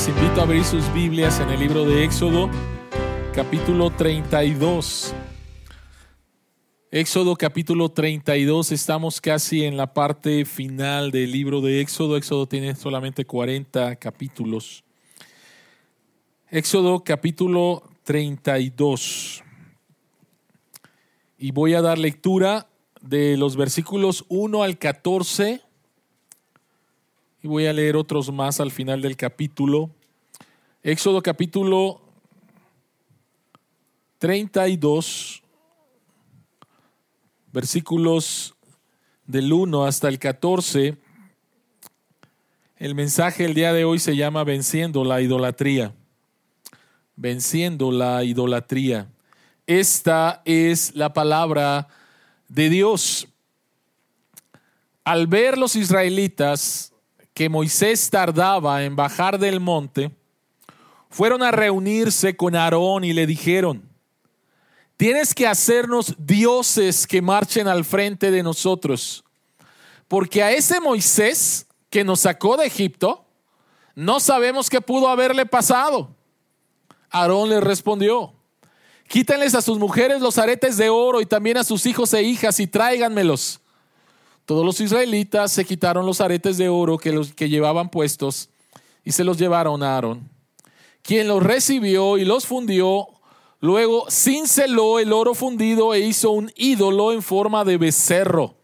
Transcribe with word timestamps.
Les 0.00 0.08
invito 0.08 0.40
a 0.40 0.44
abrir 0.44 0.64
sus 0.64 0.90
Biblias 0.94 1.40
en 1.40 1.50
el 1.50 1.60
libro 1.60 1.84
de 1.84 2.04
Éxodo, 2.04 2.48
capítulo 3.34 3.90
32. 3.90 5.14
Éxodo 6.90 7.36
capítulo 7.36 7.90
32, 7.90 8.72
estamos 8.72 9.20
casi 9.20 9.66
en 9.66 9.76
la 9.76 9.92
parte 9.92 10.46
final 10.46 11.10
del 11.10 11.30
libro 11.30 11.60
de 11.60 11.82
Éxodo. 11.82 12.16
Éxodo 12.16 12.46
tiene 12.46 12.74
solamente 12.76 13.26
40 13.26 13.96
capítulos. 13.96 14.84
Éxodo 16.48 17.04
capítulo 17.04 17.82
32. 18.04 19.44
Y 21.36 21.50
voy 21.50 21.74
a 21.74 21.82
dar 21.82 21.98
lectura 21.98 22.68
de 23.02 23.36
los 23.36 23.54
versículos 23.54 24.24
1 24.30 24.62
al 24.62 24.78
14 24.78 25.60
y 27.42 27.48
voy 27.48 27.66
a 27.66 27.72
leer 27.72 27.96
otros 27.96 28.30
más 28.32 28.60
al 28.60 28.70
final 28.70 29.00
del 29.00 29.16
capítulo. 29.16 29.90
Éxodo 30.82 31.22
capítulo 31.22 32.00
32, 34.18 35.42
versículos 37.52 38.54
del 39.26 39.52
1 39.52 39.84
hasta 39.84 40.08
el 40.08 40.18
14. 40.18 40.98
El 42.76 42.94
mensaje 42.94 43.46
el 43.46 43.54
día 43.54 43.72
de 43.72 43.84
hoy 43.84 43.98
se 43.98 44.16
llama 44.16 44.44
Venciendo 44.44 45.04
la 45.04 45.22
idolatría. 45.22 45.94
Venciendo 47.16 47.90
la 47.90 48.22
idolatría. 48.24 49.10
Esta 49.66 50.42
es 50.44 50.94
la 50.94 51.14
palabra 51.14 51.88
de 52.48 52.68
Dios. 52.68 53.28
Al 55.04 55.26
ver 55.26 55.56
los 55.56 55.76
israelitas 55.76 56.89
que 57.40 57.48
Moisés 57.48 58.10
tardaba 58.10 58.84
en 58.84 58.94
bajar 58.94 59.38
del 59.38 59.60
monte, 59.60 60.10
fueron 61.08 61.42
a 61.42 61.50
reunirse 61.50 62.36
con 62.36 62.54
Aarón 62.54 63.02
y 63.02 63.14
le 63.14 63.26
dijeron, 63.26 63.88
tienes 64.98 65.34
que 65.34 65.46
hacernos 65.46 66.14
dioses 66.18 67.06
que 67.06 67.22
marchen 67.22 67.66
al 67.66 67.86
frente 67.86 68.30
de 68.30 68.42
nosotros, 68.42 69.24
porque 70.06 70.42
a 70.42 70.52
ese 70.52 70.80
Moisés 70.80 71.66
que 71.88 72.04
nos 72.04 72.20
sacó 72.20 72.58
de 72.58 72.66
Egipto, 72.66 73.24
no 73.94 74.20
sabemos 74.20 74.68
qué 74.68 74.82
pudo 74.82 75.08
haberle 75.08 75.46
pasado. 75.46 76.14
Aarón 77.08 77.48
le 77.48 77.62
respondió, 77.62 78.34
quítenles 79.08 79.54
a 79.54 79.62
sus 79.62 79.78
mujeres 79.78 80.20
los 80.20 80.36
aretes 80.36 80.76
de 80.76 80.90
oro 80.90 81.22
y 81.22 81.24
también 81.24 81.56
a 81.56 81.64
sus 81.64 81.86
hijos 81.86 82.12
e 82.12 82.22
hijas 82.22 82.60
y 82.60 82.66
tráiganmelos. 82.66 83.62
Todos 84.50 84.66
los 84.66 84.80
israelitas 84.80 85.52
se 85.52 85.64
quitaron 85.64 86.04
los 86.04 86.20
aretes 86.20 86.58
de 86.58 86.68
oro 86.68 86.98
que, 86.98 87.12
los, 87.12 87.32
que 87.32 87.48
llevaban 87.48 87.88
puestos 87.88 88.48
y 89.04 89.12
se 89.12 89.22
los 89.22 89.38
llevaron 89.38 89.80
a 89.84 89.94
Aarón, 89.94 90.28
quien 91.02 91.28
los 91.28 91.40
recibió 91.40 92.18
y 92.18 92.24
los 92.24 92.46
fundió. 92.46 93.06
Luego 93.60 94.10
cinceló 94.10 94.98
el 94.98 95.12
oro 95.12 95.36
fundido 95.36 95.94
e 95.94 96.00
hizo 96.00 96.32
un 96.32 96.50
ídolo 96.56 97.12
en 97.12 97.22
forma 97.22 97.64
de 97.64 97.76
becerro. 97.76 98.56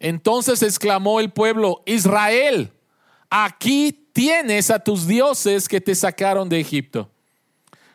Entonces 0.00 0.64
exclamó 0.64 1.20
el 1.20 1.30
pueblo, 1.30 1.84
Israel, 1.86 2.72
aquí 3.30 4.08
tienes 4.12 4.68
a 4.72 4.80
tus 4.80 5.06
dioses 5.06 5.68
que 5.68 5.80
te 5.80 5.94
sacaron 5.94 6.48
de 6.48 6.58
Egipto. 6.58 7.08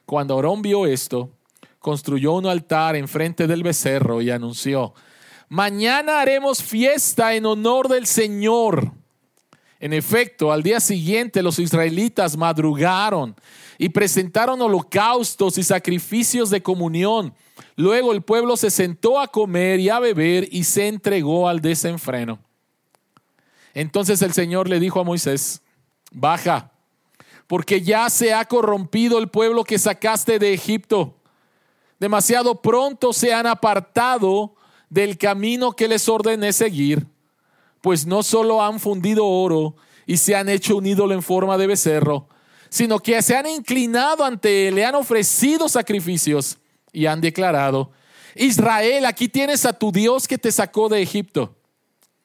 Cuando 0.05 0.35
Aarón 0.35 0.61
vio 0.61 0.85
esto, 0.85 1.31
construyó 1.79 2.31
un 2.31 2.45
altar 2.45 2.95
enfrente 2.95 3.45
del 3.45 3.61
becerro 3.61 4.21
y 4.21 4.29
anunció, 4.29 4.93
mañana 5.49 6.21
haremos 6.21 6.61
fiesta 6.61 7.35
en 7.35 7.45
honor 7.45 7.87
del 7.87 8.05
Señor. 8.05 8.91
En 9.79 9.93
efecto, 9.93 10.51
al 10.51 10.63
día 10.63 10.79
siguiente 10.79 11.43
los 11.43 11.59
israelitas 11.59 12.35
madrugaron 12.35 13.35
y 13.77 13.89
presentaron 13.89 14.61
holocaustos 14.61 15.57
y 15.57 15.63
sacrificios 15.63 16.49
de 16.49 16.63
comunión. 16.63 17.33
Luego 17.75 18.11
el 18.11 18.23
pueblo 18.23 18.57
se 18.57 18.71
sentó 18.71 19.19
a 19.19 19.27
comer 19.27 19.79
y 19.79 19.89
a 19.89 19.99
beber 19.99 20.47
y 20.51 20.63
se 20.63 20.87
entregó 20.87 21.47
al 21.47 21.61
desenfreno. 21.61 22.39
Entonces 23.75 24.23
el 24.23 24.33
Señor 24.33 24.67
le 24.67 24.79
dijo 24.79 24.99
a 24.99 25.03
Moisés, 25.03 25.61
baja, 26.11 26.71
porque 27.45 27.81
ya 27.81 28.09
se 28.09 28.33
ha 28.33 28.45
corrompido 28.45 29.19
el 29.19 29.29
pueblo 29.29 29.63
que 29.63 29.77
sacaste 29.77 30.39
de 30.39 30.53
Egipto. 30.53 31.15
Demasiado 31.99 32.61
pronto 32.61 33.13
se 33.13 33.33
han 33.33 33.45
apartado 33.45 34.55
del 34.89 35.17
camino 35.17 35.73
que 35.73 35.87
les 35.87 36.07
ordené 36.07 36.53
seguir, 36.53 37.07
pues 37.81 38.05
no 38.05 38.23
solo 38.23 38.63
han 38.63 38.79
fundido 38.79 39.25
oro 39.25 39.75
y 40.05 40.17
se 40.17 40.35
han 40.35 40.49
hecho 40.49 40.77
un 40.77 40.85
ídolo 40.85 41.13
en 41.13 41.21
forma 41.21 41.57
de 41.57 41.67
becerro, 41.67 42.27
sino 42.69 42.99
que 42.99 43.21
se 43.21 43.35
han 43.35 43.47
inclinado 43.47 44.23
ante 44.23 44.67
él, 44.67 44.75
le 44.75 44.85
han 44.85 44.95
ofrecido 44.95 45.69
sacrificios 45.69 46.57
y 46.91 47.05
han 47.05 47.21
declarado, 47.21 47.91
Israel, 48.35 49.05
aquí 49.05 49.27
tienes 49.27 49.65
a 49.65 49.73
tu 49.73 49.91
Dios 49.91 50.27
que 50.27 50.37
te 50.37 50.51
sacó 50.51 50.89
de 50.89 51.01
Egipto. 51.01 51.55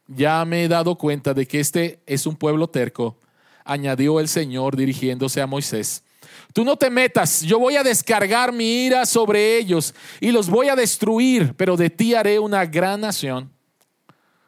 Ya 0.06 0.44
me 0.44 0.64
he 0.64 0.68
dado 0.68 0.96
cuenta 0.96 1.32
de 1.32 1.46
que 1.46 1.60
este 1.60 2.02
es 2.06 2.26
un 2.26 2.36
pueblo 2.36 2.68
terco, 2.68 3.18
añadió 3.64 4.20
el 4.20 4.28
Señor 4.28 4.76
dirigiéndose 4.76 5.40
a 5.40 5.46
Moisés. 5.46 6.04
Tú 6.52 6.64
no 6.64 6.76
te 6.76 6.90
metas, 6.90 7.42
yo 7.42 7.58
voy 7.58 7.76
a 7.76 7.82
descargar 7.82 8.52
mi 8.52 8.84
ira 8.84 9.06
sobre 9.06 9.56
ellos 9.56 9.94
y 10.20 10.30
los 10.30 10.48
voy 10.48 10.68
a 10.68 10.76
destruir, 10.76 11.54
pero 11.56 11.76
de 11.76 11.90
ti 11.90 12.14
haré 12.14 12.38
una 12.38 12.66
gran 12.66 13.00
nación. 13.00 13.50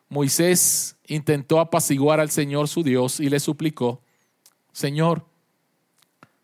Moisés 0.08 0.96
intentó 1.06 1.60
apaciguar 1.60 2.20
al 2.20 2.30
Señor 2.30 2.68
su 2.68 2.82
Dios 2.82 3.20
y 3.20 3.28
le 3.28 3.40
suplicó, 3.40 4.02
Señor, 4.72 5.24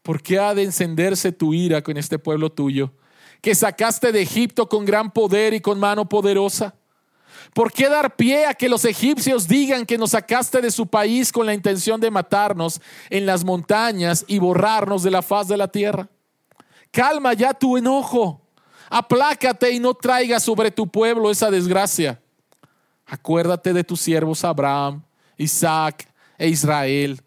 ¿por 0.02 0.22
qué 0.22 0.38
ha 0.38 0.54
de 0.54 0.64
encenderse 0.64 1.32
tu 1.32 1.52
ira 1.54 1.82
con 1.82 1.96
este 1.96 2.18
pueblo 2.18 2.50
tuyo, 2.50 2.92
que 3.40 3.54
sacaste 3.54 4.12
de 4.12 4.22
Egipto 4.22 4.68
con 4.68 4.84
gran 4.84 5.12
poder 5.12 5.54
y 5.54 5.60
con 5.60 5.78
mano 5.78 6.08
poderosa? 6.08 6.74
¿Por 7.52 7.72
qué 7.72 7.88
dar 7.88 8.16
pie 8.16 8.46
a 8.46 8.54
que 8.54 8.68
los 8.68 8.84
egipcios 8.84 9.48
digan 9.48 9.86
que 9.86 9.98
nos 9.98 10.10
sacaste 10.10 10.60
de 10.60 10.70
su 10.70 10.86
país 10.86 11.32
con 11.32 11.46
la 11.46 11.54
intención 11.54 12.00
de 12.00 12.10
matarnos 12.10 12.80
en 13.08 13.26
las 13.26 13.44
montañas 13.44 14.24
y 14.28 14.38
borrarnos 14.38 15.02
de 15.02 15.10
la 15.10 15.22
faz 15.22 15.48
de 15.48 15.56
la 15.56 15.68
tierra? 15.68 16.08
Calma 16.90 17.34
ya 17.34 17.54
tu 17.54 17.76
enojo, 17.76 18.40
aplácate 18.88 19.70
y 19.72 19.80
no 19.80 19.94
traigas 19.94 20.42
sobre 20.42 20.70
tu 20.70 20.86
pueblo 20.86 21.30
esa 21.30 21.50
desgracia. 21.50 22.20
Acuérdate 23.06 23.72
de 23.72 23.84
tus 23.84 24.00
siervos 24.00 24.44
Abraham, 24.44 25.02
Isaac 25.36 26.08
e 26.38 26.48
Israel. 26.48 27.20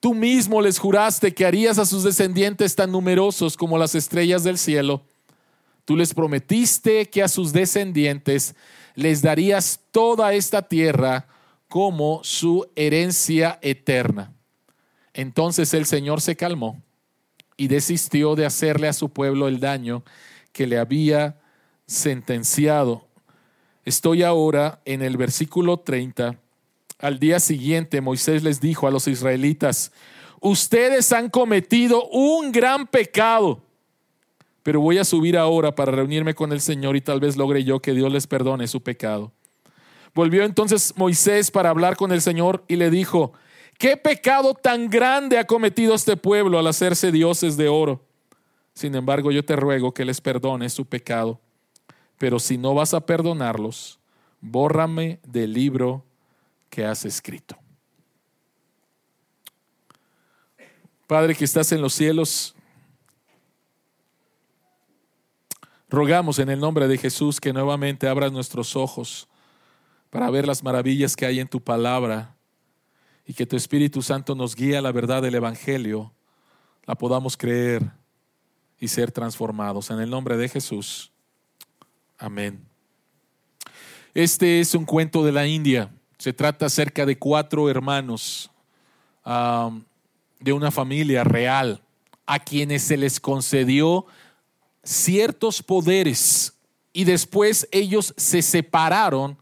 Tú 0.00 0.14
mismo 0.14 0.60
les 0.60 0.78
juraste 0.78 1.32
que 1.32 1.46
harías 1.46 1.78
a 1.78 1.86
sus 1.86 2.02
descendientes 2.02 2.74
tan 2.74 2.90
numerosos 2.90 3.56
como 3.56 3.78
las 3.78 3.94
estrellas 3.94 4.44
del 4.44 4.58
cielo. 4.58 5.02
Tú 5.84 5.96
les 5.96 6.12
prometiste 6.12 7.08
que 7.08 7.22
a 7.22 7.28
sus 7.28 7.52
descendientes 7.52 8.54
les 8.94 9.22
darías 9.22 9.80
toda 9.90 10.34
esta 10.34 10.62
tierra 10.62 11.26
como 11.68 12.20
su 12.22 12.68
herencia 12.76 13.58
eterna. 13.62 14.32
Entonces 15.14 15.72
el 15.74 15.86
Señor 15.86 16.20
se 16.20 16.36
calmó 16.36 16.82
y 17.56 17.68
desistió 17.68 18.34
de 18.34 18.46
hacerle 18.46 18.88
a 18.88 18.92
su 18.92 19.10
pueblo 19.10 19.48
el 19.48 19.60
daño 19.60 20.02
que 20.52 20.66
le 20.66 20.78
había 20.78 21.40
sentenciado. 21.86 23.06
Estoy 23.84 24.22
ahora 24.22 24.80
en 24.84 25.02
el 25.02 25.16
versículo 25.16 25.78
30. 25.78 26.36
Al 26.98 27.18
día 27.18 27.40
siguiente 27.40 28.00
Moisés 28.00 28.42
les 28.42 28.60
dijo 28.60 28.86
a 28.86 28.90
los 28.90 29.08
israelitas, 29.08 29.92
ustedes 30.40 31.12
han 31.12 31.30
cometido 31.30 32.08
un 32.08 32.52
gran 32.52 32.86
pecado 32.86 33.61
pero 34.62 34.80
voy 34.80 34.98
a 34.98 35.04
subir 35.04 35.36
ahora 35.36 35.74
para 35.74 35.92
reunirme 35.92 36.34
con 36.34 36.52
el 36.52 36.60
Señor 36.60 36.96
y 36.96 37.00
tal 37.00 37.20
vez 37.20 37.36
logre 37.36 37.64
yo 37.64 37.80
que 37.80 37.94
Dios 37.94 38.12
les 38.12 38.26
perdone 38.26 38.66
su 38.68 38.82
pecado. 38.82 39.32
Volvió 40.14 40.44
entonces 40.44 40.94
Moisés 40.96 41.50
para 41.50 41.70
hablar 41.70 41.96
con 41.96 42.12
el 42.12 42.20
Señor 42.20 42.64
y 42.68 42.76
le 42.76 42.90
dijo, 42.90 43.32
¿qué 43.78 43.96
pecado 43.96 44.54
tan 44.54 44.88
grande 44.90 45.38
ha 45.38 45.46
cometido 45.46 45.94
este 45.94 46.16
pueblo 46.16 46.58
al 46.58 46.66
hacerse 46.66 47.10
dioses 47.10 47.56
de 47.56 47.68
oro? 47.68 48.04
Sin 48.74 48.94
embargo, 48.94 49.30
yo 49.30 49.44
te 49.44 49.56
ruego 49.56 49.92
que 49.92 50.04
les 50.04 50.20
perdone 50.20 50.68
su 50.70 50.86
pecado, 50.86 51.40
pero 52.18 52.38
si 52.38 52.56
no 52.56 52.74
vas 52.74 52.94
a 52.94 53.04
perdonarlos, 53.04 53.98
bórrame 54.40 55.18
del 55.26 55.52
libro 55.52 56.04
que 56.70 56.84
has 56.84 57.04
escrito. 57.04 57.56
Padre 61.06 61.34
que 61.34 61.44
estás 61.44 61.72
en 61.72 61.82
los 61.82 61.92
cielos, 61.92 62.54
Rogamos 65.92 66.38
en 66.38 66.48
el 66.48 66.58
nombre 66.58 66.88
de 66.88 66.96
Jesús 66.96 67.38
que 67.38 67.52
nuevamente 67.52 68.08
abras 68.08 68.32
nuestros 68.32 68.76
ojos 68.76 69.28
para 70.08 70.30
ver 70.30 70.46
las 70.46 70.62
maravillas 70.62 71.14
que 71.14 71.26
hay 71.26 71.38
en 71.38 71.48
tu 71.48 71.60
palabra 71.60 72.34
y 73.26 73.34
que 73.34 73.44
tu 73.44 73.56
Espíritu 73.56 74.00
Santo 74.00 74.34
nos 74.34 74.56
guíe 74.56 74.78
a 74.78 74.80
la 74.80 74.90
verdad 74.90 75.20
del 75.20 75.34
Evangelio, 75.34 76.10
la 76.86 76.94
podamos 76.94 77.36
creer 77.36 77.90
y 78.80 78.88
ser 78.88 79.12
transformados. 79.12 79.90
En 79.90 80.00
el 80.00 80.08
nombre 80.08 80.38
de 80.38 80.48
Jesús. 80.48 81.12
Amén. 82.16 82.64
Este 84.14 84.60
es 84.60 84.74
un 84.74 84.86
cuento 84.86 85.22
de 85.22 85.32
la 85.32 85.46
India. 85.46 85.92
Se 86.16 86.32
trata 86.32 86.64
acerca 86.64 87.04
de 87.04 87.18
cuatro 87.18 87.68
hermanos. 87.68 88.50
de 90.40 90.52
una 90.54 90.70
familia 90.70 91.22
real 91.22 91.82
a 92.24 92.38
quienes 92.38 92.80
se 92.80 92.96
les 92.96 93.20
concedió 93.20 94.06
ciertos 94.82 95.62
poderes 95.62 96.52
y 96.92 97.04
después 97.04 97.68
ellos 97.70 98.14
se 98.16 98.42
separaron 98.42 99.38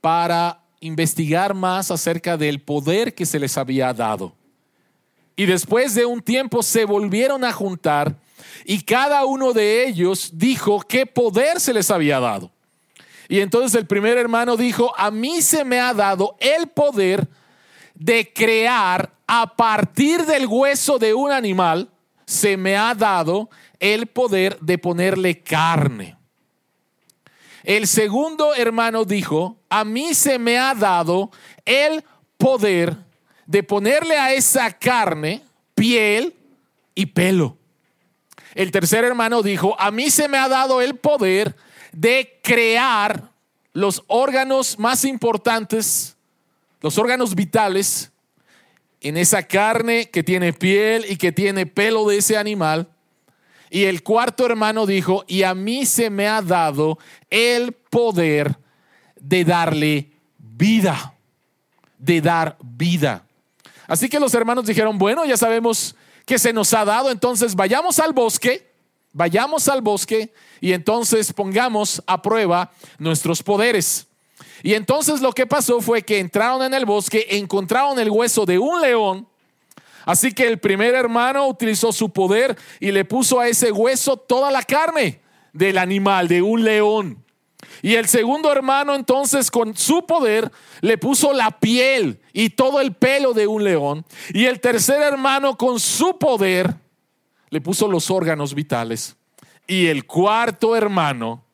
para 0.00 0.60
investigar 0.80 1.54
más 1.54 1.90
acerca 1.90 2.36
del 2.36 2.60
poder 2.60 3.14
que 3.14 3.24
se 3.24 3.38
les 3.38 3.56
había 3.56 3.92
dado. 3.94 4.34
Y 5.36 5.46
después 5.46 5.94
de 5.94 6.04
un 6.04 6.20
tiempo 6.20 6.62
se 6.62 6.84
volvieron 6.84 7.44
a 7.44 7.52
juntar 7.52 8.14
y 8.64 8.82
cada 8.82 9.24
uno 9.24 9.52
de 9.52 9.86
ellos 9.86 10.30
dijo 10.34 10.80
qué 10.80 11.06
poder 11.06 11.60
se 11.60 11.72
les 11.72 11.90
había 11.90 12.20
dado. 12.20 12.50
Y 13.28 13.40
entonces 13.40 13.74
el 13.78 13.86
primer 13.86 14.18
hermano 14.18 14.56
dijo, 14.56 14.92
a 14.96 15.10
mí 15.10 15.40
se 15.40 15.64
me 15.64 15.80
ha 15.80 15.94
dado 15.94 16.36
el 16.38 16.68
poder 16.68 17.28
de 17.94 18.30
crear 18.32 19.10
a 19.26 19.56
partir 19.56 20.26
del 20.26 20.46
hueso 20.46 20.98
de 20.98 21.14
un 21.14 21.30
animal, 21.30 21.88
se 22.26 22.56
me 22.56 22.76
ha 22.76 22.94
dado 22.94 23.48
el 23.82 24.06
poder 24.06 24.60
de 24.60 24.78
ponerle 24.78 25.42
carne. 25.42 26.16
El 27.64 27.88
segundo 27.88 28.54
hermano 28.54 29.04
dijo, 29.04 29.58
a 29.68 29.84
mí 29.84 30.14
se 30.14 30.38
me 30.38 30.56
ha 30.56 30.72
dado 30.72 31.32
el 31.64 32.04
poder 32.38 32.96
de 33.44 33.64
ponerle 33.64 34.16
a 34.16 34.32
esa 34.34 34.70
carne 34.70 35.42
piel 35.74 36.32
y 36.94 37.06
pelo. 37.06 37.58
El 38.54 38.70
tercer 38.70 39.04
hermano 39.04 39.42
dijo, 39.42 39.74
a 39.80 39.90
mí 39.90 40.10
se 40.10 40.28
me 40.28 40.38
ha 40.38 40.48
dado 40.48 40.80
el 40.80 40.94
poder 40.94 41.56
de 41.90 42.38
crear 42.40 43.32
los 43.72 44.04
órganos 44.06 44.78
más 44.78 45.04
importantes, 45.04 46.16
los 46.80 46.98
órganos 46.98 47.34
vitales, 47.34 48.12
en 49.00 49.16
esa 49.16 49.42
carne 49.42 50.08
que 50.08 50.22
tiene 50.22 50.52
piel 50.52 51.04
y 51.08 51.16
que 51.16 51.32
tiene 51.32 51.66
pelo 51.66 52.06
de 52.06 52.18
ese 52.18 52.36
animal. 52.36 52.91
Y 53.74 53.86
el 53.86 54.02
cuarto 54.02 54.44
hermano 54.44 54.84
dijo, 54.84 55.24
y 55.26 55.44
a 55.44 55.54
mí 55.54 55.86
se 55.86 56.10
me 56.10 56.28
ha 56.28 56.42
dado 56.42 56.98
el 57.30 57.72
poder 57.72 58.58
de 59.18 59.46
darle 59.46 60.12
vida, 60.36 61.14
de 61.96 62.20
dar 62.20 62.58
vida. 62.62 63.24
Así 63.86 64.10
que 64.10 64.20
los 64.20 64.34
hermanos 64.34 64.66
dijeron, 64.66 64.98
bueno, 64.98 65.24
ya 65.24 65.38
sabemos 65.38 65.96
que 66.26 66.38
se 66.38 66.52
nos 66.52 66.74
ha 66.74 66.84
dado, 66.84 67.10
entonces 67.10 67.54
vayamos 67.54 67.98
al 67.98 68.12
bosque, 68.12 68.74
vayamos 69.14 69.66
al 69.68 69.80
bosque 69.80 70.34
y 70.60 70.74
entonces 70.74 71.32
pongamos 71.32 72.02
a 72.06 72.20
prueba 72.20 72.72
nuestros 72.98 73.42
poderes. 73.42 74.06
Y 74.62 74.74
entonces 74.74 75.22
lo 75.22 75.32
que 75.32 75.46
pasó 75.46 75.80
fue 75.80 76.02
que 76.02 76.18
entraron 76.18 76.62
en 76.62 76.74
el 76.74 76.84
bosque, 76.84 77.26
encontraron 77.30 77.98
el 77.98 78.10
hueso 78.10 78.44
de 78.44 78.58
un 78.58 78.82
león. 78.82 79.26
Así 80.04 80.32
que 80.32 80.46
el 80.46 80.58
primer 80.58 80.94
hermano 80.94 81.46
utilizó 81.46 81.92
su 81.92 82.10
poder 82.10 82.56
y 82.80 82.90
le 82.90 83.04
puso 83.04 83.40
a 83.40 83.48
ese 83.48 83.72
hueso 83.72 84.16
toda 84.16 84.50
la 84.50 84.62
carne 84.62 85.20
del 85.52 85.78
animal, 85.78 86.28
de 86.28 86.42
un 86.42 86.64
león. 86.64 87.24
Y 87.80 87.94
el 87.94 88.06
segundo 88.06 88.50
hermano 88.52 88.94
entonces 88.94 89.50
con 89.50 89.76
su 89.76 90.06
poder 90.06 90.50
le 90.80 90.98
puso 90.98 91.32
la 91.32 91.50
piel 91.50 92.20
y 92.32 92.50
todo 92.50 92.80
el 92.80 92.92
pelo 92.92 93.32
de 93.32 93.46
un 93.46 93.64
león. 93.64 94.04
Y 94.32 94.46
el 94.46 94.60
tercer 94.60 95.02
hermano 95.02 95.56
con 95.56 95.80
su 95.80 96.18
poder 96.18 96.74
le 97.50 97.60
puso 97.60 97.88
los 97.88 98.10
órganos 98.10 98.54
vitales. 98.54 99.16
Y 99.66 99.86
el 99.86 100.06
cuarto 100.06 100.76
hermano 100.76 101.44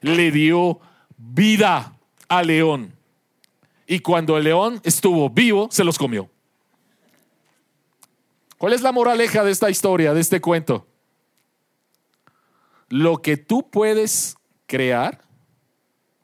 le 0.00 0.30
dio 0.30 0.80
vida 1.16 1.96
al 2.28 2.46
león. 2.46 2.94
Y 3.86 3.98
cuando 4.00 4.36
el 4.38 4.44
león 4.44 4.80
estuvo 4.84 5.28
vivo, 5.28 5.68
se 5.70 5.84
los 5.84 5.98
comió. 5.98 6.30
¿Cuál 8.64 8.72
es 8.72 8.80
la 8.80 8.92
moraleja 8.92 9.44
de 9.44 9.50
esta 9.50 9.68
historia, 9.68 10.14
de 10.14 10.22
este 10.22 10.40
cuento? 10.40 10.86
Lo 12.88 13.20
que 13.20 13.36
tú 13.36 13.68
puedes 13.68 14.36
crear 14.64 15.20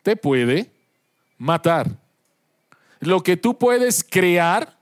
te 0.02 0.16
puede 0.16 0.72
matar. 1.36 1.90
Lo 2.98 3.22
que 3.22 3.36
tú 3.36 3.58
puedes 3.58 4.02
crear 4.02 4.74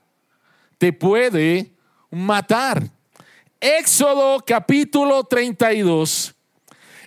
te 0.77 0.93
puede 0.93 1.73
matar. 2.09 2.81
Éxodo 3.59 4.41
capítulo 4.45 5.25
32. 5.25 6.33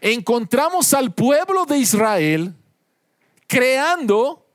Encontramos 0.03 0.93
al 0.93 1.15
pueblo 1.15 1.65
de 1.65 1.79
Israel 1.79 2.55
creando 3.47 4.47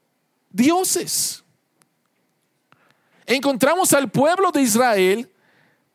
dioses. 0.51 1.43
Encontramos 3.25 3.93
al 3.93 4.11
pueblo 4.11 4.51
de 4.51 4.61
Israel 4.61 5.31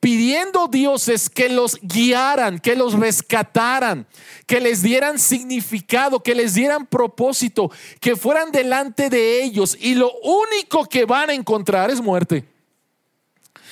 pidiendo 0.03 0.67
dioses 0.67 1.31
que 1.31 1.49
los 1.49 1.79
guiaran, 1.81 2.59
que 2.59 2.75
los 2.75 2.95
rescataran, 2.95 4.05
que 4.49 4.61
les 4.61 4.83
dieran 4.83 5.17
significado, 5.17 6.21
que 6.21 6.35
les 6.35 6.55
dieran 6.55 6.87
propósito, 6.87 7.71
que 8.01 8.17
fueran 8.17 8.51
delante 8.51 9.09
de 9.09 9.45
ellos. 9.45 9.79
Y 9.81 9.95
lo 9.95 10.11
único 10.25 10.87
que 10.87 11.05
van 11.05 11.31
a 11.31 11.35
encontrar 11.35 11.89
es 11.89 12.01
muerte. 12.01 12.45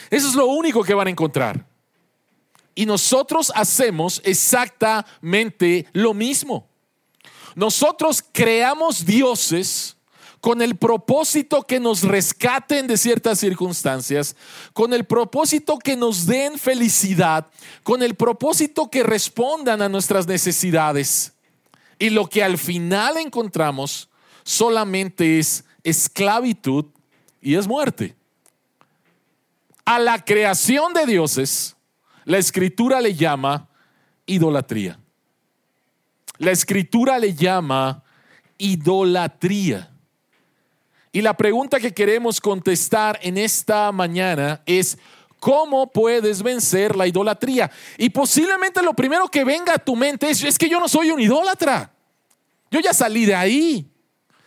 Eso 0.09 0.29
es 0.29 0.37
lo 0.37 0.47
único 0.47 0.85
que 0.85 0.95
van 0.95 1.09
a 1.09 1.11
encontrar. 1.11 1.67
Y 2.77 2.87
nosotros 2.87 3.51
hacemos 3.53 4.23
exactamente 4.25 5.89
lo 5.93 6.15
mismo. 6.15 6.65
Nosotros 7.57 8.25
creamos 8.31 9.05
dioses 9.05 9.97
con 10.41 10.63
el 10.63 10.77
propósito 10.77 11.63
que 11.63 11.79
nos 11.79 12.03
rescaten 12.03 12.87
de 12.87 12.97
ciertas 12.97 13.39
circunstancias, 13.39 14.37
con 14.73 14.95
el 14.95 15.05
propósito 15.05 15.79
que 15.79 15.97
nos 15.97 16.27
den 16.27 16.59
felicidad, 16.59 17.47
con 17.83 18.03
el 18.03 18.15
propósito 18.15 18.91
que 18.91 19.03
respondan 19.03 19.83
a 19.83 19.89
nuestras 19.89 20.27
necesidades. 20.27 21.35
Y 21.99 22.11
lo 22.11 22.29
que 22.29 22.43
al 22.43 22.57
final 22.57 23.19
encontramos 23.19 24.09
solamente 24.43 25.39
es 25.39 25.65
esclavitud 25.85 26.87
y 27.43 27.57
es 27.57 27.67
muerte. 27.67 28.17
A 29.85 29.99
la 29.99 30.25
creación 30.25 30.95
de 30.95 31.05
dioses, 31.05 31.77
la 32.25 32.39
escritura 32.39 33.01
le 33.01 33.15
llama 33.15 33.69
idolatría. 34.25 34.99
La 36.39 36.53
escritura 36.53 37.19
le 37.19 37.35
llama 37.35 38.03
idolatría. 38.57 39.91
Y 41.13 41.23
la 41.23 41.37
pregunta 41.37 41.81
que 41.81 41.93
queremos 41.93 42.41
contestar 42.41 43.19
en 43.23 43.37
esta 43.37 43.91
mañana 43.91 44.63
es, 44.65 44.97
¿cómo 45.41 45.91
puedes 45.91 46.43
vencer 46.43 46.95
la 46.95 47.07
idolatría? 47.07 47.71
Y 47.99 48.11
posiblemente 48.11 48.81
lo 48.83 48.95
primero 48.95 49.29
que 49.29 49.43
venga 49.43 49.75
a 49.75 49.79
tu 49.79 49.97
mente 49.97 50.31
es, 50.31 50.45
es 50.45 50.57
que 50.57 50.69
yo 50.69 50.79
no 50.79 50.89
soy 50.89 51.11
un 51.11 51.21
idólatra. 51.21 51.93
Yo 52.71 52.79
ya 52.79 52.95
salí 52.95 53.27
de 53.27 53.35
ahí. 53.35 53.87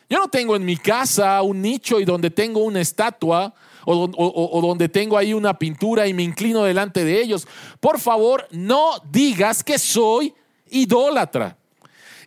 Yo 0.10 0.20
no 0.20 0.30
tengo 0.30 0.56
en 0.56 0.64
mi 0.64 0.78
casa 0.78 1.42
un 1.42 1.62
nicho 1.62 2.00
y 2.00 2.06
donde 2.06 2.30
tengo 2.30 2.64
una 2.64 2.80
estatua 2.80 3.54
o, 3.86 4.10
o, 4.16 4.62
donde 4.62 4.88
tengo 4.88 5.18
ahí 5.18 5.34
una 5.34 5.58
pintura 5.58 6.08
y 6.08 6.14
me 6.14 6.24
inclino 6.24 6.64
delante 6.64 7.04
de 7.04 7.22
ellos. 7.22 7.46
Por 7.82 8.00
favor, 8.00 8.48
no 8.52 8.92
digas 9.12 9.64
que 9.64 9.78
soy 9.78 10.34
idólatra. 10.70 11.58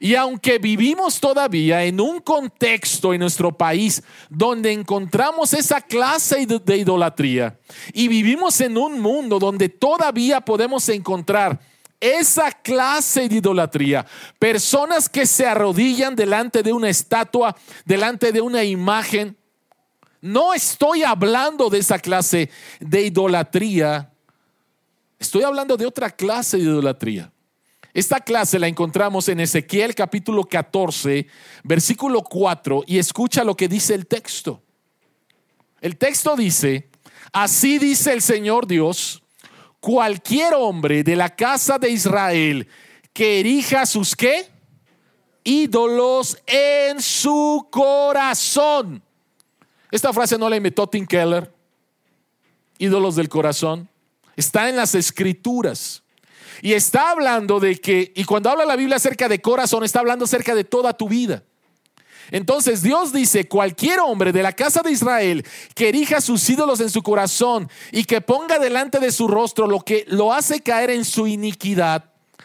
Y 0.00 0.14
aunque 0.14 0.58
vivimos 0.58 1.20
todavía 1.20 1.84
en 1.84 2.00
un 2.00 2.20
contexto 2.20 3.14
en 3.14 3.20
nuestro 3.20 3.56
país 3.56 4.02
donde 4.28 4.72
encontramos 4.72 5.52
esa 5.54 5.80
clase 5.80 6.46
de 6.46 6.76
idolatría 6.76 7.58
y 7.92 8.08
vivimos 8.08 8.60
en 8.60 8.76
un 8.76 9.00
mundo 9.00 9.38
donde 9.38 9.68
todavía 9.68 10.40
podemos 10.40 10.88
encontrar 10.88 11.58
esa 12.00 12.52
clase 12.52 13.28
de 13.28 13.36
idolatría, 13.36 14.06
personas 14.38 15.08
que 15.08 15.26
se 15.26 15.46
arrodillan 15.46 16.14
delante 16.14 16.62
de 16.62 16.72
una 16.72 16.90
estatua, 16.90 17.56
delante 17.84 18.32
de 18.32 18.40
una 18.40 18.64
imagen, 18.64 19.36
no 20.20 20.54
estoy 20.54 21.04
hablando 21.04 21.70
de 21.70 21.78
esa 21.78 21.98
clase 21.98 22.50
de 22.80 23.02
idolatría, 23.02 24.12
estoy 25.18 25.42
hablando 25.42 25.76
de 25.76 25.86
otra 25.86 26.10
clase 26.10 26.56
de 26.56 26.64
idolatría. 26.64 27.32
Esta 27.96 28.20
clase 28.20 28.58
la 28.58 28.68
encontramos 28.68 29.26
en 29.30 29.40
Ezequiel 29.40 29.94
capítulo 29.94 30.44
14, 30.44 31.26
versículo 31.64 32.20
4, 32.20 32.84
y 32.86 32.98
escucha 32.98 33.42
lo 33.42 33.56
que 33.56 33.68
dice 33.68 33.94
el 33.94 34.06
texto. 34.06 34.62
El 35.80 35.96
texto 35.96 36.36
dice, 36.36 36.90
así 37.32 37.78
dice 37.78 38.12
el 38.12 38.20
Señor 38.20 38.66
Dios, 38.66 39.22
cualquier 39.80 40.52
hombre 40.52 41.04
de 41.04 41.16
la 41.16 41.34
casa 41.34 41.78
de 41.78 41.88
Israel 41.88 42.68
que 43.14 43.40
erija 43.40 43.86
sus 43.86 44.14
qué? 44.14 44.46
Ídolos 45.42 46.36
en 46.44 47.00
su 47.00 47.66
corazón. 47.72 49.02
Esta 49.90 50.12
frase 50.12 50.36
no 50.36 50.50
la 50.50 50.56
inventó 50.58 50.86
Tim 50.86 51.06
Keller. 51.06 51.50
Ídolos 52.76 53.16
del 53.16 53.30
corazón. 53.30 53.88
Está 54.36 54.68
en 54.68 54.76
las 54.76 54.94
escrituras. 54.94 56.02
Y 56.62 56.72
está 56.72 57.10
hablando 57.10 57.60
de 57.60 57.76
que, 57.76 58.12
y 58.14 58.25
cuando 58.25 58.50
habla 58.50 58.64
la 58.64 58.76
Biblia 58.76 58.96
acerca 58.96 59.28
de 59.28 59.40
corazón, 59.40 59.84
está 59.84 60.00
hablando 60.00 60.25
acerca 60.25 60.54
de 60.54 60.64
toda 60.64 60.92
tu 60.92 61.08
vida. 61.08 61.42
Entonces 62.30 62.82
Dios 62.82 63.12
dice, 63.12 63.46
cualquier 63.46 64.00
hombre 64.00 64.32
de 64.32 64.42
la 64.42 64.52
casa 64.52 64.82
de 64.82 64.90
Israel 64.90 65.46
que 65.75 65.88
erija 65.88 66.20
sus 66.20 66.48
ídolos 66.48 66.80
en 66.80 66.90
su 66.90 67.02
corazón 67.02 67.70
y 67.92 68.04
que 68.04 68.20
ponga 68.20 68.58
delante 68.58 68.98
de 68.98 69.12
su 69.12 69.28
rostro 69.28 69.66
lo 69.66 69.80
que 69.80 70.04
lo 70.08 70.32
hace 70.32 70.60
caer 70.60 70.90
en 70.90 71.04
su 71.04 71.26
iniquidad, 71.26 72.04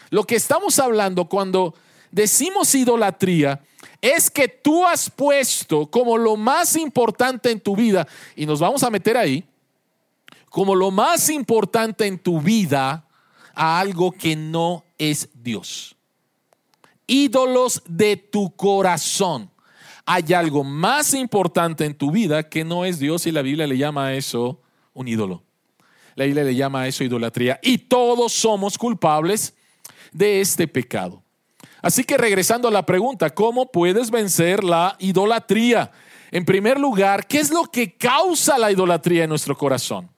lo 0.09 0.25
que 0.25 0.35
estamos 0.35 0.77
hablando 0.77 1.25
cuando 1.25 1.73
decimos 2.11 2.75
idolatría 2.75 3.61
es 4.01 4.29
que 4.29 4.47
tú 4.47 4.85
has 4.85 5.09
puesto 5.09 5.87
como 5.87 6.17
lo 6.17 6.35
más 6.35 6.75
importante 6.75 7.51
en 7.51 7.59
tu 7.59 7.75
vida, 7.75 8.07
y 8.35 8.45
nos 8.45 8.59
vamos 8.59 8.83
a 8.83 8.89
meter 8.89 9.17
ahí, 9.17 9.43
como 10.49 10.75
lo 10.75 10.91
más 10.91 11.29
importante 11.29 12.05
en 12.05 12.19
tu 12.19 12.41
vida 12.41 13.05
a 13.53 13.79
algo 13.79 14.11
que 14.11 14.35
no 14.35 14.83
es 14.97 15.29
Dios. 15.33 15.95
Ídolos 17.07 17.81
de 17.87 18.17
tu 18.17 18.55
corazón. 18.55 19.49
Hay 20.05 20.33
algo 20.33 20.63
más 20.63 21.13
importante 21.13 21.85
en 21.85 21.93
tu 21.93 22.11
vida 22.11 22.47
que 22.47 22.63
no 22.63 22.85
es 22.85 22.99
Dios 22.99 23.25
y 23.27 23.31
la 23.31 23.41
Biblia 23.41 23.67
le 23.67 23.77
llama 23.77 24.07
a 24.07 24.13
eso 24.13 24.61
un 24.93 25.07
ídolo. 25.07 25.43
La 26.15 26.25
Biblia 26.25 26.43
le 26.43 26.55
llama 26.55 26.81
a 26.81 26.87
eso 26.87 27.03
idolatría. 27.03 27.59
Y 27.61 27.77
todos 27.77 28.33
somos 28.33 28.77
culpables 28.77 29.53
de 30.11 30.41
este 30.41 30.67
pecado. 30.67 31.23
Así 31.81 32.03
que 32.03 32.17
regresando 32.17 32.67
a 32.67 32.71
la 32.71 32.85
pregunta, 32.85 33.29
¿cómo 33.29 33.71
puedes 33.71 34.11
vencer 34.11 34.63
la 34.63 34.95
idolatría? 34.99 35.91
En 36.29 36.45
primer 36.45 36.79
lugar, 36.79 37.27
¿qué 37.27 37.39
es 37.39 37.51
lo 37.51 37.63
que 37.63 37.95
causa 37.97 38.57
la 38.57 38.71
idolatría 38.71 39.23
en 39.23 39.29
nuestro 39.29 39.57
corazón? 39.57 40.09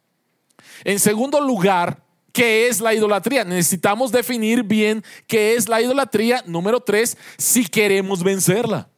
En 0.83 0.99
segundo 0.99 1.39
lugar, 1.39 2.03
¿qué 2.33 2.67
es 2.67 2.81
la 2.81 2.93
idolatría? 2.93 3.45
Necesitamos 3.45 4.11
definir 4.11 4.63
bien 4.63 5.01
qué 5.27 5.55
es 5.55 5.69
la 5.69 5.81
idolatría. 5.81 6.43
Número 6.45 6.81
tres, 6.81 7.17
si 7.37 7.65
queremos 7.65 8.21
vencerla. 8.23 8.89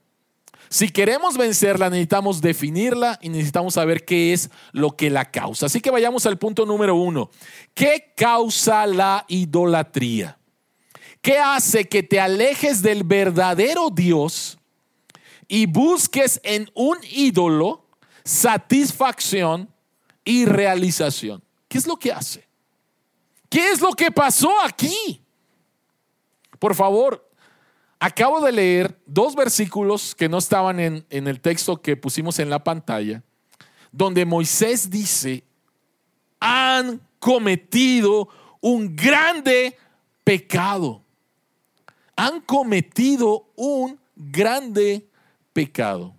Si 0.70 0.90
queremos 0.90 1.38
vencerla, 1.38 1.90
necesitamos 1.90 2.42
definirla 2.42 3.20
y 3.22 3.30
necesitamos 3.30 3.76
saber 3.76 4.04
qué 4.04 4.34
es 4.34 4.50
lo 4.72 4.98
que 4.98 5.12
la 5.12 5.30
causa. 5.30 5.68
Así 5.68 5.80
que 5.80 5.92
vayamos 5.92 6.26
al 6.26 6.40
punto 6.40 6.66
número 6.66 6.96
uno. 6.96 7.30
¿Qué 7.74 8.14
causa 8.18 8.88
la 8.88 9.26
idolatría? 9.28 10.40
¿Qué 11.22 11.38
hace 11.38 11.88
que 11.88 12.04
te 12.04 12.20
alejes 12.20 12.82
del 12.82 13.04
verdadero 13.04 13.90
Dios 13.90 14.58
y 15.48 15.66
busques 15.66 16.40
en 16.44 16.70
un 16.74 16.98
ídolo 17.12 17.88
satisfacción 18.24 19.70
y 20.24 20.46
realización? 20.46 21.44
¿Qué 21.68 21.78
es 21.78 21.88
lo 21.88 21.98
que 21.98 22.12
hace? 22.12 22.45
¿Qué 23.56 23.72
es 23.72 23.80
lo 23.80 23.94
que 23.94 24.12
pasó 24.12 24.52
aquí? 24.66 25.22
Por 26.60 26.76
favor, 26.76 27.26
acabo 28.02 28.42
de 28.42 28.52
leer 28.52 29.00
dos 29.06 29.34
versículos 29.34 30.14
que 30.14 30.28
no 30.28 30.40
estaban 30.40 30.78
en, 30.82 31.06
en 31.10 31.30
el 31.30 31.40
texto 31.40 31.82
que 31.82 31.96
pusimos 31.96 32.40
en 32.40 32.50
la 32.50 32.62
pantalla, 32.62 33.24
donde 33.94 34.26
Moisés 34.26 34.90
dice, 34.90 35.46
han 36.42 37.00
cometido 37.18 38.28
un 38.60 38.94
grande 38.94 39.78
pecado 40.26 41.06
han 42.16 42.42
cometido 42.42 43.52
un 43.56 44.00
grande 44.16 45.08
pecado. 45.54 46.16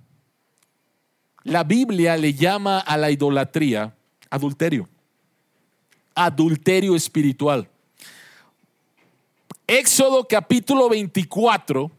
La 1.42 1.64
Biblia 1.64 2.16
le 2.16 2.34
llama 2.34 2.80
a 2.80 2.96
la 2.96 3.10
idolatría 3.10 3.94
adulterio, 4.30 4.88
adulterio 6.16 6.96
espiritual. 6.96 7.68
Éxodo 9.68 10.26
capítulo 10.26 10.88
24, 10.88 11.90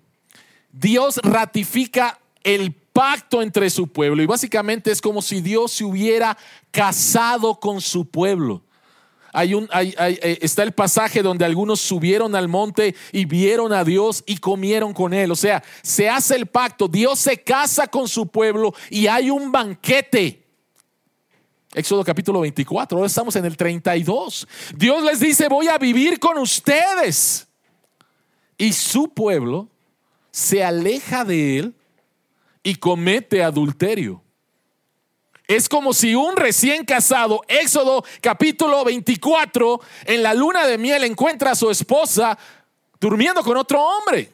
Dios 0.72 1.20
ratifica 1.24 2.20
el 2.44 2.74
pacto 2.74 3.42
entre 3.42 3.70
su 3.70 3.88
pueblo 3.88 4.24
y 4.24 4.26
básicamente 4.26 4.92
es 4.92 5.02
como 5.02 5.22
si 5.22 5.42
Dios 5.42 5.72
se 5.72 5.84
hubiera 5.84 6.38
casado 6.72 7.60
con 7.60 7.80
su 7.80 8.10
pueblo. 8.10 8.64
Hay 9.34 9.54
un, 9.54 9.70
eh, 9.72 10.40
está 10.42 10.64
el 10.64 10.72
pasaje 10.72 11.22
donde 11.22 11.46
algunos 11.46 11.80
subieron 11.80 12.36
al 12.36 12.48
monte 12.48 12.96
y 13.12 13.26
vieron 13.26 13.72
a 13.72 13.84
Dios 13.84 14.24
y 14.26 14.38
comieron 14.38 14.94
con 14.94 15.14
él. 15.14 15.32
O 15.32 15.36
sea, 15.36 15.64
se 15.84 16.10
hace 16.10 16.36
el 16.36 16.48
pacto, 16.48 16.88
Dios 16.88 17.20
se 17.20 17.44
casa 17.44 17.86
con 17.86 18.08
su 18.08 18.28
pueblo 18.28 18.74
y 18.90 19.06
hay 19.06 19.30
un 19.30 19.52
banquete. 19.52 20.47
Éxodo 21.78 22.04
capítulo 22.04 22.40
24, 22.40 22.98
ahora 22.98 23.06
estamos 23.06 23.36
en 23.36 23.46
el 23.46 23.56
32. 23.56 24.48
Dios 24.76 25.04
les 25.04 25.20
dice, 25.20 25.48
voy 25.48 25.68
a 25.68 25.78
vivir 25.78 26.20
con 26.20 26.40
ustedes. 26.40 27.48
Y 28.58 28.74
su 28.74 29.10
pueblo 29.10 29.70
se 30.32 30.64
aleja 30.64 31.24
de 31.24 31.60
él 31.60 31.76
y 32.64 32.78
comete 32.78 33.44
adulterio. 33.44 34.24
Es 35.48 35.70
como 35.70 35.94
si 35.94 36.16
un 36.16 36.36
recién 36.36 36.84
casado, 36.84 37.44
Éxodo 37.48 38.04
capítulo 38.22 38.84
24, 38.84 39.80
en 40.06 40.24
la 40.24 40.34
luna 40.34 40.66
de 40.66 40.80
miel 40.80 41.04
encuentra 41.04 41.52
a 41.52 41.56
su 41.56 41.70
esposa 41.70 42.40
durmiendo 43.00 43.44
con 43.44 43.56
otro 43.56 43.80
hombre. 43.84 44.32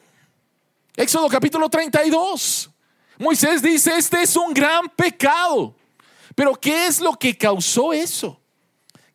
Éxodo 0.96 1.28
capítulo 1.28 1.68
32. 1.68 2.70
Moisés 3.18 3.60
dice, 3.60 3.98
este 3.98 4.22
es 4.22 4.34
un 4.34 4.54
gran 4.54 4.88
pecado. 4.88 5.74
Pero 6.34 6.54
¿qué 6.54 6.86
es 6.86 7.00
lo 7.00 7.14
que 7.14 7.36
causó 7.36 7.92
eso? 7.92 8.40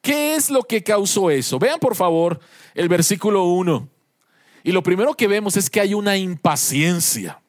¿Qué 0.01 0.35
es 0.35 0.49
lo 0.49 0.63
que 0.63 0.83
causó 0.83 1.29
eso? 1.29 1.59
Vean 1.59 1.79
por 1.79 1.95
favor 1.95 2.39
el 2.73 2.88
versículo 2.88 3.45
1. 3.45 3.88
Y 4.63 4.71
lo 4.71 4.83
primero 4.83 5.13
que 5.13 5.27
vemos 5.27 5.57
es 5.57 5.69
que 5.69 5.81
hay 5.81 5.93
una 5.93 6.17
impaciencia 6.17 7.39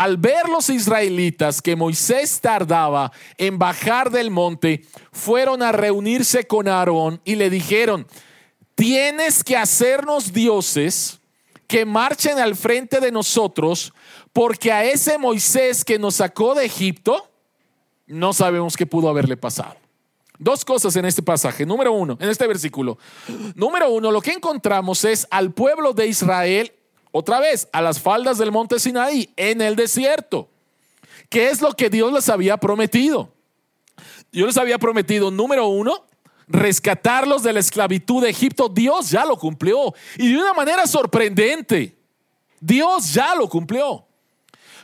al 0.00 0.16
ver 0.16 0.48
los 0.48 0.70
israelitas 0.70 1.60
que 1.60 1.76
Moisés 1.76 2.40
tardaba 2.40 3.12
en 3.36 3.58
bajar 3.58 4.10
del 4.10 4.30
monte, 4.30 4.86
fueron 5.12 5.62
a 5.62 5.72
reunirse 5.72 6.46
con 6.46 6.68
Aarón 6.68 7.20
y 7.22 7.34
le 7.34 7.50
dijeron, 7.50 8.06
tienes 8.74 9.44
que 9.44 9.58
hacernos 9.58 10.32
dioses 10.32 11.20
que 11.66 11.84
marchen 11.84 12.38
al 12.38 12.56
frente 12.56 12.98
de 12.98 13.12
nosotros, 13.12 13.92
porque 14.32 14.72
a 14.72 14.86
ese 14.86 15.18
Moisés 15.18 15.84
que 15.84 15.98
nos 15.98 16.14
sacó 16.14 16.54
de 16.54 16.64
Egipto, 16.64 17.29
no 18.10 18.32
sabemos 18.32 18.76
qué 18.76 18.86
pudo 18.86 19.08
haberle 19.08 19.36
pasado. 19.36 19.76
Dos 20.38 20.64
cosas 20.64 20.96
en 20.96 21.04
este 21.04 21.22
pasaje. 21.22 21.66
Número 21.66 21.92
uno, 21.92 22.16
en 22.18 22.28
este 22.28 22.46
versículo. 22.46 22.98
Número 23.54 23.90
uno, 23.90 24.10
lo 24.10 24.22
que 24.22 24.32
encontramos 24.32 25.04
es 25.04 25.26
al 25.30 25.52
pueblo 25.52 25.92
de 25.92 26.06
Israel 26.06 26.72
otra 27.12 27.40
vez 27.40 27.68
a 27.72 27.82
las 27.82 28.00
faldas 28.00 28.38
del 28.38 28.52
monte 28.52 28.78
Sinaí, 28.78 29.32
en 29.36 29.60
el 29.60 29.76
desierto. 29.76 30.48
¿Qué 31.28 31.50
es 31.50 31.60
lo 31.60 31.72
que 31.72 31.90
Dios 31.90 32.12
les 32.12 32.28
había 32.28 32.56
prometido? 32.56 33.32
Dios 34.32 34.46
les 34.46 34.56
había 34.56 34.78
prometido, 34.78 35.30
número 35.30 35.68
uno, 35.68 36.04
rescatarlos 36.48 37.42
de 37.42 37.52
la 37.52 37.60
esclavitud 37.60 38.22
de 38.22 38.30
Egipto. 38.30 38.68
Dios 38.68 39.10
ya 39.10 39.24
lo 39.24 39.36
cumplió. 39.36 39.92
Y 40.16 40.32
de 40.32 40.38
una 40.38 40.54
manera 40.54 40.86
sorprendente. 40.86 41.96
Dios 42.60 43.12
ya 43.12 43.34
lo 43.34 43.48
cumplió. 43.48 44.06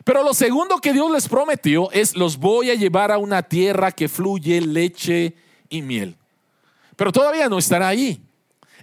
Pero 0.06 0.22
lo 0.22 0.34
segundo 0.34 0.78
que 0.78 0.92
Dios 0.92 1.10
les 1.10 1.26
prometió 1.26 1.90
es, 1.90 2.14
los 2.14 2.36
voy 2.36 2.70
a 2.70 2.76
llevar 2.76 3.10
a 3.10 3.18
una 3.18 3.42
tierra 3.42 3.90
que 3.90 4.08
fluye 4.08 4.60
leche 4.60 5.34
y 5.68 5.82
miel. 5.82 6.16
Pero 6.94 7.10
todavía 7.10 7.48
no 7.48 7.58
están 7.58 7.82
ahí. 7.82 8.22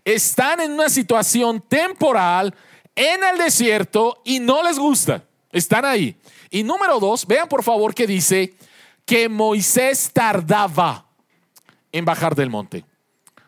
Están 0.04 0.60
en 0.60 0.74
una 0.74 0.90
situación 0.90 1.62
temporal 1.62 2.54
en 2.94 3.24
el 3.24 3.38
desierto 3.38 4.22
y 4.26 4.42
no 4.42 4.64
les 4.64 4.78
gusta. 4.78 5.24
Están 5.54 5.86
ahí. 5.86 6.14
Y 6.50 6.62
número 6.62 7.00
dos, 7.00 7.26
vean 7.26 7.48
por 7.48 7.64
favor 7.64 7.96
que 7.96 8.06
dice 8.06 8.54
que 9.06 9.30
Moisés 9.30 10.12
tardaba 10.12 11.06
en 11.94 12.04
bajar 12.04 12.36
del 12.36 12.50
monte. 12.50 12.84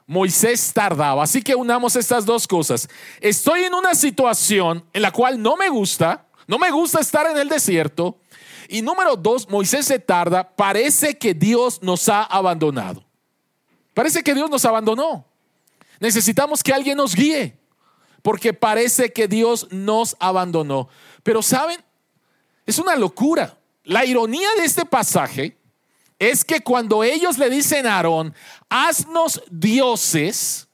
Moisés 0.08 0.72
tardaba. 0.74 1.24
Así 1.24 1.41
que 1.41 1.55
unamos 1.55 1.98
estas 1.98 2.25
dos 2.25 2.48
cosas. 2.48 2.88
Estoy 3.20 3.65
en 3.65 3.74
una 3.74 3.96
situación 3.96 4.86
en 4.94 5.01
la 5.01 5.12
cual 5.12 5.41
no 5.41 5.58
me 5.58 5.67
gusta, 5.67 6.25
no 6.48 6.58
me 6.58 6.72
gusta 6.72 7.00
estar 7.00 7.25
en 7.28 7.38
el 7.38 7.50
desierto. 7.50 8.20
Y 8.68 8.82
número 8.82 9.16
dos, 9.16 9.50
Moisés 9.50 9.86
se 9.86 10.00
tarda. 10.00 10.56
Parece 10.56 11.18
que 11.18 11.34
Dios 11.34 11.82
nos 11.82 12.10
ha 12.10 12.24
abandonado. 12.24 13.06
Parece 13.94 14.24
que 14.24 14.34
Dios 14.34 14.50
nos 14.50 14.66
abandonó. 14.66 15.25
Necesitamos 16.00 16.62
que 16.62 16.74
alguien 16.74 16.98
nos 16.98 17.16
guíe 17.16 17.58
porque 18.22 18.54
parece 18.54 19.14
que 19.14 19.28
Dios 19.28 19.68
nos 19.70 20.18
abandonó. 20.20 20.90
Pero 21.22 21.44
saben, 21.44 21.80
es 22.66 22.80
una 22.80 22.96
locura. 22.96 23.58
La 23.84 24.04
ironía 24.04 24.48
de 24.58 24.66
este 24.66 24.84
pasaje 24.84 25.58
es 26.18 26.44
que 26.44 26.62
cuando 26.62 27.04
ellos 27.04 27.38
le 27.38 27.52
dicen 27.52 27.86
a 27.86 27.98
Aarón, 27.98 28.34
haznos 28.68 29.44
dioses, 29.52 30.68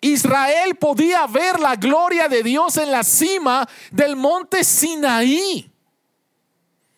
Israel 0.00 0.76
podía 0.76 1.26
ver 1.26 1.60
la 1.60 1.76
gloria 1.76 2.28
de 2.28 2.42
Dios 2.42 2.76
en 2.78 2.90
la 2.90 3.04
cima 3.04 3.68
del 3.90 4.16
monte 4.16 4.64
Sinaí. 4.64 5.70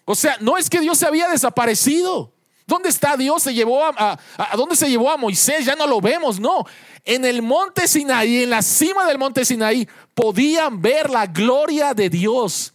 O 0.05 0.15
sea, 0.15 0.37
no 0.41 0.57
es 0.57 0.71
que 0.71 0.81
Dios 0.81 0.99
se 0.99 1.07
había 1.07 1.29
desaparecido. 1.29 2.33
¿Dónde 2.67 2.89
está 2.89 3.17
Dios? 3.17 3.43
¿Se 3.43 3.55
llevó 3.55 3.85
a, 3.85 4.19
a, 4.37 4.57
dónde 4.57 4.77
se 4.77 4.89
llevó 4.89 5.11
a 5.11 5.17
Moisés? 5.17 5.65
Ya 5.65 5.75
no 5.75 5.87
lo 5.87 6.01
vemos, 6.01 6.39
no. 6.39 6.65
En 7.05 7.25
el 7.25 7.43
monte 7.43 7.89
Sinaí, 7.89 8.45
en 8.45 8.51
la 8.51 8.63
cima 8.63 9.05
del 9.07 9.19
monte 9.19 9.45
Sinaí, 9.45 9.89
podían 10.15 10.81
ver 10.81 11.11
la 11.11 11.27
gloria 11.27 11.95
de 11.95 12.09
Dios. 12.09 12.73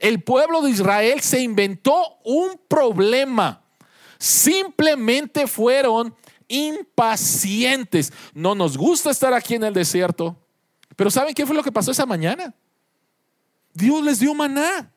El 0.00 0.22
pueblo 0.22 0.60
de 0.62 0.70
Israel 0.70 1.20
se 1.20 1.40
inventó 1.40 2.18
un 2.24 2.60
problema. 2.68 3.62
Simplemente 4.18 5.46
fueron 5.46 6.14
impacientes. 6.48 8.12
No 8.34 8.54
nos 8.54 8.76
gusta 8.76 9.10
estar 9.10 9.32
aquí 9.32 9.54
en 9.54 9.64
el 9.64 9.74
desierto. 9.74 10.36
Pero 10.96 11.10
¿saben 11.10 11.34
qué 11.34 11.46
fue 11.46 11.54
lo 11.54 11.62
que 11.62 11.72
pasó 11.72 11.90
esa 11.90 12.06
mañana? 12.06 12.54
Dios 13.72 14.02
les 14.02 14.18
dio 14.18 14.34
maná. 14.34 14.90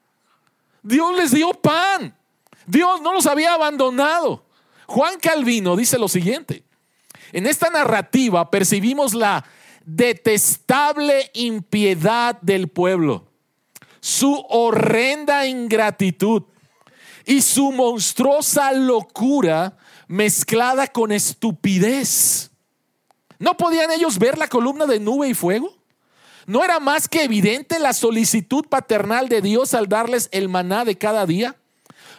Dios 0.81 1.15
les 1.15 1.31
dio 1.31 1.53
pan. 1.53 2.15
Dios 2.65 3.01
no 3.01 3.13
los 3.13 3.27
había 3.27 3.53
abandonado. 3.53 4.45
Juan 4.87 5.19
Calvino 5.19 5.75
dice 5.75 5.99
lo 5.99 6.07
siguiente. 6.07 6.63
En 7.31 7.45
esta 7.45 7.69
narrativa 7.69 8.49
percibimos 8.49 9.13
la 9.13 9.45
detestable 9.85 11.31
impiedad 11.33 12.39
del 12.41 12.67
pueblo, 12.67 13.27
su 13.99 14.45
horrenda 14.49 15.45
ingratitud 15.47 16.43
y 17.25 17.41
su 17.41 17.71
monstruosa 17.71 18.71
locura 18.71 19.77
mezclada 20.07 20.87
con 20.87 21.11
estupidez. 21.11 22.51
¿No 23.39 23.57
podían 23.57 23.91
ellos 23.91 24.19
ver 24.19 24.37
la 24.37 24.47
columna 24.47 24.85
de 24.85 24.99
nube 24.99 25.27
y 25.27 25.33
fuego? 25.33 25.75
¿No 26.45 26.63
era 26.63 26.79
más 26.79 27.07
que 27.07 27.23
evidente 27.23 27.79
la 27.79 27.93
solicitud 27.93 28.65
paternal 28.65 29.29
de 29.29 29.41
Dios 29.41 29.73
al 29.73 29.87
darles 29.87 30.29
el 30.31 30.49
maná 30.49 30.85
de 30.85 30.97
cada 30.97 31.25
día? 31.25 31.55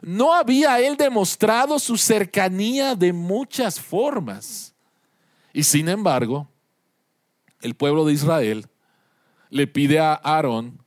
¿No 0.00 0.34
había 0.34 0.80
él 0.80 0.96
demostrado 0.96 1.78
su 1.78 1.96
cercanía 1.96 2.94
de 2.94 3.12
muchas 3.12 3.80
formas? 3.80 4.74
Y 5.52 5.62
sin 5.62 5.88
embargo, 5.88 6.48
el 7.60 7.74
pueblo 7.74 8.04
de 8.04 8.14
Israel 8.14 8.66
le 9.48 9.66
pide 9.66 10.00
a 10.00 10.14
Aarón, 10.14 10.81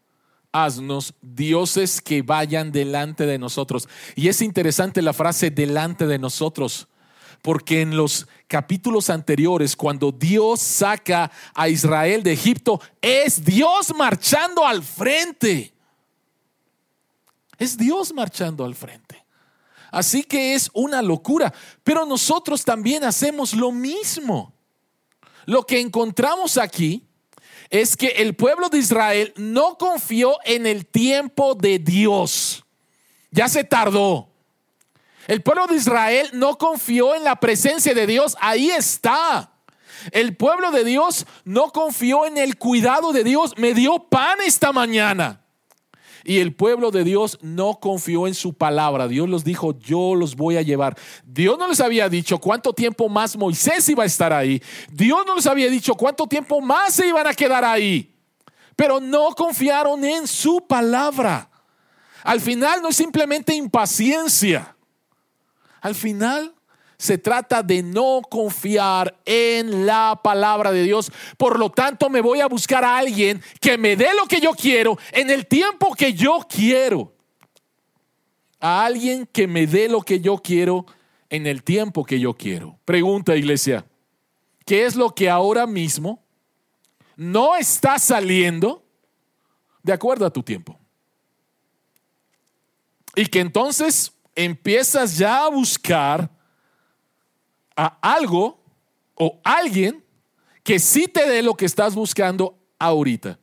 haznos 0.55 1.13
dioses 1.21 1.99
que 2.01 2.21
vayan 2.21 2.71
delante 2.71 3.25
de 3.25 3.37
nosotros. 3.37 3.89
Y 4.15 4.29
es 4.29 4.41
interesante 4.41 5.01
la 5.01 5.11
frase 5.11 5.51
delante 5.51 6.07
de 6.07 6.17
nosotros, 6.17 6.87
porque 7.41 7.81
en 7.81 7.97
los 7.97 8.27
capítulos 8.47 9.09
anteriores, 9.09 9.75
cuando 9.75 10.13
Dios 10.13 10.61
saca 10.61 11.29
a 11.53 11.67
Israel 11.67 12.23
de 12.23 12.31
Egipto, 12.31 12.79
es 13.01 13.43
Dios 13.43 13.93
marchando 13.93 14.65
al 14.65 14.81
frente. 14.81 15.73
Es 17.57 17.77
Dios 17.77 18.13
marchando 18.13 18.63
al 18.63 18.75
frente. 18.75 19.25
Así 19.91 20.23
que 20.23 20.55
es 20.55 20.69
una 20.73 21.01
locura. 21.01 21.53
Pero 21.83 22.05
nosotros 22.05 22.63
también 22.63 23.03
hacemos 23.03 23.53
lo 23.53 23.71
mismo. 23.71 24.53
Lo 25.45 25.63
que 25.65 25.79
encontramos 25.79 26.57
aquí 26.57 27.05
es 27.69 27.97
que 27.97 28.07
el 28.07 28.35
pueblo 28.35 28.69
de 28.69 28.77
Israel 28.77 29.33
no 29.37 29.77
confió 29.77 30.37
en 30.45 30.65
el 30.65 30.85
tiempo 30.85 31.55
de 31.55 31.79
Dios. 31.79 32.65
Ya 33.31 33.47
se 33.47 33.63
tardó. 33.63 34.29
El 35.27 35.41
pueblo 35.41 35.67
de 35.67 35.75
Israel 35.75 36.29
no 36.33 36.57
confió 36.57 37.15
en 37.15 37.23
la 37.23 37.39
presencia 37.39 37.93
de 37.93 38.05
Dios. 38.05 38.37
Ahí 38.39 38.69
está. 38.69 39.51
El 40.11 40.35
pueblo 40.35 40.71
de 40.71 40.83
Dios 40.83 41.25
no 41.43 41.71
confió 41.71 42.25
en 42.25 42.37
el 42.37 42.57
cuidado 42.57 43.11
de 43.11 43.23
Dios. 43.23 43.57
Me 43.57 43.73
dio 43.73 43.99
pan 44.09 44.37
esta 44.45 44.71
mañana. 44.71 45.44
Y 46.27 46.39
el 46.39 46.55
pueblo 46.55 46.89
de 46.89 47.03
Dios 47.03 47.37
no 47.43 47.79
confió 47.79 48.25
en 48.25 48.33
su 48.33 48.55
palabra. 48.55 49.07
Dios 49.07 49.29
los 49.29 49.43
dijo, 49.43 49.77
yo 49.77 50.15
los 50.15 50.35
voy 50.35 50.57
a 50.57 50.63
llevar. 50.63 50.97
Dios 51.23 51.55
no 51.59 51.67
les 51.67 51.79
había 51.79 52.09
dicho 52.09 52.39
cuánto 52.39 52.73
tiempo 52.73 53.07
más 53.07 53.37
Moisés 53.37 53.87
iba 53.89 54.01
a 54.01 54.07
estar 54.07 54.33
ahí. 54.33 54.59
Dios 54.91 55.23
no 55.27 55.35
les 55.35 55.45
había 55.45 55.69
dicho 55.69 55.93
cuánto 55.93 56.25
tiempo 56.25 56.59
más 56.61 56.95
se 56.95 57.07
iban 57.07 57.27
a 57.27 57.33
quedar 57.35 57.63
ahí. 57.63 58.11
Pero 58.75 58.99
no 58.99 59.35
confiaron 59.35 60.03
en 60.03 60.25
su 60.25 60.65
palabra. 60.65 61.47
Al 62.23 62.41
final 62.41 62.81
no 62.81 62.89
es 62.89 62.95
simplemente 62.95 63.53
impaciencia. 63.53 64.75
Al 65.79 65.93
final 65.93 66.54
se 66.97 67.17
trata 67.17 67.61
de 67.61 67.83
no 67.83 68.21
confiar 68.29 69.17
en 69.25 69.85
la 69.85 70.19
palabra 70.23 70.71
de 70.71 70.83
Dios. 70.83 71.11
Por 71.37 71.59
lo 71.59 71.69
tanto, 71.69 72.09
me 72.09 72.21
voy 72.21 72.41
a 72.41 72.47
buscar 72.47 72.83
a 72.83 72.97
alguien 72.97 73.41
que 73.59 73.77
me 73.77 73.95
dé 73.95 74.09
lo 74.15 74.27
que 74.27 74.39
yo 74.39 74.51
quiero 74.51 74.97
en 75.11 75.29
el 75.29 75.47
tiempo 75.47 75.93
que 75.95 76.13
yo 76.13 76.45
quiero. 76.49 77.13
A 78.59 78.85
alguien 78.85 79.27
que 79.31 79.47
me 79.47 79.67
dé 79.67 79.89
lo 79.89 80.01
que 80.01 80.19
yo 80.19 80.37
quiero 80.37 80.85
en 81.29 81.47
el 81.47 81.63
tiempo 81.63 82.03
que 82.03 82.19
yo 82.19 82.33
quiero. 82.33 82.79
Pregunta, 82.85 83.35
iglesia, 83.35 83.85
¿qué 84.65 84.85
es 84.85 84.95
lo 84.95 85.13
que 85.13 85.29
ahora 85.29 85.67
mismo 85.67 86.23
no 87.15 87.55
está 87.55 87.99
saliendo 87.99 88.83
de 89.83 89.93
acuerdo 89.93 90.25
a 90.25 90.31
tu 90.31 90.41
tiempo? 90.41 90.79
Y 93.15 93.25
que 93.27 93.39
entonces 93.39 94.11
empiezas 94.35 95.17
ya 95.17 95.45
a 95.45 95.49
buscar 95.49 96.29
a 97.75 97.97
algo 98.01 98.59
o 99.15 99.39
alguien 99.43 100.03
que 100.63 100.79
sí 100.79 101.07
te 101.07 101.27
dé 101.27 101.43
lo 101.43 101.55
que 101.55 101.65
estás 101.65 101.95
buscando 101.95 102.57
ahorita. 102.79 103.39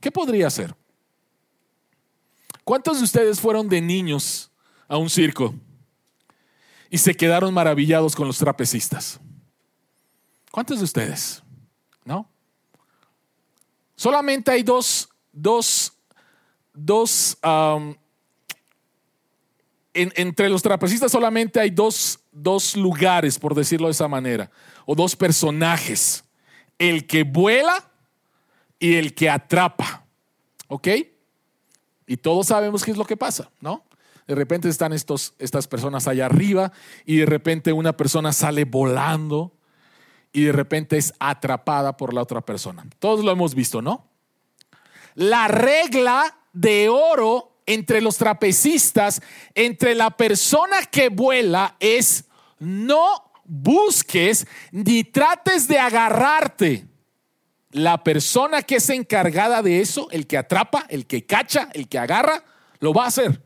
¿Qué 0.00 0.10
podría 0.10 0.48
ser? 0.50 0.74
¿Cuántos 2.62 2.98
de 2.98 3.04
ustedes 3.04 3.40
fueron 3.40 3.68
de 3.68 3.80
niños 3.80 4.50
a 4.88 4.96
un 4.96 5.10
circo 5.10 5.54
y 6.90 6.98
se 6.98 7.14
quedaron 7.14 7.52
maravillados 7.52 8.14
con 8.14 8.26
los 8.26 8.38
trapecistas? 8.38 9.20
¿Cuántos 10.50 10.78
de 10.78 10.84
ustedes? 10.84 11.42
¿No? 12.04 12.28
Solamente 13.96 14.50
hay 14.50 14.62
dos, 14.62 15.08
dos, 15.32 15.92
dos 16.72 17.36
entre 19.94 20.48
los 20.48 20.62
trapecistas 20.62 21.12
solamente 21.12 21.60
hay 21.60 21.70
dos, 21.70 22.20
dos 22.32 22.76
lugares, 22.76 23.38
por 23.38 23.54
decirlo 23.54 23.86
de 23.86 23.92
esa 23.92 24.08
manera, 24.08 24.50
o 24.84 24.94
dos 24.94 25.16
personajes, 25.16 26.24
el 26.78 27.06
que 27.06 27.22
vuela 27.22 27.90
y 28.78 28.94
el 28.94 29.14
que 29.14 29.30
atrapa, 29.30 30.04
¿ok? 30.68 30.88
Y 32.06 32.16
todos 32.16 32.48
sabemos 32.48 32.84
qué 32.84 32.90
es 32.90 32.96
lo 32.96 33.06
que 33.06 33.16
pasa, 33.16 33.50
¿no? 33.60 33.84
De 34.26 34.34
repente 34.34 34.68
están 34.68 34.92
estos, 34.92 35.34
estas 35.38 35.68
personas 35.68 36.08
allá 36.08 36.26
arriba 36.26 36.72
y 37.04 37.18
de 37.18 37.26
repente 37.26 37.72
una 37.72 37.96
persona 37.96 38.32
sale 38.32 38.64
volando 38.64 39.52
y 40.32 40.44
de 40.44 40.52
repente 40.52 40.96
es 40.96 41.12
atrapada 41.20 41.96
por 41.96 42.12
la 42.12 42.22
otra 42.22 42.40
persona. 42.40 42.84
Todos 42.98 43.24
lo 43.24 43.30
hemos 43.30 43.54
visto, 43.54 43.82
¿no? 43.82 44.08
La 45.14 45.46
regla 45.46 46.38
de 46.52 46.88
oro 46.88 47.53
entre 47.66 48.00
los 48.00 48.16
trapecistas, 48.16 49.22
entre 49.54 49.94
la 49.94 50.10
persona 50.10 50.82
que 50.84 51.08
vuela, 51.08 51.76
es 51.80 52.24
no 52.58 53.32
busques 53.44 54.46
ni 54.70 55.04
trates 55.04 55.68
de 55.68 55.78
agarrarte. 55.78 56.86
La 57.70 58.04
persona 58.04 58.62
que 58.62 58.76
es 58.76 58.88
encargada 58.90 59.60
de 59.62 59.80
eso, 59.80 60.08
el 60.10 60.26
que 60.26 60.38
atrapa, 60.38 60.86
el 60.88 61.06
que 61.06 61.26
cacha, 61.26 61.70
el 61.72 61.88
que 61.88 61.98
agarra, 61.98 62.44
lo 62.78 62.92
va 62.92 63.04
a 63.04 63.08
hacer. 63.08 63.42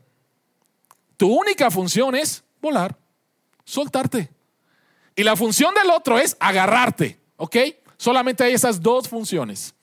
Tu 1.17 1.27
única 1.27 1.71
función 1.71 2.15
es 2.15 2.43
volar, 2.61 2.95
soltarte. 3.65 4.29
Y 5.15 5.23
la 5.23 5.35
función 5.35 5.73
del 5.73 5.89
otro 5.89 6.19
es 6.19 6.37
agarrarte, 6.39 7.19
¿ok? 7.37 7.57
Solamente 7.97 8.43
hay 8.43 8.53
esas 8.53 8.81
dos 8.81 9.09
funciones 9.09 9.73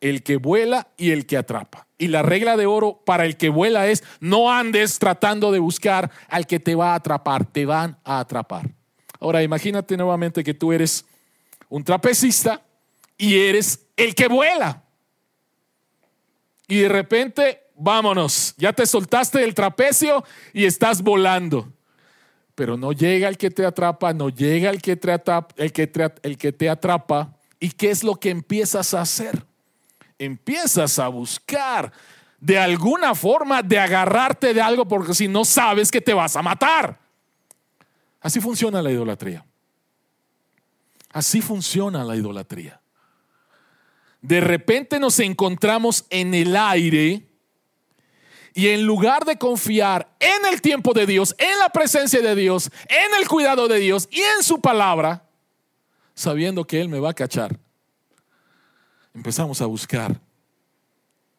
el 0.00 0.22
que 0.22 0.36
vuela 0.36 0.88
y 0.96 1.10
el 1.10 1.26
que 1.26 1.36
atrapa. 1.36 1.86
Y 1.98 2.08
la 2.08 2.22
regla 2.22 2.56
de 2.56 2.66
oro 2.66 3.02
para 3.04 3.26
el 3.26 3.36
que 3.36 3.50
vuela 3.50 3.86
es 3.88 4.02
no 4.20 4.50
andes 4.50 4.98
tratando 4.98 5.52
de 5.52 5.58
buscar 5.58 6.10
al 6.28 6.46
que 6.46 6.58
te 6.58 6.74
va 6.74 6.92
a 6.92 6.96
atrapar, 6.96 7.44
te 7.44 7.66
van 7.66 7.98
a 8.04 8.20
atrapar. 8.20 8.70
Ahora 9.20 9.42
imagínate 9.42 9.96
nuevamente 9.96 10.42
que 10.42 10.54
tú 10.54 10.72
eres 10.72 11.04
un 11.68 11.84
trapecista 11.84 12.62
y 13.18 13.38
eres 13.38 13.86
el 13.96 14.14
que 14.14 14.28
vuela. 14.28 14.82
Y 16.66 16.78
de 16.78 16.88
repente, 16.88 17.60
vámonos, 17.74 18.54
ya 18.56 18.72
te 18.72 18.86
soltaste 18.86 19.40
del 19.40 19.54
trapecio 19.54 20.24
y 20.54 20.64
estás 20.64 21.02
volando. 21.02 21.70
Pero 22.54 22.76
no 22.76 22.92
llega 22.92 23.28
el 23.28 23.36
que 23.36 23.50
te 23.50 23.66
atrapa, 23.66 24.14
no 24.14 24.30
llega 24.30 24.70
el 24.70 24.80
que 24.80 24.96
te 24.96 25.12
atrapa, 25.12 25.54
el 25.58 25.72
que 25.72 25.90
el 26.22 26.38
que 26.38 26.52
te 26.52 26.70
atrapa. 26.70 27.36
¿Y 27.58 27.70
qué 27.70 27.90
es 27.90 28.02
lo 28.02 28.14
que 28.14 28.30
empiezas 28.30 28.94
a 28.94 29.02
hacer? 29.02 29.49
Empiezas 30.20 30.98
a 30.98 31.08
buscar 31.08 31.92
de 32.38 32.58
alguna 32.58 33.14
forma 33.14 33.62
de 33.62 33.78
agarrarte 33.78 34.54
de 34.54 34.60
algo 34.60 34.86
porque 34.86 35.14
si 35.14 35.26
no 35.26 35.44
sabes 35.44 35.90
que 35.90 36.00
te 36.00 36.14
vas 36.14 36.36
a 36.36 36.42
matar. 36.42 37.00
Así 38.20 38.40
funciona 38.40 38.82
la 38.82 38.90
idolatría. 38.90 39.44
Así 41.10 41.40
funciona 41.40 42.04
la 42.04 42.16
idolatría. 42.16 42.80
De 44.20 44.40
repente 44.40 45.00
nos 45.00 45.18
encontramos 45.18 46.04
en 46.10 46.34
el 46.34 46.54
aire 46.54 47.26
y 48.52 48.68
en 48.68 48.84
lugar 48.84 49.24
de 49.24 49.38
confiar 49.38 50.14
en 50.20 50.52
el 50.52 50.60
tiempo 50.60 50.92
de 50.92 51.06
Dios, 51.06 51.34
en 51.38 51.58
la 51.58 51.70
presencia 51.70 52.20
de 52.20 52.34
Dios, 52.34 52.70
en 52.88 53.20
el 53.20 53.26
cuidado 53.26 53.68
de 53.68 53.78
Dios 53.78 54.06
y 54.10 54.20
en 54.20 54.42
su 54.42 54.60
palabra, 54.60 55.24
sabiendo 56.14 56.66
que 56.66 56.80
Él 56.80 56.90
me 56.90 57.00
va 57.00 57.10
a 57.10 57.14
cachar, 57.14 57.58
empezamos 59.14 59.60
a 59.60 59.66
buscar 59.66 60.20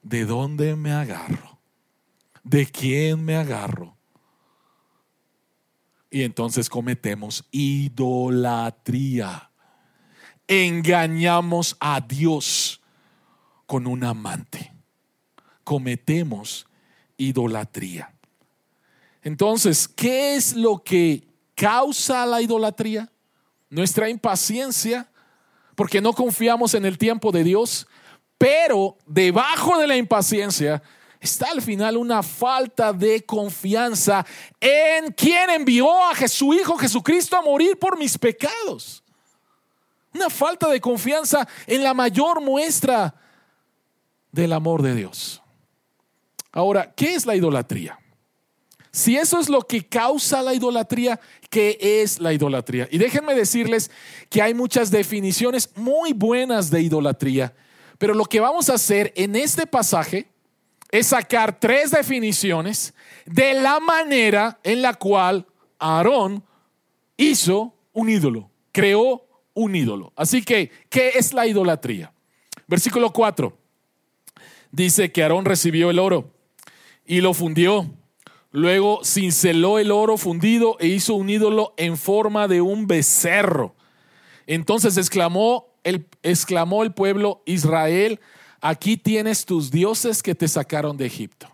de 0.02 0.26
dónde 0.26 0.76
me 0.76 0.92
agarro. 0.92 1.60
¿De 2.44 2.66
quién 2.66 3.24
me 3.24 3.36
agarro? 3.36 3.96
Y 6.10 6.24
entonces 6.24 6.70
cometemos 6.70 7.46
idolatría. 7.52 9.52
Engañamos 10.48 11.78
a 11.80 12.02
Dios 12.02 12.82
con 13.66 13.88
un 13.88 14.04
amante. 14.04 14.74
Cometemos 15.64 16.68
idolatría. 17.16 18.14
Entonces, 19.22 19.88
¿qué 19.88 20.36
es 20.36 20.56
lo 20.56 20.84
que 20.84 21.28
causa 21.56 22.26
la 22.26 22.42
idolatría? 22.42 23.12
Nuestra 23.70 24.10
impaciencia, 24.10 25.11
porque 25.76 26.02
no 26.02 26.14
confiamos 26.14 26.74
en 26.74 26.86
el 26.86 26.98
tiempo 26.98 27.32
de 27.32 27.44
Dios, 27.44 27.88
pero 28.38 28.98
debajo 29.06 29.78
de 29.78 29.88
la 29.88 29.96
impaciencia 29.96 30.82
está 31.20 31.52
al 31.52 31.62
final 31.62 31.98
una 31.98 32.24
falta 32.24 32.92
de 32.92 33.24
confianza 33.24 34.26
en 34.60 35.12
quien 35.14 35.50
envió 35.52 35.88
a 36.04 36.16
su 36.28 36.54
Hijo 36.54 36.78
Jesucristo 36.78 37.38
a 37.38 37.42
morir 37.42 37.78
por 37.78 37.98
mis 37.98 38.18
pecados. 38.18 39.04
Una 40.14 40.30
falta 40.30 40.68
de 40.68 40.82
confianza 40.82 41.48
en 41.68 41.84
la 41.84 41.94
mayor 41.94 42.42
muestra 42.42 43.14
del 44.32 44.52
amor 44.54 44.82
de 44.82 44.96
Dios. 44.96 45.42
Ahora, 46.52 46.92
¿qué 46.94 47.16
es 47.16 47.26
la 47.26 47.36
idolatría? 47.36 48.01
Si 48.92 49.16
eso 49.16 49.40
es 49.40 49.48
lo 49.48 49.62
que 49.62 49.86
causa 49.86 50.42
la 50.42 50.54
idolatría, 50.54 51.20
¿qué 51.50 51.78
es 51.80 52.20
la 52.20 52.34
idolatría? 52.34 52.90
Y 52.92 52.98
déjenme 52.98 53.34
decirles 53.34 53.90
que 54.30 54.42
hay 54.42 54.54
muchas 54.54 54.92
definiciones 54.92 55.70
muy 55.76 56.12
buenas 56.12 56.70
de 56.70 56.82
idolatría, 56.82 57.54
pero 57.98 58.14
lo 58.14 58.26
que 58.26 58.42
vamos 58.42 58.70
a 58.70 58.74
hacer 58.74 59.14
en 59.16 59.36
este 59.36 59.66
pasaje 59.66 60.28
es 60.92 61.08
sacar 61.08 61.58
tres 61.58 61.92
definiciones 61.92 62.94
de 63.26 63.54
la 63.54 63.80
manera 63.80 64.60
en 64.64 64.82
la 64.82 64.94
cual 64.94 65.46
Aarón 65.80 66.44
hizo 67.16 67.74
un 67.94 68.10
ídolo, 68.10 68.50
creó 68.74 69.26
un 69.54 69.74
ídolo. 69.74 70.12
Así 70.18 70.42
que, 70.42 70.70
¿qué 70.90 71.14
es 71.16 71.34
la 71.34 71.48
idolatría? 71.48 72.12
Versículo 72.68 73.12
4 73.12 73.58
dice 74.72 75.12
que 75.12 75.24
Aarón 75.24 75.46
recibió 75.46 75.90
el 75.90 76.00
oro 76.00 76.34
y 77.06 77.22
lo 77.22 77.34
fundió 77.34 77.90
Luego 78.52 79.02
cinceló 79.04 79.80
el 79.80 79.92
oro 79.92 80.18
fundido 80.18 80.76
e 80.80 80.88
hizo 80.88 81.16
un 81.16 81.30
ídolo 81.30 81.74
en 81.78 81.98
forma 81.98 82.48
de 82.48 82.62
un 82.62 82.86
becerro. 82.86 83.76
Entonces 84.46 84.98
exclamó 84.98 85.74
el, 85.84 86.06
exclamó 86.22 86.84
el 86.84 86.94
pueblo 86.94 87.42
Israel, 87.46 88.20
aquí 88.60 88.98
tienes 88.98 89.46
tus 89.46 89.72
dioses 89.72 90.22
que 90.22 90.36
te 90.36 90.50
sacaron 90.50 90.98
de 90.98 91.06
Egipto. 91.06 91.48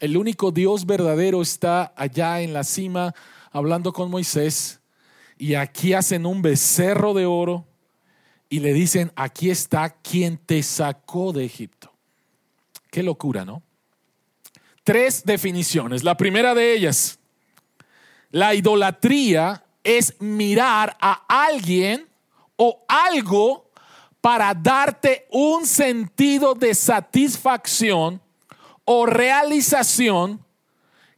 El 0.00 0.16
único 0.16 0.50
Dios 0.50 0.84
verdadero 0.84 1.40
está 1.40 1.94
allá 1.96 2.42
en 2.42 2.52
la 2.52 2.64
cima 2.64 3.14
hablando 3.52 3.92
con 3.92 4.10
Moisés 4.10 4.80
y 5.38 5.54
aquí 5.54 5.94
hacen 5.94 6.26
un 6.26 6.42
becerro 6.42 7.14
de 7.14 7.24
oro 7.24 7.66
y 8.50 8.60
le 8.60 8.74
dicen, 8.74 9.12
aquí 9.16 9.48
está 9.48 9.88
quien 9.88 10.36
te 10.36 10.62
sacó 10.62 11.32
de 11.32 11.46
Egipto. 11.46 11.90
Qué 12.90 13.02
locura, 13.02 13.46
¿no? 13.46 13.62
Tres 14.84 15.24
definiciones. 15.24 16.04
La 16.04 16.16
primera 16.16 16.54
de 16.54 16.74
ellas, 16.74 17.18
la 18.30 18.54
idolatría 18.54 19.64
es 19.84 20.20
mirar 20.20 20.96
a 21.00 21.24
alguien 21.28 22.08
o 22.56 22.84
algo 22.88 23.70
para 24.20 24.54
darte 24.54 25.26
un 25.30 25.66
sentido 25.66 26.54
de 26.54 26.74
satisfacción 26.74 28.22
o 28.84 29.06
realización 29.06 30.44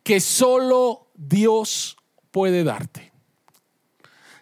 que 0.02 0.20
solo 0.20 1.08
Dios 1.14 1.96
puede 2.30 2.64
darte. 2.64 3.12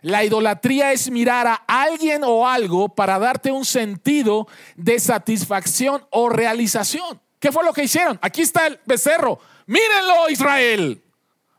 La 0.03 0.25
idolatría 0.25 0.93
es 0.93 1.11
mirar 1.11 1.47
a 1.47 1.55
alguien 1.67 2.23
o 2.25 2.49
algo 2.49 2.89
para 2.89 3.21
darte 3.21 3.53
un 3.53 3.65
sentido 3.65 4.49
de 4.75 4.99
satisfacción 4.99 6.05
o 6.11 6.29
realización. 6.29 7.22
¿Qué 7.43 7.51
fue 7.51 7.65
lo 7.65 7.73
que 7.73 7.83
hicieron? 7.83 8.21
Aquí 8.23 8.41
está 8.41 8.69
el 8.69 8.79
becerro. 8.87 9.41
Mírenlo, 9.67 10.31
Israel. 10.31 11.03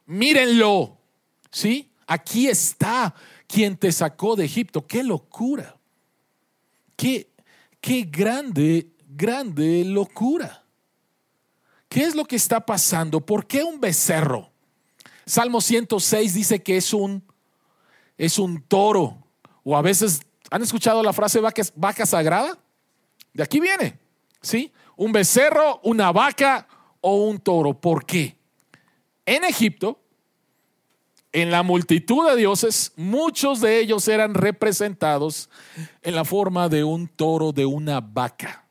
Mírenlo. 0.05 0.97
¿Sí? 1.51 1.91
Aquí 2.07 2.47
está 2.47 3.13
quien 3.47 3.75
te 3.75 3.91
sacó 3.91 4.37
de 4.37 4.45
Egipto. 4.45 4.87
Qué 4.87 5.03
locura. 5.03 5.75
Qué, 6.95 7.29
qué 7.81 8.03
grande, 8.03 8.93
grande 9.09 9.83
locura. 9.83 10.63
¿Qué 11.89 12.05
es 12.05 12.15
lo 12.15 12.23
que 12.23 12.37
está 12.37 12.65
pasando? 12.65 13.19
¿Por 13.19 13.45
qué 13.45 13.61
un 13.61 13.81
becerro? 13.81 14.53
Salmo 15.25 15.59
106 15.59 16.33
dice 16.33 16.63
que 16.63 16.77
es 16.77 16.93
un, 16.93 17.21
es 18.17 18.39
un 18.39 18.61
toro. 18.61 19.17
O 19.65 19.75
a 19.75 19.81
veces, 19.81 20.21
¿han 20.49 20.61
escuchado 20.61 21.03
la 21.03 21.11
frase 21.11 21.41
vaca, 21.41 21.61
vaca 21.75 22.05
sagrada? 22.05 22.57
De 23.33 23.43
aquí 23.43 23.59
viene. 23.59 23.99
¿Sí? 24.41 24.71
Un 25.03 25.11
becerro, 25.11 25.81
una 25.83 26.13
vaca 26.13 26.65
o 27.01 27.25
un 27.25 27.37
toro. 27.39 27.73
¿Por 27.73 28.05
qué? 28.05 28.37
En 29.25 29.43
Egipto, 29.43 29.99
en 31.33 31.51
la 31.51 31.61
multitud 31.61 32.29
de 32.29 32.37
dioses, 32.37 32.93
muchos 32.95 33.59
de 33.59 33.79
ellos 33.79 34.07
eran 34.07 34.33
representados 34.33 35.49
en 36.03 36.15
la 36.15 36.23
forma 36.23 36.69
de 36.69 36.85
un 36.85 37.09
toro, 37.09 37.51
de 37.51 37.65
una 37.65 37.99
vaca. 37.99 38.65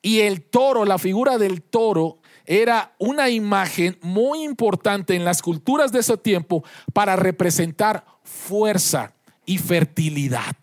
Y 0.00 0.20
el 0.20 0.40
toro, 0.40 0.86
la 0.86 0.96
figura 0.96 1.36
del 1.36 1.60
toro, 1.60 2.20
era 2.46 2.94
una 2.98 3.28
imagen 3.28 3.98
muy 4.00 4.42
importante 4.42 5.14
en 5.14 5.26
las 5.26 5.42
culturas 5.42 5.92
de 5.92 6.00
ese 6.00 6.16
tiempo 6.16 6.64
para 6.94 7.16
representar 7.16 8.06
fuerza 8.24 9.12
y 9.44 9.58
fertilidad. 9.58 10.56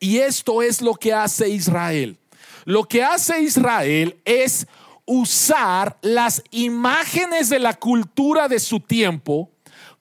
Y 0.00 0.18
esto 0.18 0.60
es 0.60 0.82
lo 0.82 0.94
que 0.94 1.12
hace 1.12 1.48
Israel. 1.50 2.18
Lo 2.64 2.84
que 2.84 3.02
hace 3.02 3.42
Israel 3.42 4.20
es 4.24 4.66
usar 5.06 5.98
las 6.02 6.42
imágenes 6.50 7.48
de 7.48 7.58
la 7.58 7.74
cultura 7.74 8.48
de 8.48 8.58
su 8.58 8.80
tiempo 8.80 9.50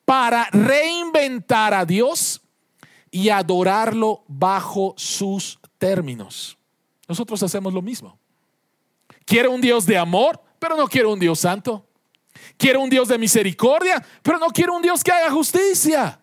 para 0.06 0.50
reinventar 0.52 1.74
a 1.74 1.86
Dios 1.86 2.42
y 3.12 3.30
adorarlo 3.30 4.24
bajo 4.28 4.94
sus 4.98 5.60
términos. 5.78 6.58
Nosotros 7.08 7.44
hacemos 7.44 7.74
lo 7.74 7.82
mismo. 7.82 8.18
Quiero 9.26 9.52
un 9.52 9.62
Dios 9.62 9.86
de 9.86 9.98
amor, 9.98 10.42
pero 10.60 10.76
no 10.76 10.88
quiero 10.88 11.12
un 11.12 11.20
Dios 11.20 11.40
santo. 11.40 11.86
Quiero 12.58 12.82
un 12.82 12.90
Dios 12.90 13.08
de 13.08 13.18
misericordia, 13.18 14.04
pero 14.22 14.40
no 14.40 14.48
quiero 14.48 14.76
un 14.76 14.82
Dios 14.82 15.04
que 15.04 15.12
haga 15.12 15.32
justicia. 15.32 16.20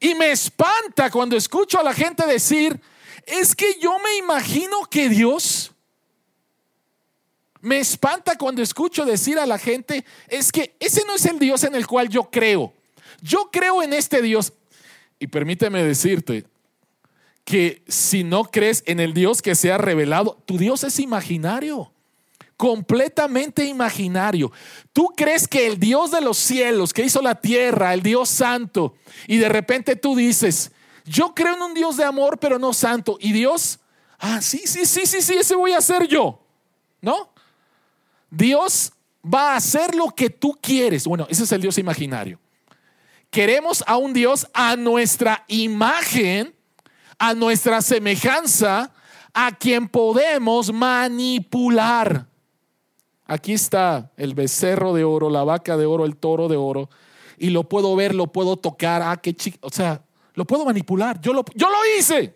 Y 0.00 0.14
me 0.14 0.30
espanta 0.32 1.10
cuando 1.10 1.36
escucho 1.36 1.78
a 1.78 1.82
la 1.82 1.92
gente 1.92 2.26
decir, 2.26 2.80
es 3.26 3.54
que 3.54 3.78
yo 3.80 3.98
me 3.98 4.16
imagino 4.16 4.84
que 4.90 5.08
Dios 5.08 5.72
me 7.62 7.78
espanta 7.78 8.36
cuando 8.36 8.60
escucho 8.60 9.04
decir 9.04 9.38
a 9.38 9.46
la 9.46 9.56
gente, 9.56 10.04
es 10.28 10.50
que 10.50 10.74
ese 10.80 11.04
no 11.06 11.14
es 11.14 11.24
el 11.26 11.38
Dios 11.38 11.62
en 11.62 11.76
el 11.76 11.86
cual 11.86 12.08
yo 12.08 12.28
creo. 12.30 12.74
Yo 13.22 13.50
creo 13.52 13.82
en 13.82 13.92
este 13.92 14.20
Dios. 14.20 14.52
Y 15.20 15.28
permíteme 15.28 15.84
decirte 15.84 16.44
que 17.44 17.82
si 17.86 18.24
no 18.24 18.44
crees 18.44 18.82
en 18.86 18.98
el 18.98 19.14
Dios 19.14 19.42
que 19.42 19.54
se 19.54 19.70
ha 19.70 19.78
revelado, 19.78 20.42
tu 20.44 20.58
Dios 20.58 20.82
es 20.82 20.98
imaginario, 20.98 21.92
completamente 22.56 23.64
imaginario. 23.64 24.50
Tú 24.92 25.12
crees 25.16 25.46
que 25.46 25.68
el 25.68 25.78
Dios 25.78 26.10
de 26.10 26.20
los 26.20 26.38
cielos, 26.38 26.92
que 26.92 27.04
hizo 27.04 27.22
la 27.22 27.36
tierra, 27.36 27.94
el 27.94 28.02
Dios 28.02 28.28
santo, 28.28 28.96
y 29.28 29.36
de 29.38 29.48
repente 29.48 29.94
tú 29.94 30.16
dices, 30.16 30.72
yo 31.04 31.34
creo 31.34 31.54
en 31.54 31.62
un 31.62 31.74
Dios 31.74 31.96
de 31.96 32.04
amor, 32.04 32.38
pero 32.38 32.58
no 32.58 32.72
santo. 32.72 33.18
Y 33.20 33.32
Dios, 33.32 33.78
ah, 34.18 34.40
sí, 34.40 34.62
sí, 34.64 34.86
sí, 34.86 35.06
sí, 35.06 35.22
sí, 35.22 35.34
ese 35.34 35.54
voy 35.54 35.72
a 35.72 35.78
hacer 35.78 36.06
yo. 36.06 36.40
¿No? 37.00 37.32
Dios 38.30 38.92
va 39.22 39.52
a 39.52 39.56
hacer 39.56 39.94
lo 39.94 40.08
que 40.08 40.30
tú 40.30 40.58
quieres. 40.60 41.06
Bueno, 41.06 41.26
ese 41.28 41.44
es 41.44 41.52
el 41.52 41.60
Dios 41.60 41.78
imaginario. 41.78 42.38
Queremos 43.30 43.82
a 43.86 43.96
un 43.96 44.12
Dios 44.12 44.46
a 44.52 44.76
nuestra 44.76 45.44
imagen, 45.48 46.54
a 47.18 47.34
nuestra 47.34 47.80
semejanza, 47.82 48.92
a 49.32 49.52
quien 49.52 49.88
podemos 49.88 50.72
manipular. 50.72 52.26
Aquí 53.26 53.54
está 53.54 54.10
el 54.16 54.34
becerro 54.34 54.92
de 54.92 55.04
oro, 55.04 55.30
la 55.30 55.44
vaca 55.44 55.76
de 55.76 55.86
oro, 55.86 56.04
el 56.04 56.16
toro 56.16 56.48
de 56.48 56.56
oro, 56.56 56.90
y 57.38 57.50
lo 57.50 57.68
puedo 57.68 57.96
ver, 57.96 58.14
lo 58.14 58.26
puedo 58.26 58.56
tocar. 58.56 59.02
Ah, 59.02 59.16
qué 59.16 59.34
chico. 59.34 59.58
O 59.62 59.70
sea, 59.70 60.02
lo 60.34 60.46
puedo 60.46 60.64
manipular. 60.64 61.20
Yo 61.20 61.32
lo, 61.32 61.44
yo 61.54 61.68
lo 61.68 61.78
hice. 61.98 62.34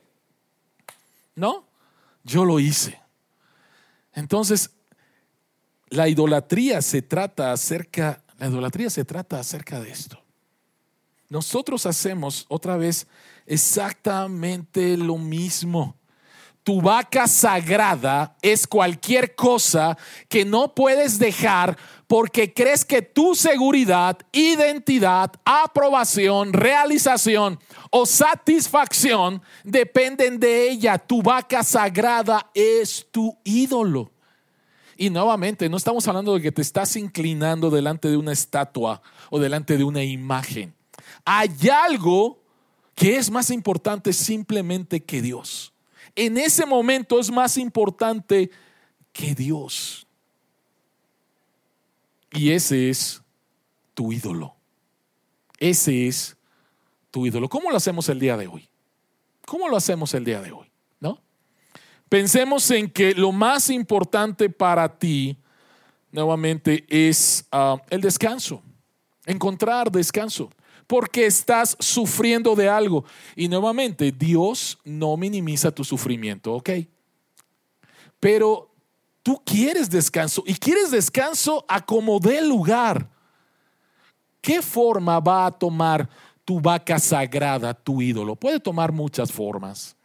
¿No? 1.35 1.67
Yo 2.25 2.45
lo 2.45 2.59
hice. 2.59 3.01
Entonces, 4.13 4.71
la 5.89 6.09
idolatría 6.09 6.83
se 6.83 7.03
trata 7.03 7.53
acerca, 7.53 8.23
la 8.39 8.49
idolatría 8.49 8.91
se 8.91 9.05
trata 9.05 9.39
acerca 9.39 9.81
de 9.81 9.91
esto. 9.91 10.21
Nosotros 11.29 11.87
hacemos 11.87 12.47
otra 12.49 12.77
vez 12.77 13.07
exactamente 13.47 14.97
lo 14.97 15.19
mismo. 15.19 15.97
tu 16.63 16.83
vaca 16.83 17.29
sagrada 17.29 18.37
es 18.43 18.67
cualquier 18.67 19.37
cosa 19.37 19.97
que 20.29 20.45
no 20.45 20.75
puedes 20.75 21.17
dejar 21.17 21.79
porque 22.07 22.53
crees 22.53 22.85
que 22.85 23.03
tu 23.03 23.35
seguridad, 23.35 24.19
identidad, 24.33 25.33
aprobación, 25.45 26.53
realización 26.53 27.59
o 27.91 28.07
satisfacción 28.07 29.43
dependen 29.65 30.39
de 30.39 30.71
ella. 30.71 30.99
Tu 30.99 31.23
vaca 31.23 31.65
sagrada 31.65 32.51
es 32.55 33.07
tu 33.11 33.37
ídolo. 33.45 34.13
Y 34.97 35.11
nuevamente, 35.11 35.69
no 35.69 35.77
estamos 35.77 36.07
hablando 36.09 36.35
de 36.35 36.41
que 36.41 36.53
te 36.53 36.63
estás 36.63 36.97
inclinando 36.97 37.71
delante 37.71 38.09
de 38.09 38.17
una 38.17 38.33
estatua 38.33 39.03
o 39.29 39.39
delante 39.39 39.77
de 39.77 39.85
una 39.85 40.03
imagen. 40.03 40.75
Hay 41.25 41.51
algo 41.71 42.43
que 42.95 43.17
es 43.17 43.31
más 43.31 43.51
importante 43.51 44.13
simplemente 44.13 45.05
que 45.05 45.21
Dios. 45.21 45.75
En 46.15 46.39
ese 46.39 46.65
momento 46.65 47.21
es 47.21 47.31
más 47.31 47.59
importante 47.59 48.51
que 49.13 49.35
Dios. 49.35 50.06
Y 52.37 52.51
ese 52.51 52.91
es 52.91 53.23
tu 53.95 54.13
ídolo. 54.13 54.55
Ese 55.59 56.07
es 56.07 56.37
tu 57.11 57.27
ídolo. 57.27 57.49
¿Cómo 57.49 57.71
lo 57.71 57.79
hacemos 57.79 58.09
el 58.11 58.21
día 58.21 58.37
de 58.37 58.47
hoy? 58.47 58.69
¿Cómo 59.47 59.69
lo 59.69 59.77
hacemos 59.77 60.13
el 60.13 60.25
día 60.25 60.43
de 60.43 60.53
hoy? 60.53 60.71
¿No? 61.01 61.19
Pensemos 62.11 62.71
en 62.71 62.91
que 62.91 63.15
lo 63.15 63.33
más 63.33 63.71
importante 63.71 64.51
para 64.51 64.99
ti, 64.99 65.39
nuevamente, 66.13 66.85
es 66.89 67.47
ah, 67.51 67.77
el 67.89 68.03
descanso. 68.03 68.63
Encontrar 69.25 69.91
descanso. 69.91 70.51
Porque 70.87 71.25
estás 71.25 71.75
sufriendo 71.81 72.55
de 72.55 72.69
algo. 72.69 73.07
Y 73.35 73.49
nuevamente, 73.49 74.13
Dios 74.13 74.79
no 74.85 75.17
minimiza 75.17 75.71
tu 75.71 75.85
sufrimiento, 75.85 76.53
¿ok? 76.53 76.71
Pero 78.21 78.76
tú 79.27 79.43
quieres 79.45 79.91
descanso 79.91 80.45
y 80.47 80.55
quieres 80.55 80.93
descanso 80.93 81.65
a 81.67 81.85
como 81.85 82.21
dé 82.21 82.41
lugar. 82.41 83.11
¿Qué 84.41 84.63
forma 84.63 85.19
va 85.19 85.47
a 85.47 85.51
tomar 85.51 86.09
tu 86.45 86.61
vaca 86.61 87.01
sagrada, 87.01 87.75
tu 87.75 88.01
ídolo? 88.01 88.37
Puede 88.37 88.61
tomar 88.61 88.93
muchas 88.93 89.33
formas. 89.33 89.97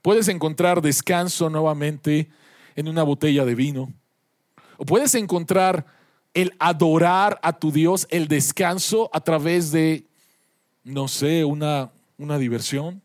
Puedes 0.00 0.28
encontrar 0.28 0.80
descanso 0.80 1.50
nuevamente 1.50 2.30
en 2.76 2.86
una 2.86 3.02
botella 3.02 3.44
de 3.44 3.56
vino. 3.56 3.92
O 4.76 4.84
puedes 4.84 5.16
encontrar 5.16 5.84
el 6.32 6.54
adorar 6.60 7.40
a 7.42 7.52
tu 7.52 7.72
Dios, 7.72 8.06
el 8.10 8.28
descanso 8.28 9.10
a 9.12 9.18
través 9.22 9.72
de, 9.72 10.06
no 10.84 11.08
sé, 11.08 11.44
una, 11.44 11.90
una 12.16 12.38
diversión. 12.38 13.02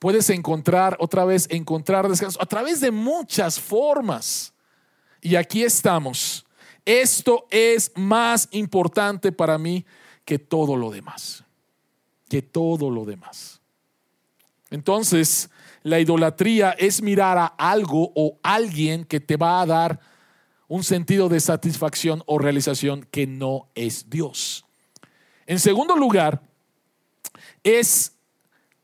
Puedes 0.00 0.30
encontrar 0.30 0.96
otra 0.98 1.26
vez, 1.26 1.46
encontrar 1.50 2.08
descanso 2.08 2.40
a 2.42 2.46
través 2.46 2.80
de 2.80 2.90
muchas 2.90 3.60
formas. 3.60 4.54
Y 5.20 5.36
aquí 5.36 5.62
estamos. 5.62 6.46
Esto 6.86 7.46
es 7.50 7.92
más 7.94 8.48
importante 8.50 9.30
para 9.30 9.58
mí 9.58 9.84
que 10.24 10.38
todo 10.38 10.74
lo 10.74 10.90
demás. 10.90 11.44
Que 12.30 12.40
todo 12.40 12.90
lo 12.90 13.04
demás. 13.04 13.60
Entonces, 14.70 15.50
la 15.82 16.00
idolatría 16.00 16.70
es 16.70 17.02
mirar 17.02 17.36
a 17.36 17.44
algo 17.44 18.10
o 18.14 18.38
alguien 18.42 19.04
que 19.04 19.20
te 19.20 19.36
va 19.36 19.60
a 19.60 19.66
dar 19.66 20.00
un 20.66 20.82
sentido 20.82 21.28
de 21.28 21.40
satisfacción 21.40 22.22
o 22.24 22.38
realización 22.38 23.06
que 23.10 23.26
no 23.26 23.68
es 23.74 24.08
Dios. 24.08 24.64
En 25.46 25.58
segundo 25.58 25.94
lugar, 25.94 26.40
es 27.62 28.14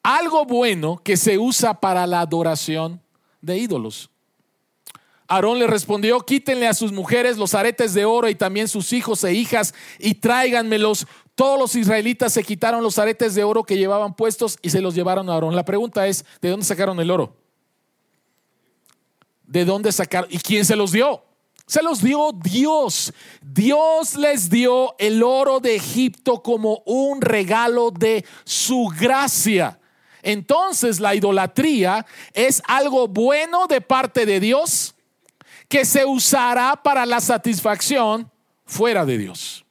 algo 0.07 0.45
bueno 0.45 1.01
que 1.03 1.17
se 1.17 1.37
usa 1.37 1.81
para 1.81 2.07
la 2.07 2.21
adoración 2.21 3.03
de 3.41 3.59
ídolos. 3.59 4.09
Aarón 5.27 5.59
le 5.59 5.67
respondió, 5.67 6.21
quítenle 6.21 6.69
a 6.69 6.75
sus 6.75 6.93
mujeres 6.93 7.37
los 7.37 7.55
aretes 7.55 7.93
de 7.93 8.05
oro 8.05 8.29
y 8.29 8.37
también 8.37 8.69
sus 8.69 8.93
hijos 8.93 9.25
e 9.25 9.35
hijas 9.35 9.75
y 9.99 10.15
tráiganmelos. 10.15 11.09
Todos 11.35 11.59
los 11.59 11.75
israelitas 11.75 12.33
se 12.33 12.45
quitaron 12.45 12.85
los 12.85 13.01
aretes 13.01 13.35
de 13.35 13.43
oro 13.43 13.65
que 13.65 13.77
llevaban 13.77 14.15
puestos 14.15 14.59
y 14.63 14.71
se 14.71 14.81
los 14.81 14.95
llevaron 14.95 15.29
a 15.29 15.33
Aarón. 15.33 15.57
La 15.57 15.65
pregunta 15.65 16.07
es, 16.07 16.25
¿de 16.41 16.51
dónde 16.51 16.65
sacaron 16.65 17.01
el 17.01 17.11
oro? 17.11 17.35
¿De 19.45 19.65
dónde 19.65 19.91
sacaron? 19.91 20.31
¿Y 20.31 20.39
quién 20.39 20.65
se 20.65 20.77
los 20.77 20.93
dio? 20.93 21.25
Se 21.67 21.83
los 21.83 22.01
dio 22.01 22.31
Dios. 22.31 23.13
Dios 23.43 24.15
les 24.15 24.51
dio 24.51 24.95
el 25.01 25.25
oro 25.25 25.59
de 25.59 25.75
Egipto 25.75 26.45
como 26.45 26.85
un 26.87 27.21
regalo 27.21 27.91
de 27.91 28.25
su 28.45 28.87
gracia. 28.97 29.81
Entonces 30.27 30.99
la 30.99 31.15
idolatría 31.15 32.05
es 32.35 32.61
algo 32.67 33.07
bueno 33.07 33.69
de 33.69 33.81
parte 33.81 34.27
de 34.27 34.41
Dios 34.41 34.97
que 35.69 35.85
se 35.85 36.05
usará 36.05 36.83
para 36.83 37.07
la 37.07 37.21
satisfacción 37.21 38.29
fuera 38.65 39.07
de 39.07 39.19
Dios. 39.19 39.65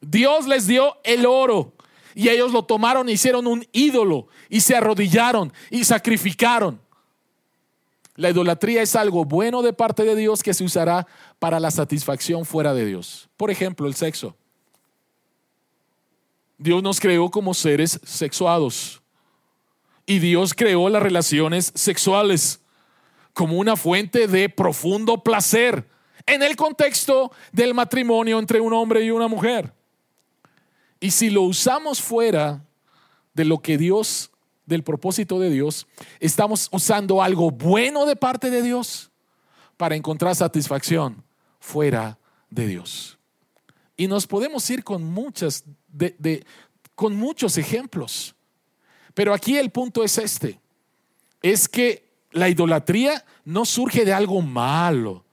Dios 0.00 0.46
les 0.46 0.66
dio 0.66 0.96
el 1.04 1.26
oro 1.26 1.74
y 2.14 2.30
ellos 2.30 2.52
lo 2.52 2.64
tomaron 2.64 3.10
e 3.10 3.12
hicieron 3.12 3.46
un 3.46 3.66
ídolo 3.72 4.28
y 4.48 4.62
se 4.62 4.74
arrodillaron 4.76 5.52
y 5.68 5.84
sacrificaron. 5.84 6.80
La 8.16 8.30
idolatría 8.30 8.80
es 8.80 8.96
algo 8.96 9.26
bueno 9.26 9.60
de 9.60 9.74
parte 9.74 10.04
de 10.04 10.16
Dios 10.16 10.42
que 10.42 10.54
se 10.54 10.64
usará 10.64 11.06
para 11.38 11.60
la 11.60 11.70
satisfacción 11.70 12.46
fuera 12.46 12.72
de 12.72 12.86
Dios. 12.86 13.28
Por 13.36 13.50
ejemplo, 13.50 13.86
el 13.86 13.94
sexo. 13.94 14.34
Dios 16.56 16.82
nos 16.82 16.98
creó 16.98 17.30
como 17.30 17.52
seres 17.52 18.00
sexuados 18.04 18.99
y 20.10 20.18
Dios 20.18 20.54
creó 20.54 20.88
las 20.88 21.04
relaciones 21.04 21.70
sexuales 21.76 22.58
como 23.32 23.58
una 23.58 23.76
fuente 23.76 24.26
de 24.26 24.48
profundo 24.48 25.22
placer 25.22 25.88
en 26.26 26.42
el 26.42 26.56
contexto 26.56 27.30
del 27.52 27.74
matrimonio 27.74 28.40
entre 28.40 28.60
un 28.60 28.72
hombre 28.72 29.04
y 29.04 29.12
una 29.12 29.28
mujer. 29.28 29.72
Y 30.98 31.12
si 31.12 31.30
lo 31.30 31.42
usamos 31.42 32.02
fuera 32.02 32.64
de 33.34 33.44
lo 33.44 33.58
que 33.58 33.78
Dios, 33.78 34.32
del 34.66 34.82
propósito 34.82 35.38
de 35.38 35.48
Dios, 35.48 35.86
estamos 36.18 36.68
usando 36.72 37.22
algo 37.22 37.52
bueno 37.52 38.04
de 38.04 38.16
parte 38.16 38.50
de 38.50 38.62
Dios 38.62 39.12
para 39.76 39.94
encontrar 39.94 40.34
satisfacción 40.34 41.22
fuera 41.60 42.18
de 42.50 42.66
Dios. 42.66 43.16
Y 43.96 44.08
nos 44.08 44.26
podemos 44.26 44.68
ir 44.70 44.82
con 44.82 45.04
muchas 45.04 45.62
de, 45.86 46.44
con 46.96 47.14
muchos 47.14 47.58
ejemplos. 47.58 48.34
Pero 49.14 49.34
aquí 49.34 49.56
el 49.56 49.70
punto 49.70 50.04
es 50.04 50.18
este, 50.18 50.60
es 51.42 51.68
que 51.68 52.10
la 52.32 52.48
idolatría 52.48 53.24
no 53.44 53.64
surge 53.64 54.04
de 54.04 54.12
algo 54.12 54.40
malo. 54.40 55.24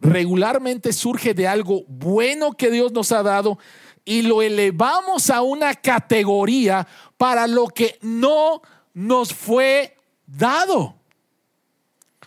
Regularmente 0.00 0.92
surge 0.92 1.34
de 1.34 1.48
algo 1.48 1.84
bueno 1.88 2.52
que 2.52 2.70
Dios 2.70 2.92
nos 2.92 3.10
ha 3.10 3.22
dado 3.22 3.58
y 4.04 4.22
lo 4.22 4.42
elevamos 4.42 5.28
a 5.28 5.42
una 5.42 5.74
categoría 5.74 6.86
para 7.16 7.46
lo 7.46 7.66
que 7.66 7.98
no 8.00 8.62
nos 8.94 9.34
fue 9.34 9.96
dado. 10.26 10.94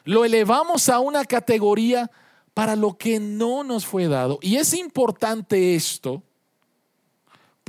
Lo 0.04 0.26
elevamos 0.26 0.90
a 0.90 1.00
una 1.00 1.26
categoría 1.26 2.12
para 2.54 2.76
lo 2.76 2.98
que 2.98 3.20
no 3.20 3.64
nos 3.64 3.86
fue 3.86 4.08
dado. 4.08 4.40
Y 4.42 4.58
es 4.58 4.74
importante 4.74 5.76
esto 5.76 6.22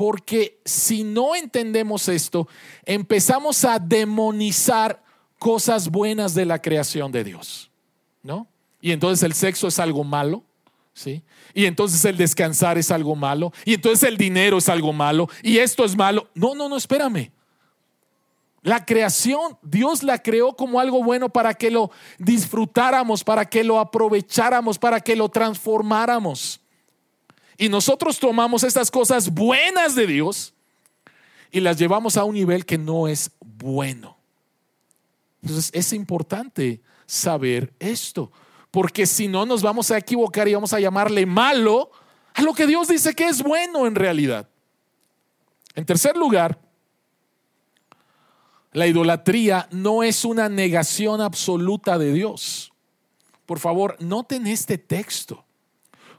porque 0.02 0.60
si 0.64 1.04
no 1.04 1.36
entendemos 1.36 2.08
esto, 2.08 2.48
empezamos 2.84 3.64
a 3.64 3.78
demonizar 3.78 5.00
cosas 5.38 5.88
buenas 5.88 6.34
de 6.34 6.44
la 6.44 6.60
creación 6.60 7.12
de 7.12 7.22
Dios, 7.22 7.70
¿no? 8.20 8.48
Y 8.80 8.90
entonces 8.90 9.22
el 9.22 9.32
sexo 9.32 9.68
es 9.68 9.78
algo 9.78 10.02
malo, 10.02 10.42
¿sí? 10.92 11.22
Y 11.54 11.66
entonces 11.66 12.04
el 12.04 12.16
descansar 12.16 12.78
es 12.78 12.90
algo 12.90 13.14
malo, 13.14 13.52
y 13.64 13.74
entonces 13.74 14.08
el 14.08 14.16
dinero 14.16 14.58
es 14.58 14.68
algo 14.68 14.92
malo, 14.92 15.28
y 15.40 15.58
esto 15.58 15.84
es 15.84 15.94
malo. 15.94 16.28
No, 16.34 16.56
no, 16.56 16.68
no, 16.68 16.76
espérame. 16.76 17.30
La 18.62 18.84
creación, 18.84 19.56
Dios 19.62 20.02
la 20.02 20.20
creó 20.20 20.56
como 20.56 20.80
algo 20.80 21.04
bueno 21.04 21.28
para 21.28 21.54
que 21.54 21.70
lo 21.70 21.92
disfrutáramos, 22.18 23.22
para 23.22 23.44
que 23.44 23.62
lo 23.62 23.78
aprovecháramos, 23.78 24.80
para 24.80 24.98
que 24.98 25.14
lo 25.14 25.28
transformáramos. 25.28 26.61
Y 27.62 27.68
nosotros 27.68 28.18
tomamos 28.18 28.64
estas 28.64 28.90
cosas 28.90 29.32
buenas 29.32 29.94
de 29.94 30.08
Dios 30.08 30.52
y 31.52 31.60
las 31.60 31.78
llevamos 31.78 32.16
a 32.16 32.24
un 32.24 32.34
nivel 32.34 32.66
que 32.66 32.76
no 32.76 33.06
es 33.06 33.30
bueno. 33.38 34.16
Entonces 35.40 35.70
es 35.72 35.92
importante 35.92 36.80
saber 37.06 37.72
esto, 37.78 38.32
porque 38.72 39.06
si 39.06 39.28
no 39.28 39.46
nos 39.46 39.62
vamos 39.62 39.92
a 39.92 39.98
equivocar 39.98 40.48
y 40.48 40.54
vamos 40.54 40.72
a 40.72 40.80
llamarle 40.80 41.24
malo 41.24 41.92
a 42.34 42.42
lo 42.42 42.52
que 42.52 42.66
Dios 42.66 42.88
dice 42.88 43.14
que 43.14 43.28
es 43.28 43.40
bueno 43.44 43.86
en 43.86 43.94
realidad. 43.94 44.48
En 45.76 45.86
tercer 45.86 46.16
lugar, 46.16 46.58
la 48.72 48.88
idolatría 48.88 49.68
no 49.70 50.02
es 50.02 50.24
una 50.24 50.48
negación 50.48 51.20
absoluta 51.20 51.96
de 51.96 52.12
Dios. 52.12 52.72
Por 53.46 53.60
favor, 53.60 53.96
noten 54.00 54.48
este 54.48 54.78
texto. 54.78 55.44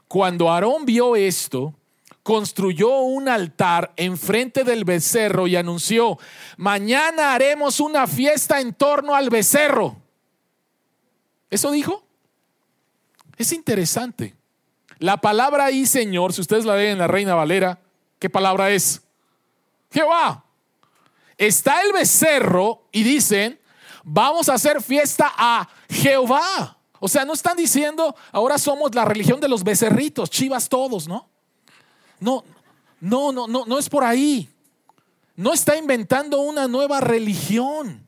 Cuando 0.08 0.50
Aarón 0.50 0.84
vio 0.84 1.16
esto, 1.16 1.74
construyó 2.22 3.00
un 3.00 3.28
altar 3.28 3.92
enfrente 3.96 4.64
del 4.64 4.84
becerro 4.84 5.46
y 5.46 5.56
anunció, 5.56 6.18
mañana 6.56 7.34
haremos 7.34 7.80
una 7.80 8.06
fiesta 8.06 8.60
en 8.60 8.72
torno 8.72 9.14
al 9.14 9.28
becerro. 9.28 9.96
¿Eso 11.50 11.70
dijo? 11.70 12.04
Es 13.36 13.52
interesante. 13.52 14.34
La 14.98 15.18
palabra 15.18 15.66
ahí, 15.66 15.86
Señor, 15.86 16.32
si 16.32 16.40
ustedes 16.40 16.64
la 16.64 16.74
ven 16.74 16.92
en 16.92 16.98
la 16.98 17.06
Reina 17.06 17.34
Valera, 17.34 17.78
¿qué 18.18 18.30
palabra 18.30 18.70
es? 18.70 19.02
Jehová. 19.92 20.44
Está 21.36 21.82
el 21.82 21.92
becerro 21.92 22.88
y 22.90 23.02
dicen, 23.02 23.60
vamos 24.02 24.48
a 24.48 24.54
hacer 24.54 24.82
fiesta 24.82 25.32
a 25.36 25.68
Jehová. 25.90 26.78
O 27.00 27.08
sea, 27.08 27.24
no 27.24 27.32
están 27.32 27.56
diciendo, 27.56 28.14
ahora 28.32 28.58
somos 28.58 28.94
la 28.94 29.04
religión 29.04 29.40
de 29.40 29.48
los 29.48 29.64
becerritos, 29.64 30.30
chivas 30.30 30.68
todos, 30.68 31.08
¿no? 31.08 31.28
No, 32.20 32.44
no, 33.00 33.32
no, 33.32 33.46
no, 33.46 33.66
no 33.66 33.78
es 33.78 33.88
por 33.88 34.04
ahí. 34.04 34.48
No 35.36 35.52
está 35.52 35.76
inventando 35.76 36.40
una 36.40 36.68
nueva 36.68 37.00
religión. 37.00 38.06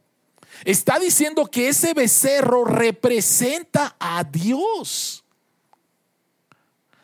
Está 0.64 0.98
diciendo 0.98 1.46
que 1.46 1.68
ese 1.68 1.92
becerro 1.92 2.64
representa 2.64 3.96
a 3.98 4.24
Dios. 4.24 5.24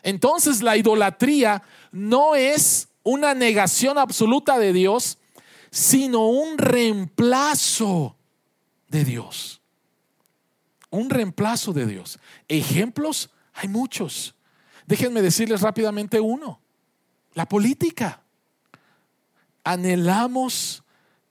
Entonces 0.02 0.62
la 0.62 0.76
idolatría 0.76 1.62
no 1.90 2.34
es 2.34 2.88
una 3.02 3.34
negación 3.34 3.98
absoluta 3.98 4.58
de 4.58 4.72
Dios, 4.72 5.18
sino 5.70 6.26
un 6.28 6.58
reemplazo 6.58 8.16
de 8.88 9.04
Dios. 9.04 9.61
Un 10.92 11.08
reemplazo 11.08 11.72
de 11.72 11.86
Dios. 11.86 12.18
Ejemplos 12.48 13.30
hay 13.54 13.68
muchos. 13.68 14.34
Déjenme 14.86 15.22
decirles 15.22 15.62
rápidamente 15.62 16.20
uno. 16.20 16.60
La 17.32 17.48
política. 17.48 18.20
Anhelamos 19.64 20.82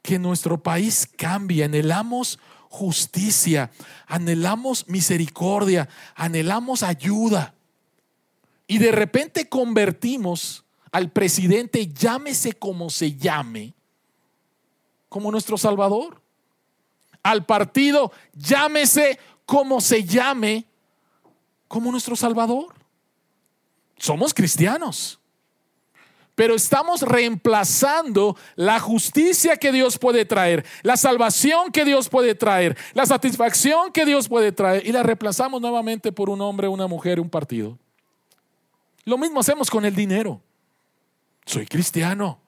que 0.02 0.18
nuestro 0.18 0.64
país 0.64 1.08
cambie, 1.16 1.64
anhelamos 1.64 2.40
justicia, 2.70 3.70
anhelamos 4.08 4.88
misericordia, 4.88 5.88
anhelamos 6.16 6.82
ayuda. 6.82 7.54
Y 8.66 8.80
de 8.80 8.92
repente 8.92 9.48
convertimos 9.48 10.64
al 10.92 11.12
presidente, 11.12 11.88
llámese 11.88 12.54
como 12.54 12.90
se 12.90 13.16
llame, 13.16 13.76
como 15.08 15.32
nuestro 15.32 15.56
Salvador. 15.56 16.20
Al 17.22 17.46
partido, 17.46 18.12
llámese 18.34 19.20
como 19.52 19.82
se 19.82 20.06
llame, 20.06 20.64
como 21.68 21.92
nuestro 21.92 22.16
Salvador. 22.16 22.74
Somos 23.98 24.34
cristianos 24.34 25.18
pero 26.34 26.56
estamos 26.56 27.02
reemplazando 27.02 28.38
la 28.56 28.80
justicia 28.80 29.58
que 29.58 29.72
Dios 29.72 30.00
puede 30.00 30.26
traer, 30.26 30.66
la 30.82 30.98
salvación 30.98 31.72
que 31.72 31.84
Dios 31.86 32.10
puede 32.10 32.34
traer, 32.34 32.76
la 32.94 33.06
satisfacción 33.06 33.92
que 33.92 34.06
Dios 34.06 34.28
puede 34.28 34.52
traer, 34.52 34.88
y 34.88 34.92
la 34.92 35.04
reemplazamos 35.04 35.62
nuevamente 35.62 36.12
por 36.12 36.32
un 36.32 36.42
hombre, 36.42 36.68
una 36.68 36.88
mujer, 36.88 37.20
un 37.20 37.30
partido. 37.30 37.78
Lo 39.04 39.20
mismo 39.20 39.42
hacemos 39.42 39.70
con 39.70 39.86
el 39.86 39.94
dinero. 39.94 40.42
Soy 41.46 41.68
cristiano, 41.68 42.40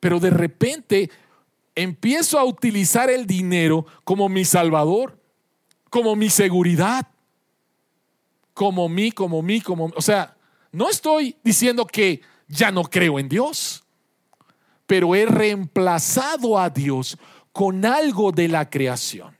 pero 0.00 0.18
de 0.18 0.30
repente 0.30 1.10
empiezo 1.76 2.38
a 2.38 2.44
utilizar 2.44 3.10
el 3.10 3.26
dinero 3.26 3.86
como 4.02 4.28
mi 4.28 4.44
salvador, 4.44 5.22
como 5.94 6.16
mi 6.16 6.28
seguridad, 6.28 7.06
como 8.52 8.88
mí, 8.88 9.12
como 9.12 9.42
mí, 9.42 9.60
como... 9.60 9.92
O 9.94 10.02
sea, 10.02 10.36
no 10.72 10.90
estoy 10.90 11.36
diciendo 11.44 11.86
que 11.86 12.20
ya 12.48 12.72
no 12.72 12.82
creo 12.82 13.20
en 13.20 13.28
Dios, 13.28 13.84
pero 14.88 15.14
he 15.14 15.24
reemplazado 15.24 16.58
a 16.58 16.68
Dios 16.68 17.16
con 17.52 17.84
algo 17.84 18.32
de 18.32 18.48
la 18.48 18.68
creación. 18.68 19.36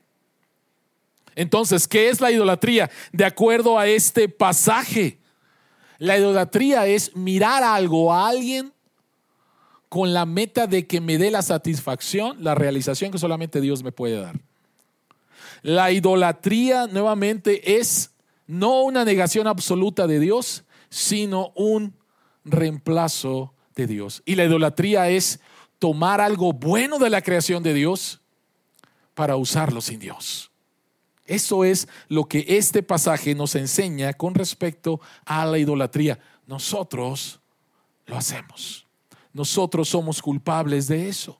Entonces, 1.35 1.89
¿qué 1.89 2.07
es 2.07 2.21
la 2.21 2.31
idolatría? 2.31 2.89
De 3.11 3.25
acuerdo 3.25 3.77
a 3.77 3.87
este 3.87 4.29
pasaje, 4.29 5.19
la 5.97 6.17
idolatría 6.17 6.87
es 6.87 7.13
mirar 7.17 7.63
algo, 7.63 8.13
a 8.13 8.29
alguien, 8.29 8.71
con 9.89 10.13
la 10.13 10.25
meta 10.25 10.67
de 10.67 10.87
que 10.87 11.01
me 11.01 11.17
dé 11.17 11.31
la 11.31 11.41
satisfacción, 11.41 12.41
la 12.41 12.55
realización 12.55 13.11
que 13.11 13.17
solamente 13.17 13.59
Dios 13.59 13.83
me 13.83 13.91
puede 13.91 14.21
dar. 14.21 14.39
La 15.65 15.89
idolatría 15.89 16.85
nuevamente 16.85 17.79
es 17.79 18.11
no 18.45 18.83
una 18.83 19.03
negación 19.03 19.47
absoluta 19.47 20.05
de 20.05 20.19
Dios, 20.19 20.63
sino 20.89 21.53
un 21.55 21.95
reemplazo 22.43 23.51
de 23.75 23.87
Dios. 23.87 24.21
Y 24.25 24.35
la 24.35 24.43
idolatría 24.43 25.09
es 25.09 25.39
tomar 25.79 26.21
algo 26.21 26.53
bueno 26.53 26.99
de 26.99 27.09
la 27.09 27.23
creación 27.23 27.63
de 27.63 27.73
Dios 27.73 28.21
para 29.15 29.37
usarlo 29.37 29.81
sin 29.81 29.97
Dios. 29.97 30.51
Eso 31.25 31.63
es 31.63 31.87
lo 32.09 32.25
que 32.25 32.45
este 32.47 32.83
pasaje 32.83 33.33
nos 33.33 33.55
enseña 33.55 34.13
con 34.13 34.35
respecto 34.35 35.01
a 35.25 35.47
la 35.47 35.57
idolatría. 35.57 36.19
Nosotros 36.45 37.39
lo 38.05 38.15
hacemos. 38.15 38.85
Nosotros 39.33 39.89
somos 39.89 40.21
culpables 40.21 40.87
de 40.87 41.09
eso. 41.09 41.39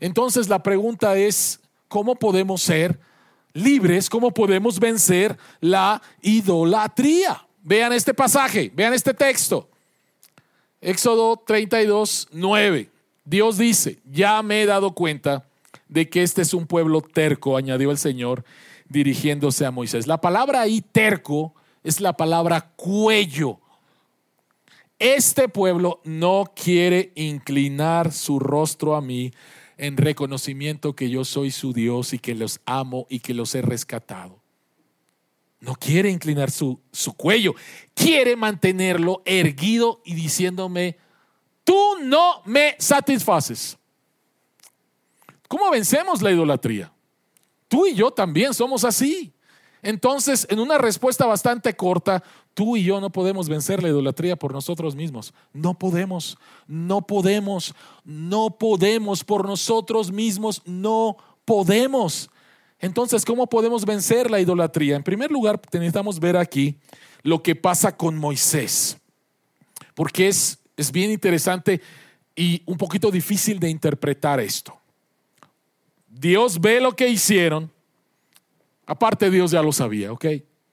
Entonces 0.00 0.48
la 0.48 0.62
pregunta 0.62 1.18
es, 1.18 1.60
¿cómo 1.88 2.14
podemos 2.14 2.62
ser 2.62 3.11
libres? 3.52 4.08
¿Cómo 4.08 4.32
podemos 4.32 4.78
vencer 4.78 5.36
la 5.60 6.00
idolatría? 6.22 7.46
Vean 7.62 7.92
este 7.92 8.14
pasaje, 8.14 8.70
vean 8.74 8.94
este 8.94 9.14
texto. 9.14 9.68
Éxodo 10.80 11.36
32, 11.36 12.28
9. 12.32 12.90
Dios 13.24 13.56
dice, 13.56 13.98
ya 14.10 14.42
me 14.42 14.62
he 14.62 14.66
dado 14.66 14.92
cuenta 14.92 15.46
de 15.88 16.08
que 16.08 16.22
este 16.22 16.42
es 16.42 16.54
un 16.54 16.66
pueblo 16.66 17.02
terco, 17.02 17.56
añadió 17.56 17.90
el 17.90 17.98
Señor, 17.98 18.44
dirigiéndose 18.88 19.64
a 19.64 19.70
Moisés. 19.70 20.06
La 20.06 20.20
palabra 20.20 20.62
ahí 20.62 20.80
terco 20.80 21.54
es 21.84 22.00
la 22.00 22.16
palabra 22.16 22.72
cuello. 22.76 23.60
Este 24.98 25.48
pueblo 25.48 26.00
no 26.04 26.52
quiere 26.54 27.12
inclinar 27.14 28.12
su 28.12 28.38
rostro 28.38 28.94
a 28.94 29.00
mí 29.00 29.32
en 29.82 29.96
reconocimiento 29.96 30.94
que 30.94 31.10
yo 31.10 31.24
soy 31.24 31.50
su 31.50 31.72
Dios 31.72 32.12
y 32.12 32.20
que 32.20 32.36
los 32.36 32.60
amo 32.66 33.08
y 33.10 33.18
que 33.18 33.34
los 33.34 33.52
he 33.56 33.62
rescatado. 33.62 34.40
No 35.58 35.74
quiere 35.74 36.08
inclinar 36.08 36.52
su, 36.52 36.80
su 36.92 37.14
cuello, 37.14 37.56
quiere 37.92 38.36
mantenerlo 38.36 39.22
erguido 39.24 40.00
y 40.04 40.14
diciéndome, 40.14 40.98
tú 41.64 41.96
no 42.00 42.42
me 42.44 42.76
satisfaces. 42.78 43.76
¿Cómo 45.48 45.68
vencemos 45.72 46.22
la 46.22 46.30
idolatría? 46.30 46.92
Tú 47.66 47.84
y 47.84 47.96
yo 47.96 48.12
también 48.12 48.54
somos 48.54 48.84
así. 48.84 49.32
Entonces, 49.82 50.46
en 50.48 50.60
una 50.60 50.78
respuesta 50.78 51.26
bastante 51.26 51.74
corta, 51.74 52.22
tú 52.54 52.76
y 52.76 52.84
yo 52.84 53.00
no 53.00 53.10
podemos 53.10 53.48
vencer 53.48 53.82
la 53.82 53.88
idolatría 53.88 54.36
por 54.36 54.52
nosotros 54.52 54.94
mismos. 54.94 55.32
No 55.52 55.74
podemos, 55.74 56.38
no 56.66 57.06
podemos, 57.06 57.74
no 58.04 58.50
podemos 58.50 59.24
por 59.24 59.46
nosotros 59.46 60.12
mismos, 60.12 60.62
no 60.64 61.16
podemos. 61.44 62.30
Entonces, 62.78 63.24
¿cómo 63.24 63.46
podemos 63.46 63.84
vencer 63.84 64.30
la 64.30 64.40
idolatría? 64.40 64.96
En 64.96 65.02
primer 65.02 65.30
lugar, 65.30 65.60
necesitamos 65.72 66.18
ver 66.18 66.36
aquí 66.36 66.76
lo 67.22 67.42
que 67.42 67.54
pasa 67.54 67.96
con 67.96 68.18
Moisés, 68.18 68.98
porque 69.94 70.28
es, 70.28 70.58
es 70.76 70.90
bien 70.90 71.10
interesante 71.10 71.80
y 72.34 72.62
un 72.66 72.76
poquito 72.76 73.10
difícil 73.10 73.60
de 73.60 73.70
interpretar 73.70 74.40
esto. 74.40 74.76
Dios 76.08 76.60
ve 76.60 76.80
lo 76.80 76.94
que 76.94 77.08
hicieron, 77.08 77.70
aparte 78.86 79.30
Dios 79.30 79.50
ya 79.50 79.62
lo 79.62 79.72
sabía, 79.72 80.12
¿ok? 80.12 80.26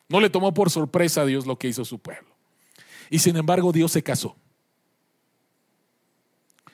No 0.10 0.20
le 0.20 0.30
tomó 0.30 0.54
por 0.54 0.70
sorpresa 0.70 1.22
a 1.22 1.26
Dios 1.26 1.46
lo 1.46 1.58
que 1.58 1.68
hizo 1.68 1.86
su 1.86 2.00
pueblo. 2.00 2.36
Y 3.10 3.20
sin 3.20 3.38
embargo, 3.38 3.72
Dios 3.72 3.92
se 3.92 4.04
casó. 4.04 4.36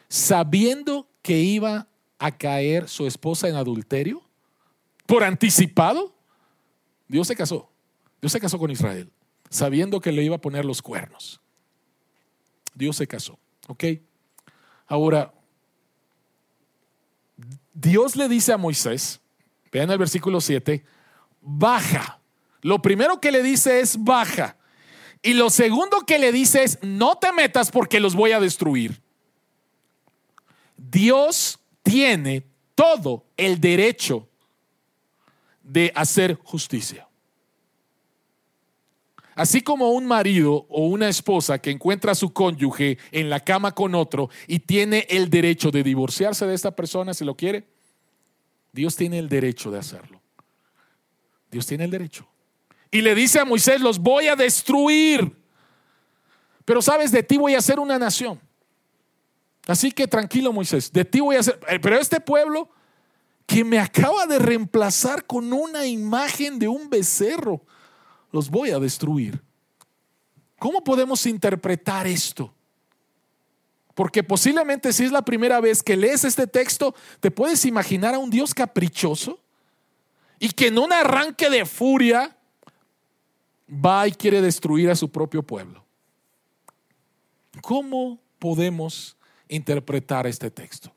Sabiendo 0.08 1.08
que 1.22 1.40
iba 1.40 1.88
a 2.18 2.32
caer 2.32 2.88
su 2.88 3.06
esposa 3.06 3.50
en 3.50 3.56
adulterio, 3.56 4.24
por 5.06 5.24
anticipado, 5.24 6.16
Dios 7.08 7.28
se 7.28 7.36
casó. 7.36 7.70
Dios 8.22 8.32
se 8.32 8.40
casó 8.40 8.58
con 8.58 8.72
Israel, 8.72 9.12
sabiendo 9.50 10.00
que 10.00 10.12
le 10.12 10.24
iba 10.24 10.38
a 10.38 10.42
poner 10.42 10.66
los 10.66 10.82
cuernos. 10.82 11.42
Dios 12.74 12.96
se 12.96 13.08
casó. 13.08 13.38
¿Ok? 13.68 13.84
Ahora, 14.88 15.34
Dios 17.74 18.16
le 18.16 18.30
dice 18.30 18.54
a 18.54 18.58
Moisés, 18.58 19.20
vean 19.72 19.92
el 19.92 19.98
versículo 19.98 20.40
7, 20.40 20.86
baja. 21.42 22.20
Lo 22.66 22.82
primero 22.82 23.22
que 23.22 23.32
le 23.32 23.44
dice 23.44 23.80
es 23.80 24.04
baja. 24.04 24.58
Y 25.22 25.36
lo 25.36 25.52
segundo 25.52 25.98
que 26.00 26.18
le 26.18 26.32
dice 26.32 26.64
es, 26.64 26.80
no 26.82 27.16
te 27.16 27.32
metas 27.32 27.70
porque 27.70 28.00
los 28.00 28.16
voy 28.16 28.32
a 28.32 28.40
destruir. 28.40 29.04
Dios 30.76 31.60
tiene 31.84 32.44
todo 32.74 33.28
el 33.38 33.62
derecho 33.62 34.28
de 35.62 35.92
hacer 35.94 36.40
justicia. 36.44 37.08
Así 39.36 39.62
como 39.62 39.92
un 39.92 40.08
marido 40.08 40.66
o 40.68 40.88
una 40.88 41.08
esposa 41.08 41.60
que 41.60 41.70
encuentra 41.70 42.14
a 42.14 42.16
su 42.16 42.34
cónyuge 42.34 42.98
en 43.12 43.30
la 43.30 43.42
cama 43.42 43.74
con 43.74 43.94
otro 43.94 44.32
y 44.48 44.58
tiene 44.58 45.06
el 45.12 45.30
derecho 45.30 45.70
de 45.70 45.84
divorciarse 45.84 46.48
de 46.48 46.56
esta 46.56 46.76
persona 46.76 47.14
si 47.14 47.26
lo 47.26 47.38
quiere, 47.38 47.68
Dios 48.74 48.96
tiene 48.96 49.20
el 49.20 49.30
derecho 49.30 49.70
de 49.70 49.78
hacerlo. 49.78 50.20
Dios 51.52 51.68
tiene 51.68 51.84
el 51.84 51.92
derecho. 51.92 52.28
Y 52.96 53.02
le 53.02 53.14
dice 53.14 53.42
a 53.42 53.44
Moisés, 53.44 53.82
los 53.82 54.00
voy 54.00 54.30
a 54.30 54.38
destruir. 54.38 55.36
Pero 56.64 56.82
sabes, 56.82 57.12
de 57.12 57.24
ti 57.24 57.36
voy 57.36 57.54
a 57.54 57.58
hacer 57.58 57.78
una 57.78 58.00
nación. 58.00 58.40
Así 59.68 59.92
que 59.92 60.08
tranquilo 60.08 60.54
Moisés, 60.54 60.94
de 60.94 61.04
ti 61.04 61.20
voy 61.20 61.36
a 61.36 61.42
hacer... 61.42 61.60
Eh, 61.68 61.78
pero 61.82 62.00
este 62.00 62.22
pueblo 62.22 62.70
que 63.46 63.66
me 63.66 63.80
acaba 63.80 64.26
de 64.28 64.40
reemplazar 64.40 65.26
con 65.26 65.52
una 65.52 65.86
imagen 65.86 66.58
de 66.58 66.70
un 66.70 66.90
becerro, 66.90 67.66
los 68.32 68.50
voy 68.50 68.72
a 68.72 68.80
destruir. 68.80 69.42
¿Cómo 70.58 70.82
podemos 70.82 71.26
interpretar 71.26 72.08
esto? 72.08 72.54
Porque 73.94 74.24
posiblemente 74.24 74.94
si 74.94 75.04
es 75.04 75.12
la 75.12 75.24
primera 75.24 75.60
vez 75.60 75.84
que 75.84 75.98
lees 75.98 76.24
este 76.24 76.48
texto, 76.48 76.96
te 77.20 77.30
puedes 77.30 77.66
imaginar 77.66 78.16
a 78.16 78.20
un 78.20 78.30
Dios 78.30 78.54
caprichoso 78.54 79.38
y 80.40 80.48
que 80.52 80.68
en 80.68 80.78
un 80.78 80.94
arranque 80.94 81.50
de 81.50 81.66
furia 81.66 82.38
va 83.70 84.08
y 84.08 84.12
quiere 84.12 84.42
destruir 84.42 84.90
a 84.90 84.96
su 84.96 85.10
propio 85.10 85.44
pueblo. 85.44 85.84
¿Cómo 87.62 88.20
podemos 88.40 89.16
interpretar 89.48 90.28
este 90.28 90.52
texto? 90.52 90.94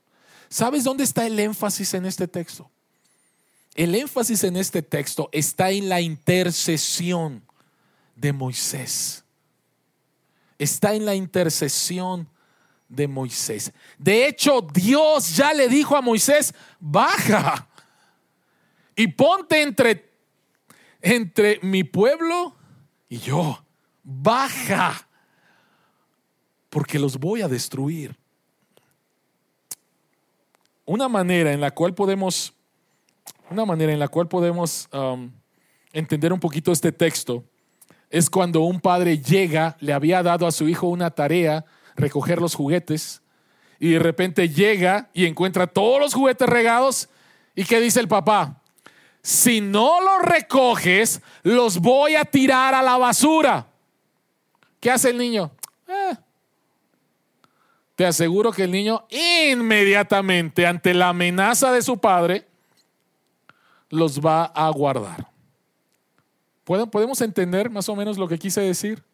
¿Sabes 0.48 0.84
dónde 0.84 1.04
está 1.04 1.26
el 1.26 1.38
énfasis 1.38 1.94
en 1.94 2.06
este 2.06 2.26
texto? 2.26 2.70
El 3.74 3.94
énfasis 3.94 4.44
en 4.44 4.56
este 4.56 4.82
texto 4.82 5.28
está 5.32 5.70
en 5.70 5.88
la 5.88 6.00
intercesión 6.00 7.44
de 8.16 8.32
Moisés. 8.32 9.24
Está 10.58 10.94
en 10.94 11.04
la 11.04 11.14
intercesión 11.14 12.28
de 12.88 13.06
Moisés. 13.06 13.72
De 13.98 14.26
hecho, 14.26 14.66
Dios 14.72 15.36
ya 15.36 15.52
le 15.52 15.68
dijo 15.68 15.96
a 15.96 16.00
Moisés, 16.00 16.54
baja 16.80 17.68
y 18.96 19.06
ponte 19.06 19.62
entre, 19.62 20.10
entre 21.00 21.60
mi 21.62 21.84
pueblo 21.84 22.57
y 23.08 23.18
yo. 23.18 23.62
Baja, 24.02 25.06
porque 26.70 26.98
los 26.98 27.18
voy 27.18 27.42
a 27.42 27.48
destruir. 27.48 28.16
Una 30.84 31.08
manera 31.08 31.52
en 31.52 31.60
la 31.60 31.70
cual 31.70 31.94
podemos, 31.94 32.54
una 33.50 33.64
manera 33.64 33.92
en 33.92 33.98
la 33.98 34.08
cual 34.08 34.28
podemos 34.28 34.88
um, 34.92 35.30
entender 35.92 36.32
un 36.32 36.40
poquito 36.40 36.72
este 36.72 36.92
texto 36.92 37.44
es 38.10 38.30
cuando 38.30 38.62
un 38.62 38.80
padre 38.80 39.18
llega, 39.18 39.76
le 39.80 39.92
había 39.92 40.22
dado 40.22 40.46
a 40.46 40.52
su 40.52 40.68
hijo 40.68 40.88
una 40.88 41.10
tarea 41.10 41.64
recoger 41.94 42.40
los 42.40 42.54
juguetes 42.54 43.20
y 43.78 43.90
de 43.90 43.98
repente 43.98 44.48
llega 44.48 45.10
y 45.12 45.26
encuentra 45.26 45.66
todos 45.66 46.00
los 46.00 46.14
juguetes 46.14 46.48
regados 46.48 47.08
y 47.54 47.64
¿qué 47.64 47.80
dice 47.80 48.00
el 48.00 48.08
papá? 48.08 48.57
Si 49.28 49.60
no 49.60 50.00
los 50.00 50.22
recoges, 50.22 51.20
los 51.42 51.80
voy 51.80 52.16
a 52.16 52.24
tirar 52.24 52.74
a 52.74 52.80
la 52.80 52.96
basura. 52.96 53.66
¿Qué 54.80 54.90
hace 54.90 55.10
el 55.10 55.18
niño? 55.18 55.50
Eh. 55.86 56.16
Te 57.94 58.06
aseguro 58.06 58.50
que 58.52 58.64
el 58.64 58.70
niño 58.70 59.06
inmediatamente 59.10 60.66
ante 60.66 60.94
la 60.94 61.10
amenaza 61.10 61.70
de 61.72 61.82
su 61.82 61.98
padre 61.98 62.48
los 63.90 64.18
va 64.18 64.44
a 64.44 64.70
guardar. 64.70 65.30
¿Podemos 66.64 67.20
entender 67.20 67.68
más 67.68 67.86
o 67.90 67.94
menos 67.94 68.16
lo 68.16 68.28
que 68.28 68.38
quise 68.38 68.62
decir? 68.62 69.04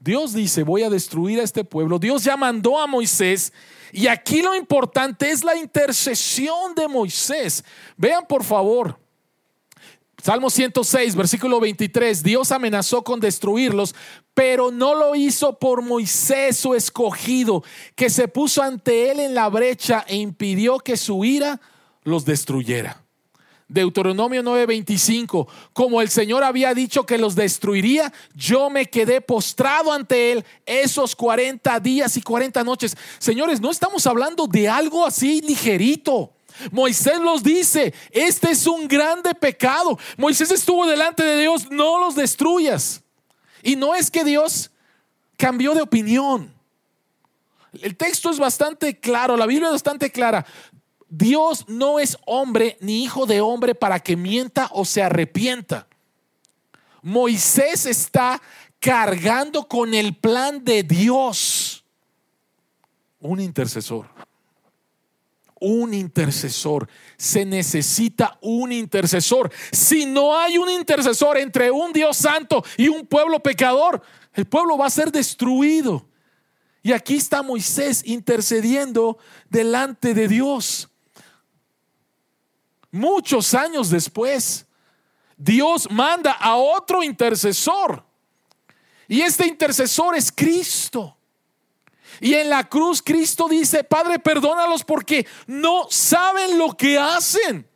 Dios 0.00 0.32
dice, 0.32 0.62
voy 0.62 0.82
a 0.82 0.88
destruir 0.88 1.40
a 1.40 1.42
este 1.42 1.62
pueblo. 1.62 1.98
Dios 1.98 2.24
ya 2.24 2.38
mandó 2.38 2.80
a 2.80 2.86
Moisés. 2.86 3.52
Y 3.92 4.06
aquí 4.06 4.40
lo 4.40 4.54
importante 4.54 5.30
es 5.30 5.44
la 5.44 5.56
intercesión 5.56 6.74
de 6.74 6.88
Moisés. 6.88 7.62
Vean 7.98 8.24
por 8.26 8.42
favor. 8.42 9.04
Salmo 10.26 10.50
106, 10.50 11.14
versículo 11.14 11.60
23. 11.60 12.20
Dios 12.20 12.50
amenazó 12.50 13.04
con 13.04 13.20
destruirlos, 13.20 13.94
pero 14.34 14.72
no 14.72 14.96
lo 14.96 15.14
hizo 15.14 15.56
por 15.56 15.82
Moisés, 15.82 16.56
su 16.56 16.74
escogido, 16.74 17.62
que 17.94 18.10
se 18.10 18.26
puso 18.26 18.60
ante 18.60 19.12
él 19.12 19.20
en 19.20 19.36
la 19.36 19.48
brecha 19.48 20.04
e 20.08 20.16
impidió 20.16 20.80
que 20.80 20.96
su 20.96 21.24
ira 21.24 21.60
los 22.02 22.24
destruyera. 22.24 23.04
Deuteronomio 23.68 24.42
9:25, 24.42 25.46
como 25.72 26.02
el 26.02 26.08
Señor 26.08 26.42
había 26.42 26.74
dicho 26.74 27.06
que 27.06 27.18
los 27.18 27.36
destruiría, 27.36 28.12
yo 28.34 28.68
me 28.68 28.86
quedé 28.86 29.20
postrado 29.20 29.92
ante 29.92 30.32
Él 30.32 30.44
esos 30.66 31.14
40 31.14 31.78
días 31.78 32.16
y 32.16 32.20
40 32.20 32.64
noches. 32.64 32.96
Señores, 33.20 33.60
no 33.60 33.70
estamos 33.70 34.04
hablando 34.08 34.48
de 34.48 34.68
algo 34.68 35.06
así 35.06 35.40
ligerito. 35.40 36.35
Moisés 36.70 37.18
los 37.20 37.42
dice, 37.42 37.94
este 38.10 38.50
es 38.50 38.66
un 38.66 38.88
grande 38.88 39.34
pecado. 39.34 39.98
Moisés 40.16 40.50
estuvo 40.50 40.86
delante 40.86 41.22
de 41.22 41.40
Dios, 41.40 41.70
no 41.70 41.98
los 41.98 42.14
destruyas. 42.14 43.02
Y 43.62 43.76
no 43.76 43.94
es 43.94 44.10
que 44.10 44.24
Dios 44.24 44.70
cambió 45.36 45.74
de 45.74 45.82
opinión. 45.82 46.54
El 47.80 47.96
texto 47.96 48.30
es 48.30 48.38
bastante 48.38 48.98
claro, 48.98 49.36
la 49.36 49.46
Biblia 49.46 49.68
es 49.68 49.74
bastante 49.74 50.10
clara. 50.10 50.46
Dios 51.08 51.68
no 51.68 51.98
es 51.98 52.18
hombre 52.26 52.76
ni 52.80 53.04
hijo 53.04 53.26
de 53.26 53.40
hombre 53.40 53.74
para 53.74 54.00
que 54.00 54.16
mienta 54.16 54.68
o 54.72 54.84
se 54.84 55.02
arrepienta. 55.02 55.86
Moisés 57.02 57.86
está 57.86 58.40
cargando 58.80 59.68
con 59.68 59.94
el 59.94 60.16
plan 60.16 60.64
de 60.64 60.82
Dios. 60.82 61.84
Un 63.20 63.40
intercesor. 63.40 64.15
Un 65.58 65.94
intercesor. 65.94 66.88
Se 67.16 67.44
necesita 67.44 68.38
un 68.42 68.72
intercesor. 68.72 69.50
Si 69.72 70.04
no 70.06 70.38
hay 70.38 70.58
un 70.58 70.68
intercesor 70.68 71.38
entre 71.38 71.70
un 71.70 71.92
Dios 71.92 72.16
santo 72.16 72.62
y 72.76 72.88
un 72.88 73.06
pueblo 73.06 73.40
pecador, 73.40 74.02
el 74.34 74.44
pueblo 74.46 74.76
va 74.76 74.86
a 74.86 74.90
ser 74.90 75.10
destruido. 75.10 76.06
Y 76.82 76.92
aquí 76.92 77.16
está 77.16 77.42
Moisés 77.42 78.02
intercediendo 78.04 79.18
delante 79.48 80.14
de 80.14 80.28
Dios. 80.28 80.88
Muchos 82.92 83.54
años 83.54 83.90
después, 83.90 84.66
Dios 85.36 85.90
manda 85.90 86.32
a 86.32 86.56
otro 86.56 87.02
intercesor. 87.02 88.04
Y 89.08 89.20
este 89.20 89.46
intercesor 89.46 90.16
es 90.16 90.30
Cristo. 90.30 91.15
Y 92.20 92.34
en 92.34 92.50
la 92.50 92.68
cruz 92.68 93.02
Cristo 93.02 93.48
dice, 93.48 93.84
Padre, 93.84 94.18
perdónalos 94.18 94.84
porque 94.84 95.26
no 95.46 95.86
saben 95.90 96.58
lo 96.58 96.76
que 96.76 96.98
hacen. 96.98 97.68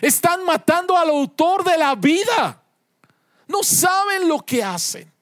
Están 0.00 0.44
matando 0.44 0.96
al 0.96 1.10
autor 1.10 1.64
de 1.64 1.78
la 1.78 1.94
vida. 1.94 2.62
No 3.46 3.62
saben 3.62 4.28
lo 4.28 4.40
que 4.40 4.62
hacen. 4.62 5.12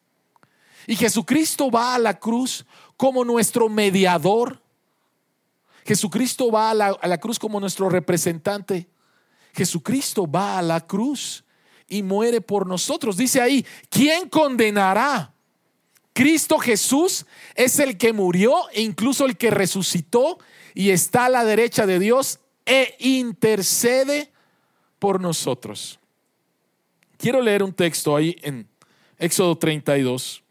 Y 0.86 0.96
Jesucristo 0.96 1.70
va 1.70 1.94
a 1.94 1.98
la 1.98 2.18
cruz 2.18 2.64
como 2.96 3.24
nuestro 3.24 3.68
mediador. 3.68 4.60
Jesucristo 5.84 6.50
va 6.50 6.70
a 6.70 6.74
la, 6.74 6.86
a 7.00 7.06
la 7.08 7.18
cruz 7.18 7.38
como 7.38 7.60
nuestro 7.60 7.88
representante. 7.88 8.88
Jesucristo 9.54 10.30
va 10.30 10.58
a 10.58 10.62
la 10.62 10.80
cruz 10.80 11.44
y 11.88 12.02
muere 12.02 12.40
por 12.40 12.66
nosotros. 12.66 13.16
Dice 13.16 13.40
ahí, 13.40 13.66
¿quién 13.90 14.28
condenará? 14.28 15.31
Cristo 16.12 16.58
Jesús 16.58 17.26
es 17.54 17.78
el 17.78 17.96
que 17.96 18.12
murió 18.12 18.68
e 18.70 18.82
incluso 18.82 19.24
el 19.24 19.36
que 19.36 19.50
resucitó 19.50 20.38
y 20.74 20.90
está 20.90 21.26
a 21.26 21.30
la 21.30 21.44
derecha 21.44 21.86
de 21.86 21.98
Dios 21.98 22.40
e 22.66 22.94
intercede 22.98 24.30
por 24.98 25.20
nosotros. 25.20 25.98
Quiero 27.16 27.40
leer 27.40 27.62
un 27.62 27.72
texto 27.72 28.14
ahí 28.16 28.36
en 28.42 28.68
Éxodo 29.18 29.56
32. 29.56 30.42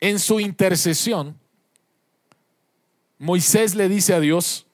En 0.00 0.18
su 0.18 0.40
intercesión, 0.40 1.38
Moisés 3.18 3.74
le 3.74 3.88
dice 3.88 4.12
a 4.12 4.20
Dios, 4.20 4.66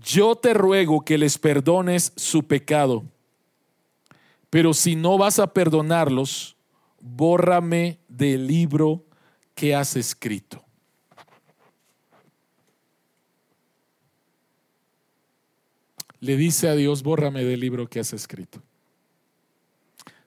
yo 0.00 0.36
te 0.36 0.54
ruego 0.54 1.04
que 1.04 1.18
les 1.18 1.38
perdones 1.38 2.12
su 2.16 2.44
pecado, 2.44 3.04
pero 4.50 4.74
si 4.74 4.96
no 4.96 5.18
vas 5.18 5.38
a 5.38 5.52
perdonarlos, 5.52 6.57
bórrame 7.16 8.00
del 8.08 8.46
libro 8.46 9.04
que 9.54 9.74
has 9.74 9.96
escrito. 9.96 10.64
Le 16.20 16.36
dice 16.36 16.68
a 16.68 16.74
Dios, 16.74 17.02
bórrame 17.02 17.44
del 17.44 17.60
libro 17.60 17.88
que 17.88 18.00
has 18.00 18.12
escrito. 18.12 18.62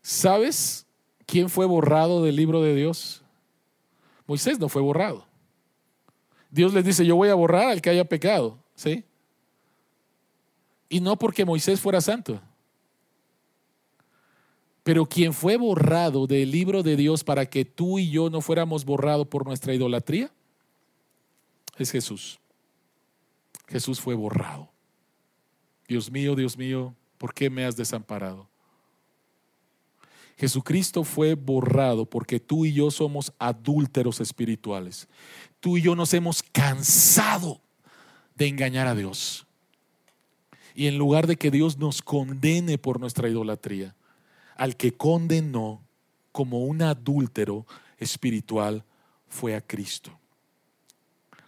¿Sabes 0.02 0.88
quién 1.26 1.50
fue 1.50 1.66
borrado 1.66 2.24
del 2.24 2.36
libro 2.36 2.62
de 2.62 2.76
Dios? 2.76 3.24
Moisés 4.26 4.60
no 4.60 4.70
fue 4.70 4.82
borrado. 4.82 5.28
Dios 6.50 6.74
les 6.74 6.86
dice, 6.86 7.06
yo 7.06 7.16
voy 7.16 7.30
a 7.30 7.36
borrar 7.36 7.70
al 7.70 7.82
que 7.82 7.90
haya 7.90 8.06
pecado, 8.06 8.58
¿sí? 8.76 9.06
Y 10.90 11.00
no 11.00 11.18
porque 11.18 11.46
Moisés 11.46 11.80
fuera 11.80 12.02
santo. 12.02 12.42
Pero 14.84 15.06
quien 15.06 15.34
fue 15.34 15.58
borrado 15.58 16.26
del 16.26 16.52
libro 16.52 16.82
de 16.82 16.96
Dios 16.96 17.24
para 17.24 17.46
que 17.46 17.66
tú 17.66 18.00
y 18.00 18.10
yo 18.10 18.30
no 18.30 18.42
fuéramos 18.42 18.84
borrados 18.84 19.28
por 19.28 19.46
nuestra 19.46 19.74
idolatría 19.74 20.32
es 21.78 21.92
Jesús. 21.92 22.40
Jesús 23.68 24.00
fue 24.02 24.16
borrado. 24.16 24.70
Dios 25.88 26.10
mío, 26.12 26.36
Dios 26.36 26.58
mío, 26.58 26.96
¿por 27.18 27.34
qué 27.34 27.50
me 27.50 27.66
has 27.66 27.76
desamparado? 27.76 28.48
Jesucristo 30.38 31.04
fue 31.04 31.36
borrado 31.36 32.06
porque 32.06 32.40
tú 32.40 32.66
y 32.66 32.74
yo 32.74 32.90
somos 32.90 33.32
adúlteros 33.38 34.20
espirituales. 34.20 35.08
Tú 35.60 35.78
y 35.78 35.84
yo 35.84 35.96
nos 35.96 36.14
hemos 36.16 36.42
cansado 36.42 37.62
de 38.36 38.48
engañar 38.48 38.88
a 38.88 38.96
Dios. 38.96 39.46
Y 40.74 40.88
en 40.88 40.98
lugar 40.98 41.28
de 41.28 41.36
que 41.36 41.52
Dios 41.52 41.78
nos 41.78 42.02
condene 42.02 42.80
por 42.80 43.00
nuestra 43.00 43.30
idolatría, 43.30 43.96
al 44.56 44.76
que 44.76 44.92
condenó 44.92 45.82
como 46.32 46.60
un 46.60 46.82
adúltero 46.82 47.66
espiritual 47.98 48.84
fue 49.28 49.56
a 49.56 49.62
Cristo. 49.62 50.18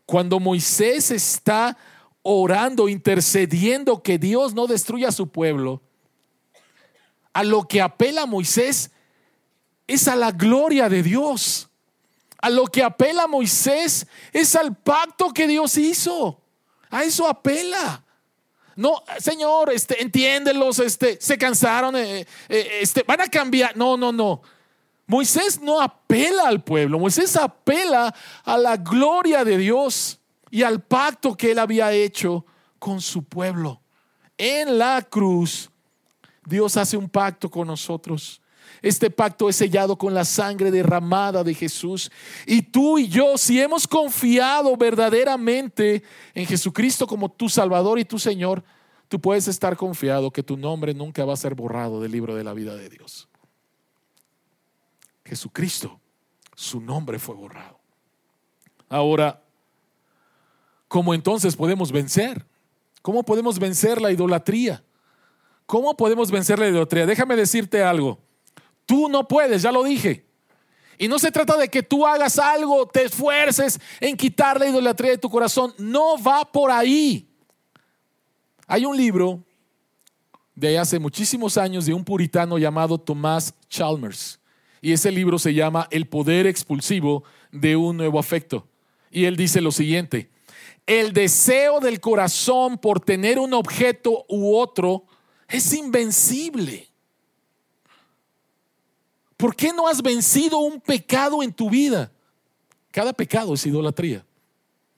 Cuando 0.06 0.40
Moisés 0.40 1.12
está 1.12 1.78
orando, 2.22 2.90
intercediendo 2.90 4.02
que 4.02 4.18
Dios 4.18 4.54
no 4.54 4.68
destruya 4.68 5.10
a 5.10 5.14
su 5.14 5.28
pueblo, 5.28 5.82
a 7.34 7.44
lo 7.44 7.68
que 7.68 7.82
apela 7.82 8.26
Moisés 8.26 8.92
es 9.88 10.08
a 10.08 10.16
la 10.16 10.32
gloria 10.32 10.88
de 10.88 11.04
Dios. 11.04 11.70
A 12.38 12.50
lo 12.50 12.66
que 12.66 12.84
apela 12.84 13.28
Moisés 13.28 14.06
es 14.32 14.56
al 14.56 14.76
pacto 14.76 15.34
que 15.34 15.48
Dios 15.48 15.78
hizo. 15.78 16.42
A 16.90 17.04
eso 17.04 17.28
apela. 17.28 18.03
No, 18.76 19.04
Señor, 19.20 19.72
este, 19.72 20.02
entiéndelos, 20.02 20.80
este, 20.80 21.18
se 21.22 21.38
cansaron, 21.38 21.96
eh, 21.96 22.26
eh, 22.50 22.80
este, 22.82 23.04
van 23.04 23.22
a 23.22 23.28
cambiar. 23.28 23.76
No, 23.78 23.98
no, 23.98 24.12
no. 24.12 24.42
Moisés 25.06 25.62
no 25.62 25.82
apela 25.82 26.48
al 26.48 26.64
pueblo, 26.64 26.98
Moisés 26.98 27.36
apela 27.36 28.14
a 28.44 28.58
la 28.58 28.78
gloria 28.78 29.44
de 29.44 29.58
Dios 29.58 30.20
y 30.50 30.64
al 30.64 30.82
pacto 30.82 31.36
que 31.36 31.52
él 31.52 31.60
había 31.60 31.92
hecho 31.92 32.46
con 32.80 33.02
su 33.02 33.24
pueblo. 33.24 33.82
En 34.38 34.78
la 34.78 35.02
cruz, 35.02 35.70
Dios 36.46 36.78
hace 36.78 36.98
un 36.98 37.10
pacto 37.10 37.50
con 37.50 37.68
nosotros. 37.68 38.42
Este 38.84 39.10
pacto 39.10 39.48
es 39.48 39.56
sellado 39.56 39.98
con 39.98 40.14
la 40.14 40.26
sangre 40.26 40.70
derramada 40.70 41.42
de 41.42 41.54
Jesús. 41.54 42.12
Y 42.46 42.62
tú 42.62 43.00
y 43.00 43.08
yo, 43.08 43.38
si 43.38 43.62
hemos 43.62 43.88
confiado 43.88 44.76
verdaderamente 44.76 46.04
en 46.34 46.46
Jesucristo 46.46 47.08
como 47.08 47.32
tu 47.32 47.48
Salvador 47.48 47.98
y 47.98 48.04
tu 48.04 48.20
Señor, 48.20 48.62
tú 49.08 49.22
puedes 49.22 49.48
estar 49.48 49.78
confiado 49.78 50.32
que 50.32 50.44
tu 50.44 50.58
nombre 50.58 50.94
nunca 50.94 51.24
va 51.24 51.32
a 51.32 51.38
ser 51.38 51.56
borrado 51.56 52.02
del 52.02 52.12
libro 52.12 52.36
de 52.36 52.44
la 52.44 52.54
vida 52.54 52.76
de 52.76 52.90
Dios. 52.90 53.30
Jesucristo, 55.24 56.02
su 56.54 56.82
nombre 56.82 57.20
fue 57.20 57.36
borrado. 57.36 57.80
Ahora, 58.90 59.42
¿cómo 60.90 61.14
entonces 61.14 61.56
podemos 61.56 61.90
vencer? 61.90 62.46
¿Cómo 63.02 63.24
podemos 63.24 63.60
vencer 63.60 64.02
la 64.02 64.12
idolatría? 64.12 64.84
¿Cómo 65.66 65.96
podemos 65.96 66.30
vencer 66.30 66.60
la 66.60 66.68
idolatría? 66.68 67.06
Déjame 67.06 67.38
decirte 67.38 67.82
algo. 67.82 68.20
Tú 68.86 69.10
no 69.10 69.28
puedes, 69.28 69.62
ya 69.62 69.72
lo 69.72 69.84
dije. 69.84 70.26
Y 70.98 71.08
no 71.08 71.20
se 71.20 71.32
trata 71.32 71.58
de 71.58 71.70
que 71.70 71.84
tú 71.84 72.06
hagas 72.06 72.38
algo, 72.38 72.88
te 72.88 73.06
esfuerces 73.06 73.80
en 74.00 74.16
quitar 74.16 74.60
la 74.60 74.68
idolatría 74.68 75.12
de 75.12 75.18
tu 75.18 75.30
corazón. 75.30 75.74
No 75.78 76.22
va 76.22 76.50
por 76.52 76.72
ahí. 76.72 77.28
Hay 78.68 78.86
un 78.86 78.96
libro 78.96 79.44
de 80.56 80.78
hace 80.78 81.00
muchísimos 81.00 81.58
años 81.58 81.86
de 81.86 81.94
un 81.94 82.04
puritano 82.04 82.58
llamado 82.58 82.98
Tomás 82.98 83.54
Chalmers. 83.70 84.40
Y 84.82 84.92
ese 84.92 85.12
libro 85.12 85.40
se 85.40 85.54
llama 85.54 85.88
El 85.92 86.08
poder 86.08 86.46
expulsivo 86.46 87.24
de 87.52 87.76
un 87.76 87.98
nuevo 87.98 88.20
afecto. 88.20 88.68
Y 89.10 89.26
él 89.26 89.36
dice 89.36 89.62
lo 89.62 89.72
siguiente, 89.72 90.30
el 90.86 91.14
deseo 91.14 91.80
del 91.80 92.00
corazón 92.00 92.78
por 92.78 93.00
tener 93.00 93.40
un 93.40 93.54
objeto 93.54 94.26
u 94.28 94.56
otro 94.56 95.06
es 95.48 95.74
invencible. 95.74 96.93
¿Por 99.38 99.56
qué 99.56 99.74
no 99.74 99.88
has 99.88 100.02
vencido 100.02 100.60
un 100.60 100.80
pecado 100.80 101.44
en 101.44 101.52
tu 101.52 101.70
vida? 101.70 102.12
Cada 102.92 103.14
pecado 103.14 103.54
es 103.54 103.66
idolatría. 103.66 104.26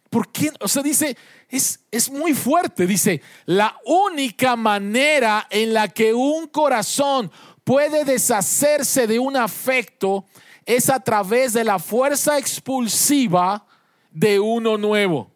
¿Por 0.09 0.31
qué? 0.31 0.51
O 0.59 0.67
sea, 0.67 0.83
dice, 0.83 1.17
es, 1.49 1.79
es 1.91 2.09
muy 2.09 2.33
fuerte. 2.33 2.85
Dice, 2.85 3.21
la 3.45 3.77
única 3.85 4.55
manera 4.55 5.47
en 5.49 5.73
la 5.73 5.87
que 5.87 6.13
un 6.13 6.47
corazón 6.47 7.31
puede 7.63 8.05
deshacerse 8.05 9.07
de 9.07 9.19
un 9.19 9.35
afecto 9.35 10.25
es 10.65 10.89
a 10.89 10.99
través 10.99 11.53
de 11.53 11.63
la 11.63 11.79
fuerza 11.79 12.37
expulsiva 12.37 13.65
de 14.11 14.39
uno 14.39 14.77
nuevo. 14.77 15.31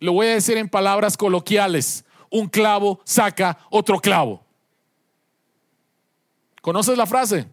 Lo 0.00 0.12
voy 0.12 0.28
a 0.28 0.34
decir 0.34 0.56
en 0.56 0.68
palabras 0.68 1.16
coloquiales. 1.16 2.04
Un 2.30 2.48
clavo 2.48 3.00
saca 3.04 3.58
otro 3.70 3.98
clavo. 3.98 4.44
¿Conoces 6.60 6.96
la 6.96 7.06
frase? 7.06 7.46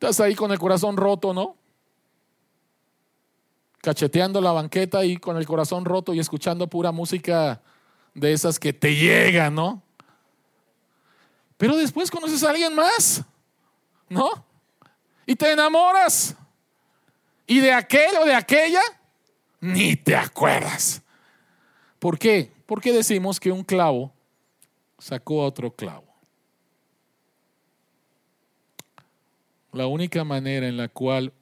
Estás 0.00 0.18
ahí 0.20 0.34
con 0.34 0.50
el 0.50 0.58
corazón 0.58 0.96
roto, 0.96 1.34
¿no? 1.34 1.56
Cacheteando 3.82 4.40
la 4.40 4.50
banqueta 4.50 5.04
y 5.04 5.18
con 5.18 5.36
el 5.36 5.44
corazón 5.44 5.84
roto 5.84 6.14
y 6.14 6.18
escuchando 6.18 6.68
pura 6.68 6.90
música 6.90 7.60
de 8.14 8.32
esas 8.32 8.58
que 8.58 8.72
te 8.72 8.94
llegan, 8.94 9.54
¿no? 9.54 9.82
Pero 11.58 11.76
después 11.76 12.10
conoces 12.10 12.42
a 12.44 12.48
alguien 12.48 12.74
más, 12.74 13.22
¿no? 14.08 14.42
Y 15.26 15.36
te 15.36 15.52
enamoras. 15.52 16.34
Y 17.46 17.60
de 17.60 17.70
aquel 17.70 18.16
o 18.22 18.24
de 18.24 18.34
aquella, 18.34 18.80
ni 19.60 19.96
te 19.96 20.16
acuerdas. 20.16 21.02
¿Por 21.98 22.18
qué? 22.18 22.50
Porque 22.64 22.90
decimos 22.90 23.38
que 23.38 23.52
un 23.52 23.64
clavo 23.64 24.14
sacó 24.98 25.42
a 25.42 25.46
otro 25.48 25.70
clavo. 25.70 26.09
La 29.72 29.86
única 29.86 30.24
manera 30.24 30.66
en 30.66 30.76
la 30.76 30.88
cual 30.88 31.32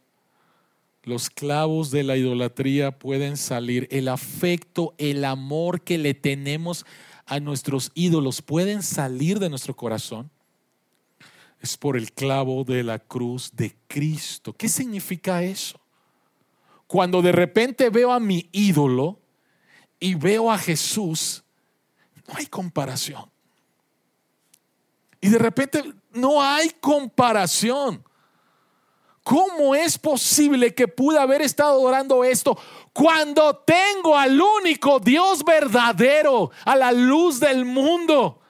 los 1.03 1.31
clavos 1.31 1.91
de 1.91 2.03
la 2.03 2.17
idolatría 2.17 2.99
pueden 2.99 3.37
salir, 3.37 3.89
el 3.91 4.09
afecto, 4.09 4.95
el 4.99 5.25
amor 5.25 5.81
que 5.81 5.97
le 5.97 6.15
tenemos 6.15 6.85
a 7.25 7.41
nuestros 7.41 7.93
ídolos 7.95 8.43
pueden 8.43 8.83
salir 8.83 9.39
de 9.39 9.51
nuestro 9.51 9.77
corazón, 9.77 10.31
es 11.61 11.77
por 11.77 11.97
el 11.97 12.13
clavo 12.13 12.65
de 12.65 12.83
la 12.83 12.99
cruz 12.99 13.51
de 13.55 13.75
Cristo. 13.87 14.53
¿Qué 14.53 14.69
significa 14.69 15.43
eso? 15.43 15.81
Cuando 16.87 17.21
de 17.21 17.33
repente 17.33 17.91
veo 17.91 18.13
a 18.13 18.21
mi 18.21 18.49
ídolo 18.53 19.19
y 20.01 20.15
veo 20.15 20.51
a 20.51 20.57
Jesús, 20.57 21.43
no 22.27 22.35
hay 22.37 22.47
comparación. 22.47 23.29
Y 25.21 25.29
de 25.29 25.39
repente 25.39 25.83
no 26.13 26.43
hay 26.43 26.71
comparación. 26.81 28.03
¿Cómo 29.29 29.75
es 29.75 29.99
posible 29.99 30.75
que 30.75 30.89
pude 30.89 31.19
haber 31.19 31.43
estado 31.43 31.83
orando 31.83 32.25
esto 32.25 32.59
cuando 32.95 33.57
tengo 33.59 34.17
al 34.17 34.41
único 34.41 35.01
Dios 35.01 35.45
verdadero, 35.45 36.51
a 36.65 36.75
la 36.75 36.93
luz 36.93 37.39
del 37.39 37.67
mundo, 37.67 38.41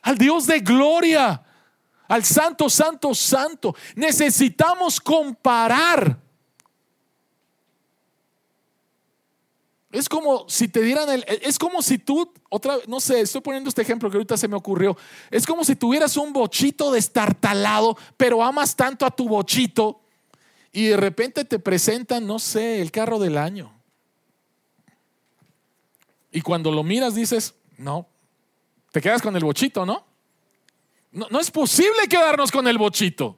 al 0.00 0.16
Dios 0.16 0.46
de 0.46 0.60
gloria, 0.60 1.42
al 2.08 2.24
Santo, 2.24 2.70
Santo, 2.70 3.14
Santo? 3.14 3.76
Necesitamos 3.94 4.98
comparar. 4.98 6.16
Es 9.92 10.08
como 10.08 10.48
si 10.48 10.68
te 10.68 10.82
dieran 10.82 11.08
el. 11.10 11.24
Es 11.42 11.58
como 11.58 11.82
si 11.82 11.98
tú, 11.98 12.32
otra 12.48 12.76
no 12.86 13.00
sé, 13.00 13.22
estoy 13.22 13.40
poniendo 13.40 13.68
este 13.68 13.82
ejemplo 13.82 14.08
que 14.08 14.16
ahorita 14.16 14.36
se 14.36 14.46
me 14.46 14.56
ocurrió. 14.56 14.96
Es 15.30 15.46
como 15.46 15.64
si 15.64 15.74
tuvieras 15.74 16.16
un 16.16 16.32
bochito 16.32 16.92
destartalado, 16.92 17.96
pero 18.16 18.42
amas 18.42 18.76
tanto 18.76 19.04
a 19.04 19.10
tu 19.10 19.28
bochito 19.28 20.00
y 20.72 20.86
de 20.86 20.96
repente 20.96 21.44
te 21.44 21.58
presentan, 21.58 22.24
no 22.24 22.38
sé, 22.38 22.80
el 22.80 22.92
carro 22.92 23.18
del 23.18 23.36
año. 23.36 23.72
Y 26.30 26.42
cuando 26.42 26.70
lo 26.70 26.84
miras 26.84 27.16
dices, 27.16 27.54
no, 27.76 28.06
te 28.92 29.00
quedas 29.00 29.20
con 29.20 29.34
el 29.36 29.42
bochito, 29.42 29.84
¿no? 29.84 30.04
No, 31.10 31.26
no 31.30 31.40
es 31.40 31.50
posible 31.50 32.06
quedarnos 32.08 32.52
con 32.52 32.68
el 32.68 32.78
bochito. 32.78 33.36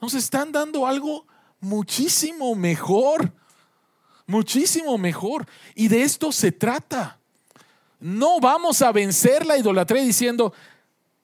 Nos 0.00 0.14
están 0.14 0.50
dando 0.50 0.88
algo 0.88 1.24
muchísimo 1.60 2.56
mejor 2.56 3.32
muchísimo 4.26 4.98
mejor. 4.98 5.46
Y 5.74 5.88
de 5.88 6.02
esto 6.02 6.32
se 6.32 6.52
trata. 6.52 7.18
No 8.00 8.40
vamos 8.40 8.82
a 8.82 8.92
vencer 8.92 9.46
la 9.46 9.56
idolatría 9.56 10.02
diciendo, 10.02 10.52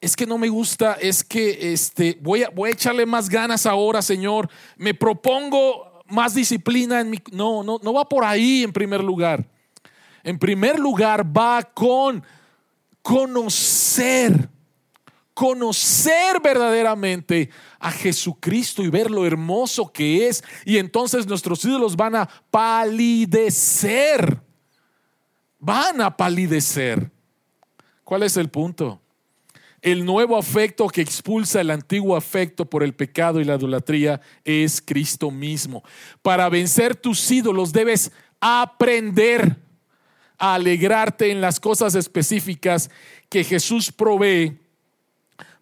es 0.01 0.17
que 0.17 0.27
no 0.27 0.39
me 0.39 0.49
gusta, 0.49 0.95
es 0.95 1.23
que 1.23 1.73
este, 1.73 2.19
voy, 2.21 2.43
a, 2.43 2.51
voy 2.51 2.71
a 2.71 2.73
echarle 2.73 3.05
más 3.05 3.29
ganas 3.29 3.67
ahora, 3.67 4.01
Señor. 4.03 4.49
Me 4.77 4.95
propongo 4.95 6.03
más 6.07 6.35
disciplina 6.35 7.01
en 7.01 7.11
mi... 7.11 7.19
No, 7.33 7.63
no, 7.63 7.79
no 7.83 7.93
va 7.93 8.09
por 8.09 8.25
ahí 8.25 8.63
en 8.63 8.73
primer 8.73 9.03
lugar. 9.03 9.47
En 10.23 10.39
primer 10.39 10.79
lugar 10.79 11.25
va 11.37 11.63
con 11.63 12.25
conocer 13.03 14.49
conocer 15.41 16.39
verdaderamente 16.43 17.49
a 17.81 17.91
Jesucristo 17.91 18.83
y 18.83 18.91
ver 18.91 19.11
lo 19.11 19.27
hermoso 19.27 19.91
que 19.91 20.29
es. 20.29 20.45
Y 20.65 20.77
entonces 20.77 21.27
nuestros 21.27 21.65
ídolos 21.65 21.97
van 21.97 22.15
a 22.15 22.29
palidecer. 22.51 24.41
Van 25.59 26.01
a 26.01 26.17
palidecer. 26.17 27.11
¿Cuál 28.05 28.23
es 28.23 28.37
el 28.37 28.51
punto? 28.51 29.01
El 29.83 30.05
nuevo 30.05 30.37
afecto 30.37 30.89
que 30.89 31.01
expulsa 31.01 31.63
el 31.63 31.71
antiguo 31.71 32.15
afecto 32.15 32.67
por 32.67 32.83
el 32.83 32.95
pecado 32.95 33.41
y 33.41 33.45
la 33.45 33.55
idolatría 33.55 34.21
es 34.45 34.83
Cristo 34.83 35.31
mismo. 35.31 35.83
Para 36.21 36.51
vencer 36.51 36.95
tus 36.95 37.31
ídolos 37.31 37.73
debes 37.73 38.13
aprender 38.41 39.57
a 40.37 40.55
alegrarte 40.55 41.31
en 41.31 41.41
las 41.41 41.61
cosas 41.61 41.95
específicas 41.95 42.91
que 43.31 43.43
Jesús 43.43 43.91
provee 43.91 44.59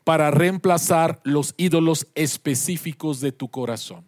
para 0.09 0.31
reemplazar 0.31 1.21
los 1.23 1.55
ídolos 1.59 2.07
específicos 2.15 3.21
de 3.21 3.31
tu 3.31 3.51
corazón. 3.51 4.07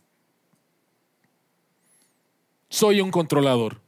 Soy 2.70 3.02
un 3.02 3.10
controlador. 3.10 3.82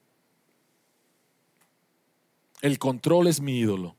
El 2.60 2.78
control 2.78 3.28
es 3.28 3.40
mi 3.40 3.58
ídolo. 3.58 3.96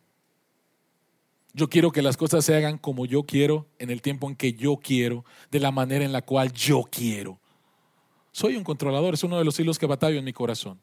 Yo 1.53 1.71
quiero 1.71 1.91
que 1.91 2.03
las 2.03 2.15
cosas 2.15 2.45
se 2.45 2.55
hagan 2.55 2.77
como 2.77 3.07
yo 3.07 3.23
quiero, 3.23 3.65
en 3.79 3.89
el 3.89 4.03
tiempo 4.03 4.29
en 4.29 4.35
que 4.35 4.53
yo 4.53 4.77
quiero, 4.77 5.25
de 5.49 5.59
la 5.59 5.71
manera 5.71 6.05
en 6.05 6.11
la 6.11 6.21
cual 6.21 6.53
yo 6.53 6.83
quiero. 6.83 7.39
Soy 8.31 8.57
un 8.57 8.63
controlador, 8.63 9.15
es 9.15 9.23
uno 9.23 9.39
de 9.39 9.43
los 9.43 9.59
hilos 9.59 9.79
que 9.79 9.87
batallo 9.87 10.19
en 10.19 10.25
mi 10.25 10.33
corazón. 10.33 10.79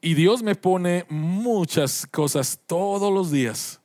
Y 0.00 0.14
Dios 0.14 0.42
me 0.42 0.54
pone 0.54 1.04
muchas 1.08 2.06
cosas 2.06 2.60
todos 2.66 3.12
los 3.12 3.30
días 3.30 3.80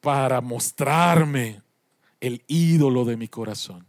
para 0.00 0.40
mostrarme 0.40 1.62
el 2.20 2.42
ídolo 2.46 3.04
de 3.04 3.16
mi 3.16 3.28
corazón. 3.28 3.86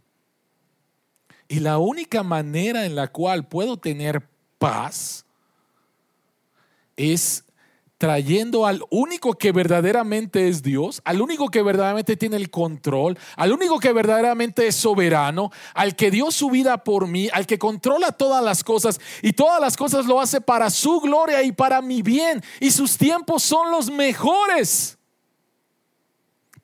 Y 1.46 1.60
la 1.60 1.78
única 1.78 2.22
manera 2.22 2.86
en 2.86 2.94
la 2.94 3.08
cual 3.08 3.46
puedo 3.46 3.76
tener 3.76 4.28
paz 4.58 5.24
es 6.96 7.44
trayendo 7.98 8.64
al 8.64 8.80
único 8.90 9.34
que 9.34 9.50
verdaderamente 9.50 10.48
es 10.48 10.62
Dios, 10.62 11.02
al 11.04 11.20
único 11.20 11.48
que 11.48 11.62
verdaderamente 11.62 12.16
tiene 12.16 12.36
el 12.36 12.48
control, 12.48 13.18
al 13.36 13.52
único 13.52 13.80
que 13.80 13.92
verdaderamente 13.92 14.68
es 14.68 14.76
soberano, 14.76 15.50
al 15.74 15.96
que 15.96 16.12
dio 16.12 16.30
su 16.30 16.48
vida 16.48 16.84
por 16.84 17.08
mí, 17.08 17.28
al 17.32 17.44
que 17.44 17.58
controla 17.58 18.12
todas 18.12 18.42
las 18.42 18.62
cosas 18.62 19.00
y 19.20 19.32
todas 19.32 19.60
las 19.60 19.76
cosas 19.76 20.06
lo 20.06 20.20
hace 20.20 20.40
para 20.40 20.70
su 20.70 21.00
gloria 21.00 21.42
y 21.42 21.50
para 21.50 21.82
mi 21.82 22.02
bien 22.02 22.42
y 22.60 22.70
sus 22.70 22.96
tiempos 22.96 23.42
son 23.42 23.72
los 23.72 23.90
mejores. 23.90 24.96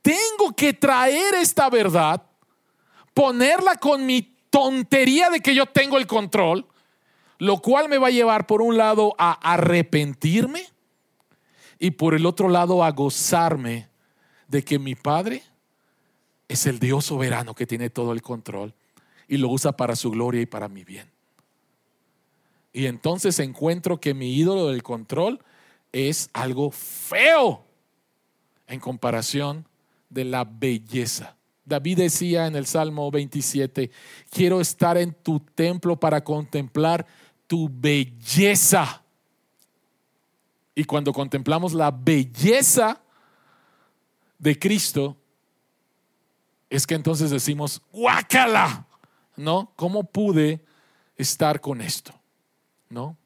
Tengo 0.03 0.55
que 0.57 0.73
traer 0.73 1.35
esta 1.35 1.69
verdad, 1.69 2.23
ponerla 3.13 3.75
con 3.77 4.07
mi 4.07 4.23
tontería 4.51 5.31
de 5.31 5.41
que 5.41 5.55
yo 5.55 5.67
tengo 5.67 5.99
el 5.99 6.07
control, 6.07 6.69
lo 7.39 7.59
cual 7.59 7.89
me 7.89 7.99
va 7.99 8.07
a 8.07 8.13
llevar 8.13 8.47
por 8.47 8.63
un 8.63 8.77
lado 8.77 9.17
a 9.19 9.33
arrepentirme 9.33 10.74
y 11.79 11.93
por 11.93 12.15
el 12.15 12.27
otro 12.27 12.49
lado 12.49 12.85
a 12.85 12.91
gozarme 12.91 13.89
de 14.49 14.65
que 14.65 14.79
mi 14.79 14.95
Padre 14.95 15.43
es 16.49 16.67
el 16.67 16.79
Dios 16.79 17.07
soberano 17.07 17.55
que 17.55 17.67
tiene 17.67 17.91
todo 17.91 18.13
el 18.13 18.23
control 18.23 18.75
y 19.29 19.37
lo 19.39 19.49
usa 19.49 19.73
para 19.73 19.97
su 19.97 20.11
gloria 20.11 20.43
y 20.43 20.47
para 20.47 20.69
mi 20.69 20.85
bien. 20.85 21.11
Y 22.73 22.87
entonces 22.87 23.39
encuentro 23.39 24.01
que 24.01 24.15
mi 24.15 24.35
ídolo 24.35 24.69
del 24.69 24.83
control 24.83 25.41
es 25.93 26.29
algo 26.33 26.71
feo 26.73 27.65
en 28.67 28.81
comparación 28.81 29.69
de 30.11 30.25
la 30.25 30.45
belleza. 30.45 31.37
David 31.65 31.99
decía 31.99 32.47
en 32.47 32.57
el 32.57 32.67
Salmo 32.67 33.11
27, 33.11 33.91
quiero 34.29 34.61
estar 34.61 34.99
en 34.99 35.15
tu 35.15 35.41
templo 35.41 35.99
para 35.99 36.23
contemplar 36.23 37.07
tu 37.47 37.71
belleza. 37.73 39.04
Y 40.75 40.85
cuando 40.85 41.13
contemplamos 41.13 41.73
la 41.73 41.91
belleza 41.91 43.01
de 44.39 44.59
Cristo, 44.59 45.17
es 46.69 46.87
que 46.87 46.95
entonces 46.95 47.31
decimos, 47.31 47.81
guácala, 47.93 48.87
¿no? 49.37 49.73
¿Cómo 49.77 50.05
pude 50.05 50.65
estar 51.17 51.61
con 51.61 51.81
esto? 51.81 52.13
¿No? 52.89 53.17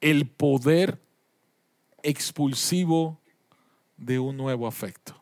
El 0.00 0.28
poder 0.28 1.00
expulsivo 2.02 3.18
de 3.96 4.18
un 4.18 4.36
nuevo 4.36 4.66
afecto. 4.66 5.14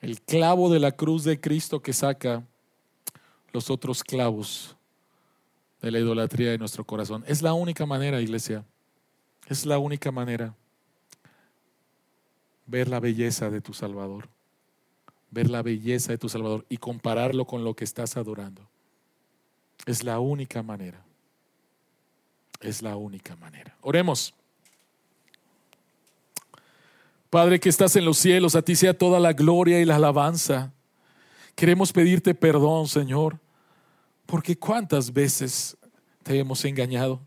El 0.00 0.20
clavo 0.20 0.70
de 0.70 0.78
la 0.78 0.92
cruz 0.92 1.24
de 1.24 1.40
Cristo 1.40 1.80
que 1.80 1.92
saca 1.92 2.44
los 3.52 3.70
otros 3.70 4.04
clavos 4.04 4.76
de 5.84 5.90
la 5.90 5.98
idolatría 5.98 6.50
de 6.50 6.56
nuestro 6.56 6.84
corazón. 6.84 7.24
Es 7.26 7.42
la 7.42 7.52
única 7.52 7.84
manera, 7.84 8.18
iglesia. 8.22 8.64
Es 9.48 9.66
la 9.66 9.78
única 9.78 10.10
manera. 10.10 10.54
Ver 12.66 12.88
la 12.88 13.00
belleza 13.00 13.50
de 13.50 13.60
tu 13.60 13.74
Salvador. 13.74 14.30
Ver 15.30 15.50
la 15.50 15.62
belleza 15.62 16.12
de 16.12 16.18
tu 16.18 16.30
Salvador 16.30 16.64
y 16.70 16.78
compararlo 16.78 17.44
con 17.44 17.64
lo 17.64 17.74
que 17.74 17.84
estás 17.84 18.16
adorando. 18.16 18.62
Es 19.84 20.04
la 20.04 20.20
única 20.20 20.62
manera. 20.62 21.04
Es 22.60 22.80
la 22.80 22.96
única 22.96 23.36
manera. 23.36 23.76
Oremos. 23.82 24.32
Padre 27.28 27.60
que 27.60 27.68
estás 27.68 27.94
en 27.96 28.06
los 28.06 28.16
cielos, 28.16 28.54
a 28.54 28.62
ti 28.62 28.74
sea 28.74 28.96
toda 28.96 29.20
la 29.20 29.34
gloria 29.34 29.82
y 29.82 29.84
la 29.84 29.96
alabanza. 29.96 30.72
Queremos 31.54 31.92
pedirte 31.92 32.34
perdón, 32.34 32.88
Señor 32.88 33.43
porque 34.26 34.56
cuántas 34.56 35.12
veces 35.12 35.76
te 36.22 36.38
hemos 36.38 36.64
engañado 36.64 37.20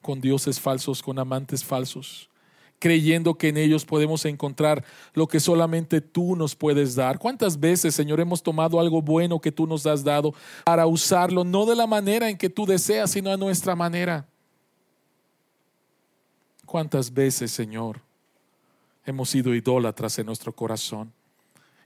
con 0.00 0.20
dioses 0.20 0.60
falsos, 0.60 1.02
con 1.02 1.18
amantes 1.18 1.64
falsos, 1.64 2.30
creyendo 2.78 3.34
que 3.34 3.48
en 3.48 3.56
ellos 3.56 3.84
podemos 3.84 4.24
encontrar 4.24 4.84
lo 5.14 5.26
que 5.26 5.40
solamente 5.40 6.00
tú 6.00 6.36
nos 6.36 6.54
puedes 6.54 6.94
dar. 6.94 7.18
¿Cuántas 7.18 7.58
veces, 7.58 7.94
Señor, 7.94 8.20
hemos 8.20 8.42
tomado 8.42 8.78
algo 8.78 9.02
bueno 9.02 9.40
que 9.40 9.52
tú 9.52 9.66
nos 9.66 9.86
has 9.86 10.04
dado 10.04 10.34
para 10.64 10.86
usarlo, 10.86 11.44
no 11.44 11.66
de 11.66 11.76
la 11.76 11.86
manera 11.86 12.30
en 12.30 12.36
que 12.36 12.50
tú 12.50 12.66
deseas, 12.66 13.10
sino 13.10 13.30
a 13.30 13.36
nuestra 13.36 13.74
manera? 13.74 14.26
¿Cuántas 16.64 17.12
veces, 17.12 17.50
Señor, 17.50 18.00
hemos 19.04 19.30
sido 19.30 19.54
idólatras 19.54 20.18
en 20.18 20.26
nuestro 20.26 20.52
corazón? 20.52 21.12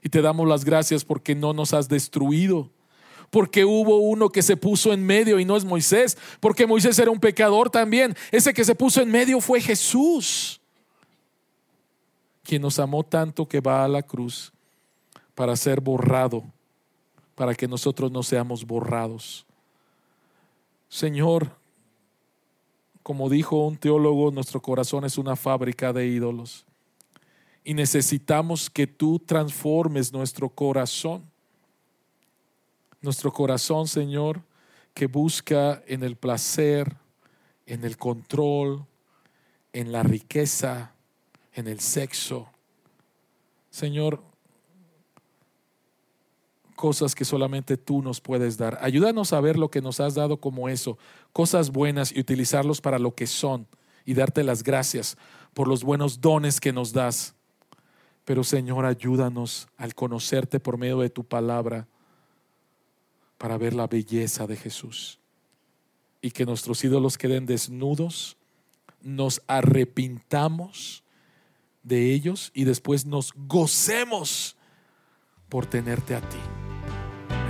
Y 0.03 0.09
te 0.09 0.21
damos 0.21 0.47
las 0.47 0.65
gracias 0.65 1.05
porque 1.05 1.35
no 1.35 1.53
nos 1.53 1.73
has 1.73 1.87
destruido 1.87 2.69
porque 3.31 3.65
hubo 3.65 3.97
uno 3.97 4.29
que 4.29 4.43
se 4.43 4.57
puso 4.57 4.93
en 4.93 5.03
medio 5.03 5.39
y 5.39 5.45
no 5.45 5.57
es 5.57 5.65
Moisés, 5.65 6.17
porque 6.39 6.67
Moisés 6.67 6.99
era 6.99 7.09
un 7.09 7.19
pecador 7.19 7.69
también. 7.69 8.15
Ese 8.29 8.53
que 8.53 8.65
se 8.65 8.75
puso 8.75 9.01
en 9.01 9.09
medio 9.09 9.39
fue 9.41 9.61
Jesús, 9.61 10.61
quien 12.43 12.61
nos 12.61 12.77
amó 12.77 13.03
tanto 13.03 13.47
que 13.47 13.61
va 13.61 13.85
a 13.85 13.87
la 13.87 14.03
cruz 14.03 14.51
para 15.33 15.55
ser 15.55 15.79
borrado, 15.79 16.43
para 17.33 17.55
que 17.55 17.67
nosotros 17.67 18.11
no 18.11 18.21
seamos 18.21 18.65
borrados. 18.67 19.45
Señor, 20.89 21.55
como 23.01 23.29
dijo 23.29 23.65
un 23.65 23.77
teólogo, 23.77 24.29
nuestro 24.31 24.61
corazón 24.61 25.05
es 25.05 25.17
una 25.17 25.37
fábrica 25.37 25.93
de 25.93 26.05
ídolos 26.05 26.65
y 27.63 27.73
necesitamos 27.75 28.69
que 28.69 28.87
tú 28.87 29.19
transformes 29.19 30.11
nuestro 30.11 30.49
corazón 30.49 31.30
nuestro 33.01 33.31
corazón, 33.31 33.87
Señor, 33.87 34.41
que 34.93 35.07
busca 35.07 35.81
en 35.87 36.03
el 36.03 36.15
placer, 36.15 36.95
en 37.65 37.83
el 37.83 37.97
control, 37.97 38.85
en 39.73 39.91
la 39.91 40.03
riqueza, 40.03 40.93
en 41.53 41.67
el 41.67 41.79
sexo. 41.79 42.49
Señor, 43.69 44.21
cosas 46.75 47.15
que 47.15 47.25
solamente 47.25 47.77
tú 47.77 48.01
nos 48.01 48.21
puedes 48.21 48.57
dar. 48.57 48.77
Ayúdanos 48.81 49.33
a 49.33 49.41
ver 49.41 49.57
lo 49.57 49.69
que 49.69 49.81
nos 49.81 49.99
has 49.99 50.15
dado 50.15 50.37
como 50.37 50.67
eso, 50.67 50.97
cosas 51.31 51.71
buenas 51.71 52.11
y 52.11 52.19
utilizarlos 52.19 52.81
para 52.81 52.99
lo 52.99 53.15
que 53.15 53.27
son 53.27 53.67
y 54.05 54.13
darte 54.13 54.43
las 54.43 54.63
gracias 54.63 55.17
por 55.53 55.67
los 55.67 55.83
buenos 55.83 56.21
dones 56.21 56.59
que 56.59 56.73
nos 56.73 56.91
das. 56.91 57.35
Pero 58.25 58.43
Señor, 58.43 58.85
ayúdanos 58.85 59.67
al 59.77 59.95
conocerte 59.95 60.59
por 60.59 60.77
medio 60.77 60.99
de 60.99 61.09
tu 61.09 61.23
palabra 61.23 61.87
para 63.41 63.57
ver 63.57 63.73
la 63.73 63.87
belleza 63.87 64.45
de 64.45 64.55
Jesús 64.55 65.19
y 66.21 66.29
que 66.29 66.45
nuestros 66.45 66.83
ídolos 66.83 67.17
queden 67.17 67.47
desnudos, 67.47 68.37
nos 69.01 69.41
arrepintamos 69.47 71.03
de 71.81 72.13
ellos 72.13 72.51
y 72.53 72.65
después 72.65 73.07
nos 73.07 73.33
gocemos 73.35 74.55
por 75.49 75.65
tenerte 75.65 76.13
a 76.13 76.21
ti. 76.21 76.37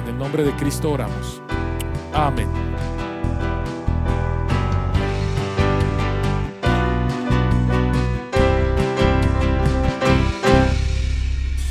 En 0.02 0.08
el 0.08 0.18
nombre 0.18 0.46
de 0.46 0.56
Cristo 0.56 0.92
oramos. 0.92 1.42
Amén. 2.14 2.48